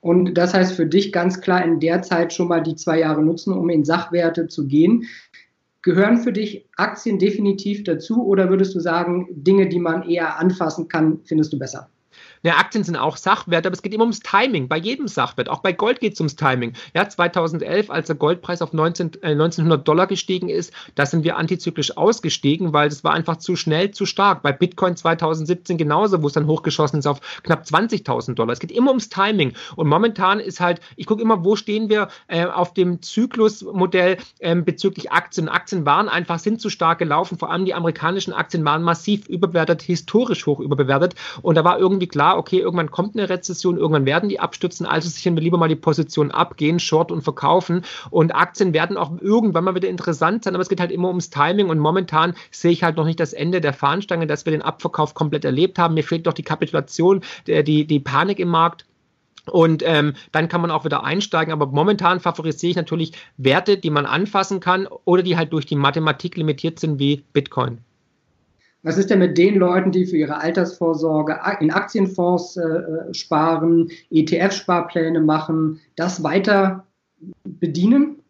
Und 0.00 0.34
das 0.34 0.54
heißt 0.54 0.72
für 0.74 0.86
dich 0.86 1.12
ganz 1.12 1.40
klar 1.40 1.64
in 1.64 1.80
der 1.80 2.02
Zeit 2.02 2.32
schon 2.32 2.48
mal 2.48 2.62
die 2.62 2.76
zwei 2.76 3.00
Jahre 3.00 3.22
nutzen, 3.22 3.52
um 3.52 3.68
in 3.68 3.84
Sachwerte 3.84 4.46
zu 4.46 4.66
gehen. 4.66 5.04
Gehören 5.82 6.18
für 6.18 6.32
dich 6.32 6.66
Aktien 6.76 7.18
definitiv 7.18 7.84
dazu 7.84 8.24
oder 8.24 8.50
würdest 8.50 8.74
du 8.74 8.80
sagen, 8.80 9.26
Dinge, 9.30 9.68
die 9.68 9.78
man 9.78 10.08
eher 10.08 10.38
anfassen 10.38 10.88
kann, 10.88 11.20
findest 11.24 11.52
du 11.52 11.58
besser? 11.58 11.88
Ja, 12.42 12.56
Aktien 12.56 12.84
sind 12.84 12.96
auch 12.96 13.16
Sachwerte, 13.16 13.68
aber 13.68 13.74
es 13.74 13.82
geht 13.82 13.94
immer 13.94 14.04
ums 14.04 14.20
Timing. 14.20 14.68
Bei 14.68 14.76
jedem 14.76 15.08
Sachwert, 15.08 15.48
auch 15.48 15.60
bei 15.60 15.72
Gold 15.72 16.00
geht 16.00 16.14
es 16.14 16.20
ums 16.20 16.36
Timing. 16.36 16.72
Ja, 16.94 17.08
2011, 17.08 17.90
als 17.90 18.06
der 18.06 18.16
Goldpreis 18.16 18.62
auf 18.62 18.72
19, 18.72 19.22
äh, 19.22 19.32
1900 19.32 19.86
Dollar 19.86 20.06
gestiegen 20.06 20.48
ist, 20.48 20.72
da 20.94 21.06
sind 21.06 21.24
wir 21.24 21.36
antizyklisch 21.36 21.96
ausgestiegen, 21.96 22.72
weil 22.72 22.88
es 22.88 23.04
war 23.04 23.12
einfach 23.12 23.36
zu 23.36 23.56
schnell, 23.56 23.90
zu 23.90 24.06
stark. 24.06 24.42
Bei 24.42 24.52
Bitcoin 24.52 24.96
2017 24.96 25.78
genauso, 25.78 26.22
wo 26.22 26.26
es 26.26 26.32
dann 26.32 26.46
hochgeschossen 26.46 26.98
ist 27.00 27.06
auf 27.06 27.20
knapp 27.42 27.64
20.000 27.64 28.34
Dollar. 28.34 28.52
Es 28.52 28.60
geht 28.60 28.72
immer 28.72 28.90
ums 28.90 29.08
Timing. 29.08 29.54
Und 29.76 29.88
momentan 29.88 30.40
ist 30.40 30.60
halt, 30.60 30.80
ich 30.96 31.06
gucke 31.06 31.22
immer, 31.22 31.44
wo 31.44 31.56
stehen 31.56 31.88
wir 31.88 32.08
äh, 32.28 32.44
auf 32.46 32.74
dem 32.74 33.02
Zyklusmodell 33.02 34.18
äh, 34.38 34.54
bezüglich 34.54 35.10
Aktien. 35.12 35.48
Aktien 35.48 35.86
waren 35.86 36.08
einfach, 36.08 36.38
sind 36.38 36.60
zu 36.60 36.70
stark 36.70 36.98
gelaufen. 36.98 37.38
Vor 37.38 37.50
allem 37.50 37.64
die 37.64 37.74
amerikanischen 37.74 38.32
Aktien 38.32 38.64
waren 38.64 38.82
massiv 38.82 39.28
überbewertet, 39.28 39.82
historisch 39.82 40.46
hoch 40.46 40.60
überbewertet. 40.60 41.14
Und 41.42 41.56
da 41.56 41.64
war 41.64 41.78
irgendwie 41.78 42.06
klar, 42.06 42.27
klar, 42.28 42.38
okay, 42.38 42.58
irgendwann 42.58 42.90
kommt 42.90 43.16
eine 43.16 43.28
Rezession, 43.28 43.78
irgendwann 43.78 44.04
werden 44.04 44.28
die 44.28 44.38
abstürzen, 44.40 44.84
also 44.86 45.08
sichern 45.08 45.34
wir 45.34 45.42
lieber 45.42 45.56
mal 45.56 45.68
die 45.68 45.76
Position 45.76 46.30
abgehen, 46.30 46.78
short 46.78 47.10
und 47.10 47.22
verkaufen. 47.22 47.84
Und 48.10 48.34
Aktien 48.34 48.74
werden 48.74 48.96
auch 48.96 49.12
irgendwann 49.20 49.64
mal 49.64 49.74
wieder 49.74 49.88
interessant 49.88 50.44
sein, 50.44 50.54
aber 50.54 50.62
es 50.62 50.68
geht 50.68 50.80
halt 50.80 50.92
immer 50.92 51.08
ums 51.08 51.30
Timing 51.30 51.70
und 51.70 51.78
momentan 51.78 52.34
sehe 52.50 52.72
ich 52.72 52.82
halt 52.82 52.96
noch 52.96 53.06
nicht 53.06 53.20
das 53.20 53.32
Ende 53.32 53.60
der 53.60 53.72
Fahnenstange, 53.72 54.26
dass 54.26 54.44
wir 54.44 54.50
den 54.50 54.62
Abverkauf 54.62 55.14
komplett 55.14 55.44
erlebt 55.44 55.78
haben. 55.78 55.94
Mir 55.94 56.04
fehlt 56.04 56.26
doch 56.26 56.34
die 56.34 56.42
Kapitulation, 56.42 57.22
die, 57.46 57.86
die 57.86 58.00
Panik 58.00 58.38
im 58.38 58.48
Markt. 58.48 58.84
Und 59.50 59.82
ähm, 59.86 60.12
dann 60.30 60.48
kann 60.48 60.60
man 60.60 60.70
auch 60.70 60.84
wieder 60.84 61.04
einsteigen. 61.04 61.54
Aber 61.54 61.66
momentan 61.68 62.20
favorisiere 62.20 62.70
ich 62.70 62.76
natürlich 62.76 63.12
Werte, 63.38 63.78
die 63.78 63.88
man 63.88 64.04
anfassen 64.04 64.60
kann 64.60 64.86
oder 65.06 65.22
die 65.22 65.38
halt 65.38 65.54
durch 65.54 65.64
die 65.64 65.76
Mathematik 65.76 66.36
limitiert 66.36 66.78
sind 66.78 66.98
wie 66.98 67.24
Bitcoin. 67.32 67.78
Was 68.82 68.96
ist 68.96 69.10
denn 69.10 69.18
mit 69.18 69.36
den 69.36 69.56
Leuten, 69.56 69.90
die 69.90 70.06
für 70.06 70.16
ihre 70.16 70.40
Altersvorsorge 70.40 71.40
in 71.60 71.70
Aktienfonds 71.70 72.56
äh, 72.56 72.62
äh 72.62 73.14
sparen, 73.14 73.90
ETF-Sparpläne 74.10 75.20
machen, 75.20 75.80
das 75.96 76.22
weiter 76.22 76.86
bedienen? 77.44 78.22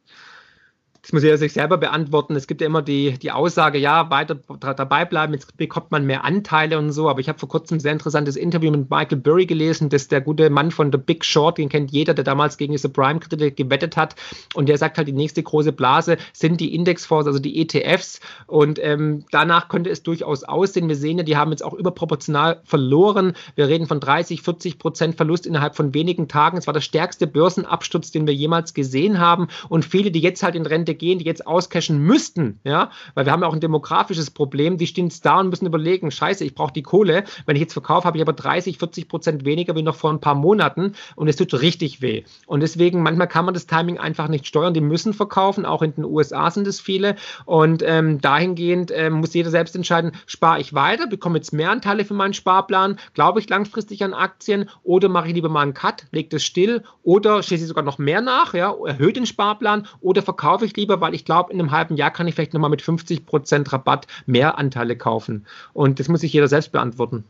Das 1.08 1.14
muss 1.14 1.22
er 1.22 1.38
sich 1.38 1.54
selber 1.54 1.78
beantworten. 1.78 2.36
Es 2.36 2.46
gibt 2.46 2.60
ja 2.60 2.66
immer 2.66 2.82
die, 2.82 3.18
die 3.18 3.32
Aussage, 3.32 3.78
ja, 3.78 4.10
weiter 4.10 4.34
dabei 4.74 5.06
bleiben, 5.06 5.32
jetzt 5.32 5.56
bekommt 5.56 5.90
man 5.90 6.04
mehr 6.04 6.22
Anteile 6.22 6.76
und 6.76 6.92
so. 6.92 7.08
Aber 7.08 7.18
ich 7.20 7.30
habe 7.30 7.38
vor 7.38 7.48
kurzem 7.48 7.78
ein 7.78 7.80
sehr 7.80 7.92
interessantes 7.92 8.36
Interview 8.36 8.70
mit 8.70 8.90
Michael 8.90 9.16
Burry 9.16 9.46
gelesen, 9.46 9.88
das 9.88 10.02
ist 10.02 10.12
der 10.12 10.20
gute 10.20 10.50
Mann 10.50 10.70
von 10.70 10.92
The 10.92 10.98
Big 10.98 11.24
Short, 11.24 11.56
den 11.56 11.70
kennt 11.70 11.92
jeder, 11.92 12.12
der 12.12 12.24
damals 12.24 12.58
gegen 12.58 12.72
diese 12.72 12.90
Prime-Kredite 12.90 13.52
gewettet 13.52 13.96
hat. 13.96 14.16
Und 14.52 14.68
der 14.68 14.76
sagt 14.76 14.98
halt, 14.98 15.08
die 15.08 15.12
nächste 15.12 15.42
große 15.42 15.72
Blase 15.72 16.18
sind 16.34 16.60
die 16.60 16.74
Indexfonds, 16.74 17.26
also 17.26 17.38
die 17.38 17.58
ETFs. 17.58 18.20
Und 18.46 18.78
ähm, 18.78 19.24
danach 19.30 19.70
könnte 19.70 19.88
es 19.88 20.02
durchaus 20.02 20.44
aussehen. 20.44 20.88
Wir 20.88 20.96
sehen 20.96 21.16
ja, 21.16 21.24
die 21.24 21.38
haben 21.38 21.52
jetzt 21.52 21.64
auch 21.64 21.72
überproportional 21.72 22.60
verloren. 22.64 23.32
Wir 23.54 23.68
reden 23.68 23.86
von 23.86 23.98
30, 23.98 24.42
40 24.42 24.78
Prozent 24.78 25.16
Verlust 25.16 25.46
innerhalb 25.46 25.74
von 25.74 25.94
wenigen 25.94 26.28
Tagen. 26.28 26.58
Es 26.58 26.66
war 26.66 26.74
der 26.74 26.82
stärkste 26.82 27.26
Börsenabsturz, 27.26 28.10
den 28.10 28.26
wir 28.26 28.34
jemals 28.34 28.74
gesehen 28.74 29.18
haben. 29.18 29.48
Und 29.70 29.86
viele, 29.86 30.10
die 30.10 30.20
jetzt 30.20 30.42
halt 30.42 30.54
in 30.54 30.66
Rente 30.66 30.97
gehen, 30.98 31.18
die 31.18 31.24
jetzt 31.24 31.46
auscashen 31.46 31.98
müssten, 31.98 32.61
ja, 32.64 32.90
weil 33.14 33.24
wir 33.24 33.32
haben 33.32 33.42
ja 33.42 33.48
auch 33.48 33.54
ein 33.54 33.61
demografisches 33.61 34.30
Problem, 34.30 34.76
die 34.76 34.87
stehen 34.87 35.11
da 35.22 35.40
und 35.40 35.48
müssen 35.48 35.66
überlegen, 35.66 36.11
scheiße, 36.11 36.44
ich 36.44 36.54
brauche 36.54 36.72
die 36.72 36.82
Kohle, 36.82 37.24
wenn 37.46 37.56
ich 37.56 37.62
jetzt 37.62 37.72
verkaufe, 37.72 38.06
habe 38.06 38.18
ich 38.18 38.22
aber 38.22 38.32
30, 38.32 38.78
40 38.78 39.08
Prozent 39.08 39.44
weniger 39.44 39.74
wie 39.74 39.82
noch 39.82 39.96
vor 39.96 40.11
ein 40.11 40.20
paar 40.20 40.34
Monaten 40.34 40.92
und 41.16 41.28
es 41.28 41.37
tut 41.37 41.54
richtig 41.61 42.02
weh. 42.02 42.24
Und 42.46 42.61
deswegen, 42.61 43.02
manchmal 43.02 43.28
kann 43.28 43.44
man 43.44 43.54
das 43.54 43.66
Timing 43.66 43.98
einfach 43.98 44.28
nicht 44.28 44.46
steuern, 44.46 44.74
die 44.74 44.80
müssen 44.80 45.14
verkaufen, 45.14 45.64
auch 45.64 45.82
in 45.82 45.94
den 45.94 46.04
USA 46.04 46.50
sind 46.50 46.66
es 46.66 46.80
viele. 46.80 47.16
Und 47.44 47.82
ähm, 47.84 48.20
dahingehend 48.20 48.92
ähm, 48.94 49.14
muss 49.14 49.34
jeder 49.34 49.50
selbst 49.50 49.76
entscheiden, 49.76 50.12
spare 50.26 50.61
ich 50.61 50.74
weiter, 50.74 51.06
bekomme 51.06 51.38
jetzt 51.38 51.52
mehr 51.52 51.70
Anteile 51.70 52.04
für 52.04 52.14
meinen 52.14 52.34
Sparplan, 52.34 52.98
glaube 53.14 53.40
ich 53.40 53.48
langfristig 53.48 54.02
an 54.04 54.14
Aktien 54.14 54.68
oder 54.82 55.08
mache 55.08 55.28
ich 55.28 55.34
lieber 55.34 55.48
mal 55.48 55.62
einen 55.62 55.74
Cut, 55.74 56.06
lege 56.11 56.28
das 56.28 56.42
still 56.42 56.82
oder 57.02 57.42
schließe 57.42 57.64
ich 57.64 57.68
sogar 57.68 57.84
noch 57.84 57.98
mehr 57.98 58.20
nach, 58.20 58.54
ja, 58.54 58.74
erhöhe 58.84 59.12
den 59.12 59.26
Sparplan 59.26 59.87
oder 60.00 60.22
verkaufe 60.22 60.64
ich 60.64 60.72
lieber, 60.78 61.00
weil 61.00 61.14
ich 61.14 61.24
glaube, 61.24 61.52
in 61.52 61.60
einem 61.60 61.70
halben 61.70 61.96
Jahr 61.96 62.10
kann 62.10 62.26
ich 62.26 62.34
vielleicht 62.34 62.54
nochmal 62.54 62.70
mit 62.70 62.82
50 62.82 63.26
Prozent 63.26 63.72
Rabatt 63.72 64.06
mehr 64.26 64.58
Anteile 64.58 64.96
kaufen. 64.96 65.44
Und 65.74 66.00
das 66.00 66.08
muss 66.08 66.20
sich 66.20 66.32
jeder 66.32 66.48
selbst 66.48 66.72
beantworten. 66.72 67.24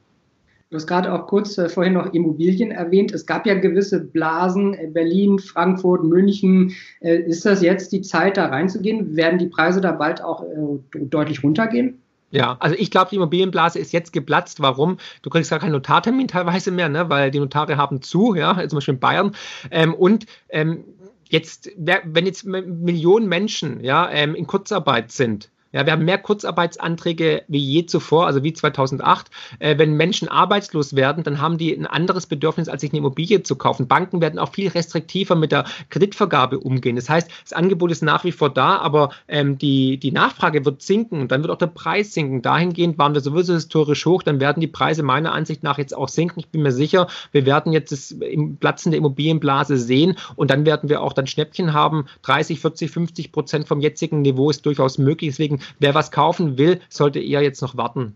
Du 0.70 0.76
hast 0.76 0.87
gerade 0.87 1.14
auch 1.14 1.26
kurz 1.26 1.56
äh, 1.56 1.70
vorhin 1.70 1.94
noch 1.94 2.12
Immobilien 2.12 2.70
erwähnt. 2.70 3.12
Es 3.12 3.24
gab 3.24 3.46
ja 3.46 3.54
gewisse 3.54 4.04
Blasen, 4.04 4.74
äh, 4.74 4.87
Berlin, 4.87 5.38
Frankfurt, 5.38 6.04
München. 6.04 6.74
Äh, 7.00 7.22
ist 7.22 7.46
das 7.46 7.62
jetzt 7.62 7.90
die 7.90 8.02
Zeit, 8.02 8.37
da 8.37 8.46
reinzugehen? 8.46 9.16
Werden 9.16 9.38
die 9.38 9.46
Preise 9.46 9.80
da 9.80 9.92
bald 9.92 10.22
auch 10.22 10.42
äh, 10.42 10.98
deutlich 11.00 11.42
runtergehen? 11.42 12.02
Ja, 12.30 12.58
also 12.61 12.76
ich 12.78 12.90
glaube, 12.90 13.08
die 13.08 13.16
Immobilienblase 13.16 13.78
ist 13.78 13.92
jetzt 13.92 14.12
geplatzt. 14.12 14.61
Warum? 14.61 14.98
Du 15.22 15.30
kriegst 15.30 15.48
gar 15.48 15.58
keinen 15.58 15.72
Notartermin 15.72 16.28
teilweise 16.28 16.70
mehr, 16.70 16.90
ne? 16.90 17.08
weil 17.08 17.30
die 17.30 17.40
Notare 17.40 17.78
haben 17.78 18.02
zu, 18.02 18.34
ja, 18.34 18.56
zum 18.68 18.76
Beispiel 18.76 18.94
in 18.94 19.00
Bayern. 19.00 19.34
Ähm, 19.70 19.94
und 19.94 20.26
ähm, 20.50 20.84
jetzt, 21.28 21.70
wenn 21.76 22.26
jetzt 22.26 22.44
Millionen 22.44 23.28
Menschen 23.28 23.82
ja, 23.82 24.10
ähm, 24.10 24.34
in 24.34 24.46
Kurzarbeit 24.46 25.10
sind, 25.10 25.50
ja, 25.72 25.85
wir 25.85 25.92
haben 25.92 26.04
mehr 26.04 26.18
Kurzarbeitsanträge 26.18 27.42
wie 27.48 27.59
je 27.59 27.85
zuvor, 27.85 28.26
also 28.26 28.42
wie 28.42 28.54
2008. 28.54 29.26
Äh, 29.59 29.76
wenn 29.76 29.94
Menschen 29.94 30.28
arbeitslos 30.28 30.96
werden, 30.96 31.24
dann 31.24 31.40
haben 31.40 31.59
die 31.59 31.74
ein 31.74 31.87
anderes 31.87 32.26
Bedürfnis, 32.26 32.68
als 32.68 32.81
sich 32.81 32.90
eine 32.90 32.98
Immobilie 32.98 33.42
zu 33.42 33.57
kaufen. 33.57 33.87
Banken 33.87 34.22
werden 34.22 34.38
auch 34.38 34.52
viel 34.52 34.68
restriktiver 34.68 35.35
mit 35.35 35.52
der 35.52 35.64
Kreditvergabe 35.90 36.59
umgehen. 36.59 36.96
Das 36.96 37.11
heißt, 37.11 37.31
das 37.42 37.52
Angebot 37.52 37.90
ist 37.90 38.02
nach 38.02 38.24
wie 38.24 38.33
vor 38.33 38.48
da, 38.48 38.78
aber 38.78 39.11
ähm, 39.28 39.59
die, 39.59 39.98
die 39.98 40.11
Nachfrage 40.11 40.64
wird 40.64 40.81
sinken 40.81 41.20
und 41.20 41.33
dann 41.33 41.42
wird 41.42 41.50
auch 41.50 41.59
der 41.59 41.66
Preis 41.66 42.14
sinken. 42.14 42.40
Dahingehend 42.40 42.96
waren 42.96 43.12
wir 43.12 43.20
sowieso 43.20 43.52
historisch 43.52 44.07
hoch, 44.07 44.22
dann 44.22 44.40
werden 44.40 44.61
die 44.61 44.68
Preise 44.68 45.02
meiner 45.02 45.33
Ansicht 45.33 45.62
nach 45.62 45.76
jetzt 45.76 45.94
auch 45.94 46.09
sinken. 46.09 46.40
Ich 46.40 46.48
bin 46.48 46.62
mir 46.62 46.72
sicher, 46.72 47.09
wir 47.33 47.44
werden 47.44 47.72
jetzt 47.72 47.92
das 47.92 48.16
Platzen 48.61 48.92
der 48.92 48.98
Immobilienblase 48.98 49.76
sehen 49.76 50.16
und 50.35 50.50
dann 50.50 50.64
werden 50.64 50.88
wir 50.88 51.02
auch 51.02 51.12
dann 51.12 51.26
Schnäppchen 51.26 51.74
haben. 51.74 52.07
30, 52.22 52.61
40, 52.61 52.90
50 52.90 53.33
Prozent 53.33 53.68
vom 53.68 53.81
jetzigen 53.81 54.22
Niveau 54.22 54.48
ist 54.48 54.64
durchaus 54.64 54.96
möglich. 54.96 55.33
Deswegen 55.33 55.58
wer 55.79 55.94
was 55.94 56.11
kaufen 56.11 56.59
will, 56.59 56.81
sollte 56.88 57.21
eher 57.21 57.42
jetzt 57.42 57.62
noch 57.62 57.77
warten. 57.77 58.14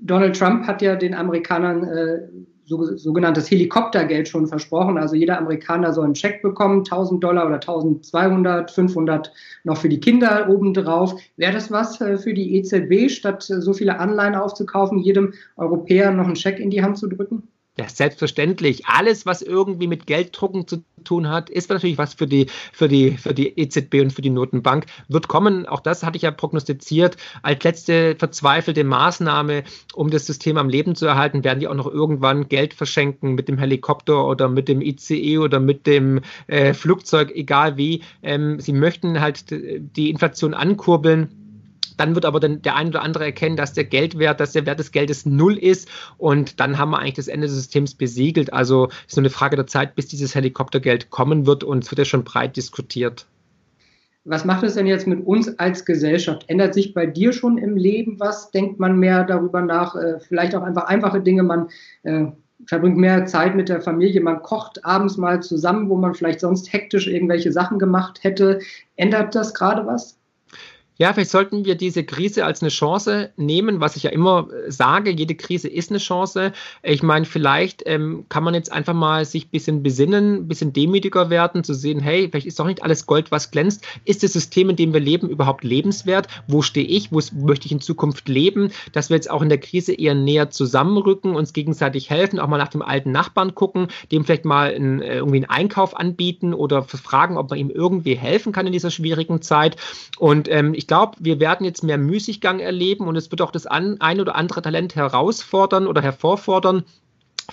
Donald 0.00 0.38
Trump 0.38 0.66
hat 0.66 0.82
ja 0.82 0.96
den 0.96 1.14
Amerikanern 1.14 1.84
äh, 1.84 2.18
so, 2.68 2.96
sogenanntes 2.96 3.50
Helikoptergeld 3.50 4.28
schon 4.28 4.46
versprochen. 4.46 4.98
Also 4.98 5.16
jeder 5.16 5.38
Amerikaner 5.38 5.92
soll 5.92 6.04
einen 6.04 6.14
Scheck 6.14 6.42
bekommen, 6.42 6.80
1000 6.80 7.24
Dollar 7.24 7.46
oder 7.46 7.54
1200, 7.54 8.70
500 8.70 9.32
noch 9.64 9.78
für 9.78 9.88
die 9.88 10.00
Kinder 10.00 10.48
obendrauf. 10.50 11.18
Wäre 11.36 11.54
das 11.54 11.70
was 11.70 12.00
äh, 12.00 12.18
für 12.18 12.34
die 12.34 12.56
EZB, 12.56 13.10
statt 13.10 13.48
äh, 13.50 13.60
so 13.60 13.72
viele 13.72 13.98
Anleihen 13.98 14.34
aufzukaufen, 14.34 14.98
jedem 14.98 15.32
Europäer 15.56 16.12
noch 16.12 16.26
einen 16.26 16.36
Scheck 16.36 16.58
in 16.60 16.70
die 16.70 16.82
Hand 16.82 16.98
zu 16.98 17.08
drücken? 17.08 17.48
Ja, 17.80 17.88
selbstverständlich. 17.88 18.86
Alles, 18.86 19.24
was 19.24 19.40
irgendwie 19.40 19.86
mit 19.86 20.06
Gelddrucken 20.06 20.66
zu 20.66 20.82
tun 21.04 21.28
hat, 21.28 21.48
ist 21.48 21.70
natürlich 21.70 21.96
was 21.96 22.14
für 22.14 22.26
die, 22.26 22.46
für 22.72 22.88
die, 22.88 23.16
für 23.16 23.32
die 23.32 23.56
EZB 23.56 24.00
und 24.00 24.12
für 24.12 24.20
die 24.20 24.30
Notenbank. 24.30 24.86
Wird 25.06 25.28
kommen, 25.28 25.64
auch 25.64 25.78
das 25.78 26.02
hatte 26.02 26.16
ich 26.16 26.22
ja 26.22 26.32
prognostiziert, 26.32 27.16
als 27.42 27.62
letzte 27.62 28.16
verzweifelte 28.18 28.82
Maßnahme, 28.82 29.62
um 29.94 30.10
das 30.10 30.26
System 30.26 30.56
am 30.56 30.68
Leben 30.68 30.96
zu 30.96 31.06
erhalten, 31.06 31.44
werden 31.44 31.60
die 31.60 31.68
auch 31.68 31.74
noch 31.74 31.86
irgendwann 31.86 32.48
Geld 32.48 32.74
verschenken 32.74 33.36
mit 33.36 33.46
dem 33.46 33.58
Helikopter 33.58 34.26
oder 34.26 34.48
mit 34.48 34.66
dem 34.66 34.82
ICE 34.82 35.38
oder 35.38 35.60
mit 35.60 35.86
dem 35.86 36.22
äh, 36.48 36.74
Flugzeug, 36.74 37.30
egal 37.32 37.76
wie. 37.76 38.02
Ähm, 38.24 38.58
sie 38.58 38.72
möchten 38.72 39.20
halt 39.20 39.44
die 39.50 40.10
Inflation 40.10 40.52
ankurbeln 40.52 41.47
dann 41.98 42.14
wird 42.14 42.24
aber 42.24 42.40
dann 42.40 42.62
der 42.62 42.76
ein 42.76 42.88
oder 42.88 43.02
andere 43.02 43.24
erkennen, 43.24 43.56
dass 43.56 43.72
der 43.72 43.84
Geldwert, 43.84 44.40
dass 44.40 44.52
der 44.52 44.66
Wert 44.66 44.78
des 44.78 44.92
Geldes 44.92 45.26
null 45.26 45.56
ist 45.56 45.88
und 46.16 46.60
dann 46.60 46.78
haben 46.78 46.90
wir 46.90 46.98
eigentlich 46.98 47.14
das 47.14 47.28
Ende 47.28 47.46
des 47.46 47.56
Systems 47.56 47.94
besiegelt. 47.94 48.52
Also 48.52 48.88
es 48.88 49.12
ist 49.12 49.16
nur 49.16 49.22
eine 49.22 49.30
Frage 49.30 49.56
der 49.56 49.66
Zeit, 49.66 49.94
bis 49.94 50.08
dieses 50.08 50.34
Helikoptergeld 50.34 51.10
kommen 51.10 51.46
wird 51.46 51.64
und 51.64 51.84
es 51.84 51.90
wird 51.90 51.98
ja 51.98 52.04
schon 52.04 52.24
breit 52.24 52.56
diskutiert. 52.56 53.26
Was 54.24 54.44
macht 54.44 54.62
es 54.62 54.74
denn 54.74 54.86
jetzt 54.86 55.06
mit 55.06 55.26
uns 55.26 55.58
als 55.58 55.86
Gesellschaft? 55.86 56.44
Ändert 56.48 56.74
sich 56.74 56.92
bei 56.92 57.06
dir 57.06 57.32
schon 57.32 57.56
im 57.56 57.76
Leben 57.76 58.20
was? 58.20 58.50
Denkt 58.50 58.78
man 58.78 58.98
mehr 58.98 59.24
darüber 59.24 59.62
nach? 59.62 59.94
Äh, 59.94 60.20
vielleicht 60.20 60.54
auch 60.54 60.62
einfach 60.62 60.84
einfache 60.84 61.22
Dinge. 61.22 61.42
Man 61.44 61.68
äh, 62.02 62.26
verbringt 62.66 62.98
mehr 62.98 63.24
Zeit 63.24 63.54
mit 63.54 63.70
der 63.70 63.80
Familie. 63.80 64.20
Man 64.20 64.42
kocht 64.42 64.84
abends 64.84 65.16
mal 65.16 65.42
zusammen, 65.42 65.88
wo 65.88 65.96
man 65.96 66.14
vielleicht 66.14 66.40
sonst 66.40 66.72
hektisch 66.72 67.06
irgendwelche 67.06 67.52
Sachen 67.52 67.78
gemacht 67.78 68.22
hätte. 68.22 68.60
Ändert 68.96 69.34
das 69.34 69.54
gerade 69.54 69.86
was? 69.86 70.17
Ja, 71.00 71.12
vielleicht 71.12 71.30
sollten 71.30 71.64
wir 71.64 71.76
diese 71.76 72.02
Krise 72.02 72.44
als 72.44 72.60
eine 72.60 72.70
Chance 72.70 73.30
nehmen, 73.36 73.80
was 73.80 73.94
ich 73.94 74.02
ja 74.02 74.10
immer 74.10 74.48
äh, 74.50 74.72
sage, 74.72 75.12
jede 75.12 75.36
Krise 75.36 75.68
ist 75.68 75.90
eine 75.90 76.00
Chance. 76.00 76.52
Ich 76.82 77.04
meine, 77.04 77.24
vielleicht 77.24 77.84
ähm, 77.86 78.24
kann 78.28 78.42
man 78.42 78.52
jetzt 78.54 78.72
einfach 78.72 78.94
mal 78.94 79.24
sich 79.24 79.46
ein 79.46 79.50
bisschen 79.50 79.84
besinnen, 79.84 80.34
ein 80.34 80.48
bisschen 80.48 80.72
demütiger 80.72 81.30
werden, 81.30 81.62
zu 81.62 81.72
sehen, 81.72 82.00
hey, 82.00 82.26
vielleicht 82.28 82.48
ist 82.48 82.58
doch 82.58 82.66
nicht 82.66 82.82
alles 82.82 83.06
Gold, 83.06 83.30
was 83.30 83.52
glänzt. 83.52 83.86
Ist 84.06 84.24
das 84.24 84.32
System, 84.32 84.70
in 84.70 84.74
dem 84.76 84.92
wir 84.92 84.98
leben, 84.98 85.28
überhaupt 85.28 85.62
lebenswert? 85.62 86.26
Wo 86.48 86.62
stehe 86.62 86.88
ich? 86.88 87.12
Wo 87.12 87.20
möchte 87.46 87.66
ich 87.66 87.72
in 87.72 87.80
Zukunft 87.80 88.28
leben? 88.28 88.72
Dass 88.90 89.08
wir 89.08 89.14
jetzt 89.14 89.30
auch 89.30 89.42
in 89.42 89.50
der 89.50 89.58
Krise 89.58 89.94
eher 89.94 90.16
näher 90.16 90.50
zusammenrücken, 90.50 91.36
uns 91.36 91.52
gegenseitig 91.52 92.10
helfen, 92.10 92.40
auch 92.40 92.48
mal 92.48 92.58
nach 92.58 92.66
dem 92.66 92.82
alten 92.82 93.12
Nachbarn 93.12 93.54
gucken, 93.54 93.86
dem 94.10 94.24
vielleicht 94.24 94.44
mal 94.44 94.74
ein, 94.74 95.00
äh, 95.00 95.18
irgendwie 95.18 95.36
einen 95.36 95.50
Einkauf 95.50 95.96
anbieten 95.96 96.54
oder 96.54 96.82
fragen, 96.82 97.36
ob 97.36 97.50
man 97.50 97.58
ihm 97.60 97.70
irgendwie 97.70 98.16
helfen 98.16 98.50
kann 98.50 98.66
in 98.66 98.72
dieser 98.72 98.90
schwierigen 98.90 99.42
Zeit. 99.42 99.76
Und 100.18 100.48
ähm, 100.50 100.74
ich 100.74 100.87
glaube, 100.88 101.16
wir 101.20 101.38
werden 101.38 101.64
jetzt 101.64 101.84
mehr 101.84 101.98
Müßiggang 101.98 102.58
erleben 102.58 103.06
und 103.06 103.14
es 103.14 103.30
wird 103.30 103.40
auch 103.42 103.52
das 103.52 103.66
ein 103.66 104.20
oder 104.20 104.34
andere 104.34 104.62
Talent 104.62 104.96
herausfordern 104.96 105.86
oder 105.86 106.02
hervorfordern, 106.02 106.84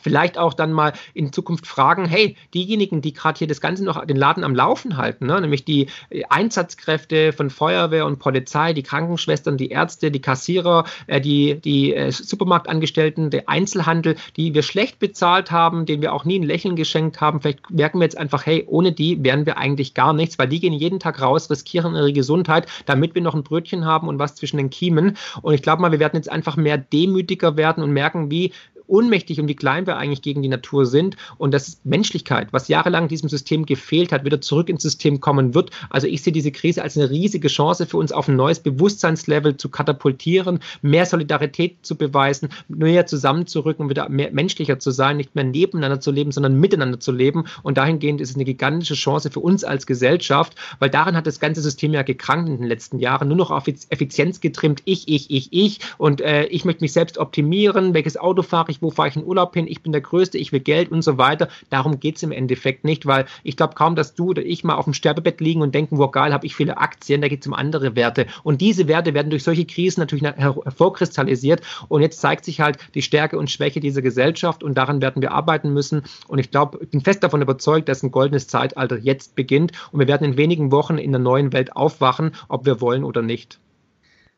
vielleicht 0.05 0.37
auch 0.37 0.53
dann 0.53 0.71
mal 0.71 0.93
in 1.15 1.33
Zukunft 1.33 1.65
fragen, 1.65 2.05
hey, 2.05 2.37
diejenigen, 2.53 3.01
die 3.01 3.11
gerade 3.11 3.39
hier 3.39 3.47
das 3.47 3.59
Ganze 3.59 3.83
noch 3.83 4.05
den 4.05 4.17
Laden 4.17 4.43
am 4.43 4.53
Laufen 4.53 4.97
halten, 4.97 5.25
ne, 5.25 5.41
nämlich 5.41 5.65
die 5.65 5.87
äh, 6.11 6.21
Einsatzkräfte 6.29 7.33
von 7.33 7.49
Feuerwehr 7.49 8.05
und 8.05 8.19
Polizei, 8.19 8.73
die 8.73 8.83
Krankenschwestern, 8.83 9.57
die 9.57 9.69
Ärzte, 9.69 10.11
die 10.11 10.21
Kassierer, 10.21 10.83
äh, 11.07 11.19
die, 11.19 11.59
die 11.59 11.95
äh, 11.95 12.11
Supermarktangestellten, 12.11 13.31
der 13.31 13.49
Einzelhandel, 13.49 14.15
die 14.37 14.53
wir 14.53 14.61
schlecht 14.61 14.99
bezahlt 14.99 15.49
haben, 15.49 15.87
denen 15.87 16.03
wir 16.03 16.13
auch 16.13 16.23
nie 16.23 16.37
ein 16.37 16.43
Lächeln 16.43 16.75
geschenkt 16.75 17.19
haben, 17.19 17.41
vielleicht 17.41 17.71
merken 17.71 17.97
wir 17.97 18.03
jetzt 18.03 18.19
einfach, 18.19 18.45
hey, 18.45 18.63
ohne 18.67 18.91
die 18.91 19.23
wären 19.23 19.47
wir 19.47 19.57
eigentlich 19.57 19.95
gar 19.95 20.13
nichts, 20.13 20.37
weil 20.37 20.49
die 20.49 20.59
gehen 20.59 20.73
jeden 20.73 20.99
Tag 20.99 21.19
raus, 21.19 21.49
riskieren 21.49 21.95
ihre 21.95 22.13
Gesundheit, 22.13 22.67
damit 22.85 23.15
wir 23.15 23.23
noch 23.23 23.33
ein 23.33 23.43
Brötchen 23.43 23.85
haben 23.85 24.07
und 24.07 24.19
was 24.19 24.35
zwischen 24.35 24.57
den 24.57 24.69
Kiemen. 24.69 25.17
Und 25.41 25.55
ich 25.55 25.63
glaube 25.63 25.81
mal, 25.81 25.91
wir 25.91 25.99
werden 25.99 26.17
jetzt 26.17 26.31
einfach 26.31 26.57
mehr 26.57 26.77
demütiger 26.77 27.57
werden 27.57 27.83
und 27.83 27.89
merken, 27.89 28.29
wie 28.29 28.51
ohnmächtig 28.87 29.39
und 29.39 29.47
wie 29.47 29.55
klein 29.55 29.87
wir 29.87 29.97
eigentlich 29.97 30.21
gegen 30.21 30.41
die 30.41 30.49
Natur 30.49 30.85
sind 30.85 31.17
und 31.37 31.53
dass 31.53 31.79
Menschlichkeit, 31.83 32.49
was 32.51 32.67
jahrelang 32.67 33.07
diesem 33.07 33.29
System 33.29 33.65
gefehlt 33.65 34.11
hat, 34.11 34.25
wieder 34.25 34.41
zurück 34.41 34.69
ins 34.69 34.83
System 34.83 35.19
kommen 35.19 35.53
wird. 35.53 35.71
Also 35.89 36.07
ich 36.07 36.21
sehe 36.21 36.33
diese 36.33 36.51
Krise 36.51 36.83
als 36.83 36.97
eine 36.97 37.09
riesige 37.09 37.47
Chance 37.47 37.85
für 37.85 37.97
uns 37.97 38.11
auf 38.11 38.27
ein 38.27 38.35
neues 38.35 38.59
Bewusstseinslevel 38.59 39.57
zu 39.57 39.69
katapultieren, 39.69 40.59
mehr 40.81 41.05
Solidarität 41.05 41.77
zu 41.85 41.95
beweisen, 41.95 42.49
näher 42.67 43.05
zusammenzurücken, 43.05 43.89
wieder 43.89 44.09
mehr 44.09 44.31
menschlicher 44.31 44.79
zu 44.79 44.91
sein, 44.91 45.17
nicht 45.17 45.35
mehr 45.35 45.43
nebeneinander 45.43 45.99
zu 45.99 46.11
leben, 46.11 46.31
sondern 46.31 46.59
miteinander 46.59 46.99
zu 46.99 47.11
leben. 47.11 47.45
Und 47.63 47.77
dahingehend 47.77 48.21
ist 48.21 48.31
es 48.31 48.35
eine 48.35 48.45
gigantische 48.45 48.95
Chance 48.95 49.31
für 49.31 49.39
uns 49.39 49.63
als 49.63 49.85
Gesellschaft, 49.85 50.55
weil 50.79 50.89
daran 50.89 51.15
hat 51.15 51.27
das 51.27 51.39
ganze 51.39 51.61
System 51.61 51.93
ja 51.93 52.03
gekrankt 52.03 52.49
in 52.49 52.57
den 52.57 52.67
letzten 52.67 52.99
Jahren, 52.99 53.27
nur 53.27 53.37
noch 53.37 53.51
auf 53.51 53.67
Effizienz 53.67 54.39
getrimmt, 54.41 54.81
ich, 54.85 55.07
ich, 55.07 55.31
ich, 55.31 55.49
ich 55.51 55.79
und 55.97 56.21
äh, 56.21 56.45
ich 56.45 56.65
möchte 56.65 56.83
mich 56.83 56.93
selbst 56.93 57.17
optimieren, 57.17 57.93
welches 57.93 58.17
Auto 58.17 58.41
fahre 58.41 58.71
ich, 58.71 58.74
ich, 58.75 58.81
wo 58.81 58.91
fahre 58.91 59.09
ich 59.09 59.15
in 59.15 59.25
Urlaub 59.25 59.53
hin, 59.53 59.67
ich 59.67 59.81
bin 59.81 59.91
der 59.91 60.01
Größte, 60.01 60.37
ich 60.37 60.51
will 60.51 60.59
Geld 60.59 60.91
und 60.91 61.01
so 61.01 61.17
weiter. 61.17 61.47
Darum 61.69 61.99
geht 61.99 62.17
es 62.17 62.23
im 62.23 62.31
Endeffekt 62.31 62.83
nicht, 62.83 63.05
weil 63.05 63.25
ich 63.43 63.57
glaube 63.57 63.75
kaum, 63.75 63.95
dass 63.95 64.15
du 64.15 64.29
oder 64.29 64.43
ich 64.43 64.63
mal 64.63 64.75
auf 64.75 64.85
dem 64.85 64.93
Sterbebett 64.93 65.41
liegen 65.41 65.61
und 65.61 65.73
denken, 65.73 65.97
wo 65.97 66.07
geil, 66.07 66.33
habe 66.33 66.45
ich 66.45 66.55
viele 66.55 66.77
Aktien, 66.77 67.21
da 67.21 67.27
geht 67.27 67.41
es 67.41 67.47
um 67.47 67.53
andere 67.53 67.95
Werte. 67.95 68.27
Und 68.43 68.61
diese 68.61 68.87
Werte 68.87 69.13
werden 69.13 69.29
durch 69.29 69.43
solche 69.43 69.65
Krisen 69.65 70.01
natürlich 70.01 70.23
hervorkristallisiert. 70.23 71.61
Und 71.87 72.01
jetzt 72.01 72.19
zeigt 72.19 72.45
sich 72.45 72.61
halt 72.61 72.77
die 72.93 73.01
Stärke 73.01 73.37
und 73.37 73.49
Schwäche 73.49 73.79
dieser 73.79 74.01
Gesellschaft 74.01 74.63
und 74.63 74.77
daran 74.77 75.01
werden 75.01 75.21
wir 75.21 75.31
arbeiten 75.31 75.73
müssen. 75.73 76.03
Und 76.27 76.39
ich 76.39 76.51
glaube, 76.51 76.79
ich 76.81 76.89
bin 76.89 77.01
fest 77.01 77.23
davon 77.23 77.41
überzeugt, 77.41 77.89
dass 77.89 78.03
ein 78.03 78.11
goldenes 78.11 78.47
Zeitalter 78.47 78.97
jetzt 78.97 79.35
beginnt 79.35 79.71
und 79.91 79.99
wir 79.99 80.07
werden 80.07 80.25
in 80.25 80.37
wenigen 80.37 80.71
Wochen 80.71 80.97
in 80.97 81.11
der 81.11 81.19
neuen 81.19 81.53
Welt 81.53 81.75
aufwachen, 81.75 82.31
ob 82.47 82.65
wir 82.65 82.81
wollen 82.81 83.03
oder 83.03 83.21
nicht. 83.21 83.59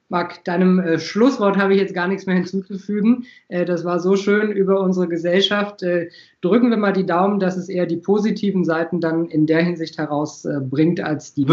Marc, 0.10 0.44
deinem 0.46 0.80
äh, 0.80 1.00
Schlusswort 1.00 1.58
habe 1.58 1.74
ich 1.74 1.82
jetzt 1.82 1.94
gar 1.94 2.08
nichts 2.08 2.26
mehr 2.26 2.36
hinzuzufügen. 2.36 3.26
Äh, 3.50 3.66
das 3.66 3.84
war 3.84 4.00
so 4.00 4.16
schön 4.16 4.52
über 4.52 4.80
unsere 4.80 5.08
Gesellschaft. 5.08 5.84
Äh, 5.84 6.10
drücken 6.42 6.70
wir 6.70 6.78
mal 6.78 6.94
die 6.94 7.06
Daumen, 7.06 7.40
dass 7.40 7.58
es 7.58 7.68
eher 7.68 7.86
die 7.86 7.98
positiven 7.98 8.64
Seiten 8.64 9.02
dann 9.02 9.26
in 9.26 9.46
der 9.48 9.64
Hinsicht 9.64 9.98
herausbringt, 9.98 11.02
als 11.02 11.34
die 11.34 11.46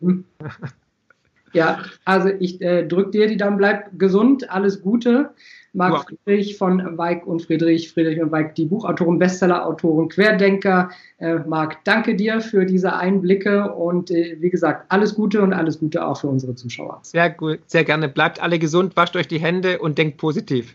Hm. 0.00 0.24
Ja, 1.52 1.84
also 2.04 2.28
ich 2.38 2.60
äh, 2.60 2.86
drücke 2.86 3.12
dir 3.12 3.28
die 3.28 3.38
Daumen, 3.38 3.56
bleib 3.56 3.98
gesund, 3.98 4.50
alles 4.50 4.82
Gute. 4.82 5.30
Marc. 5.76 6.06
Friedrich 6.24 6.56
von 6.56 6.98
Weig 6.98 7.26
und 7.26 7.42
Friedrich, 7.42 7.92
Friedrich 7.92 8.20
und 8.20 8.32
Weig, 8.32 8.54
die 8.54 8.64
Buchautoren, 8.64 9.18
Bestsellerautoren, 9.18 10.08
Querdenker. 10.08 10.90
Äh, 11.18 11.36
Marc, 11.46 11.84
danke 11.84 12.16
dir 12.16 12.40
für 12.40 12.64
diese 12.64 12.94
Einblicke 12.94 13.72
und 13.72 14.10
äh, 14.10 14.36
wie 14.40 14.50
gesagt, 14.50 14.86
alles 14.88 15.14
Gute 15.14 15.42
und 15.42 15.52
alles 15.52 15.78
Gute 15.78 16.06
auch 16.06 16.18
für 16.20 16.28
unsere 16.28 16.54
Zuschauer. 16.54 17.00
Sehr 17.02 17.30
gut, 17.30 17.60
sehr 17.66 17.84
gerne. 17.84 18.08
Bleibt 18.08 18.42
alle 18.42 18.58
gesund, 18.58 18.96
wascht 18.96 19.16
euch 19.16 19.28
die 19.28 19.38
Hände 19.38 19.78
und 19.78 19.98
denkt 19.98 20.16
positiv. 20.16 20.74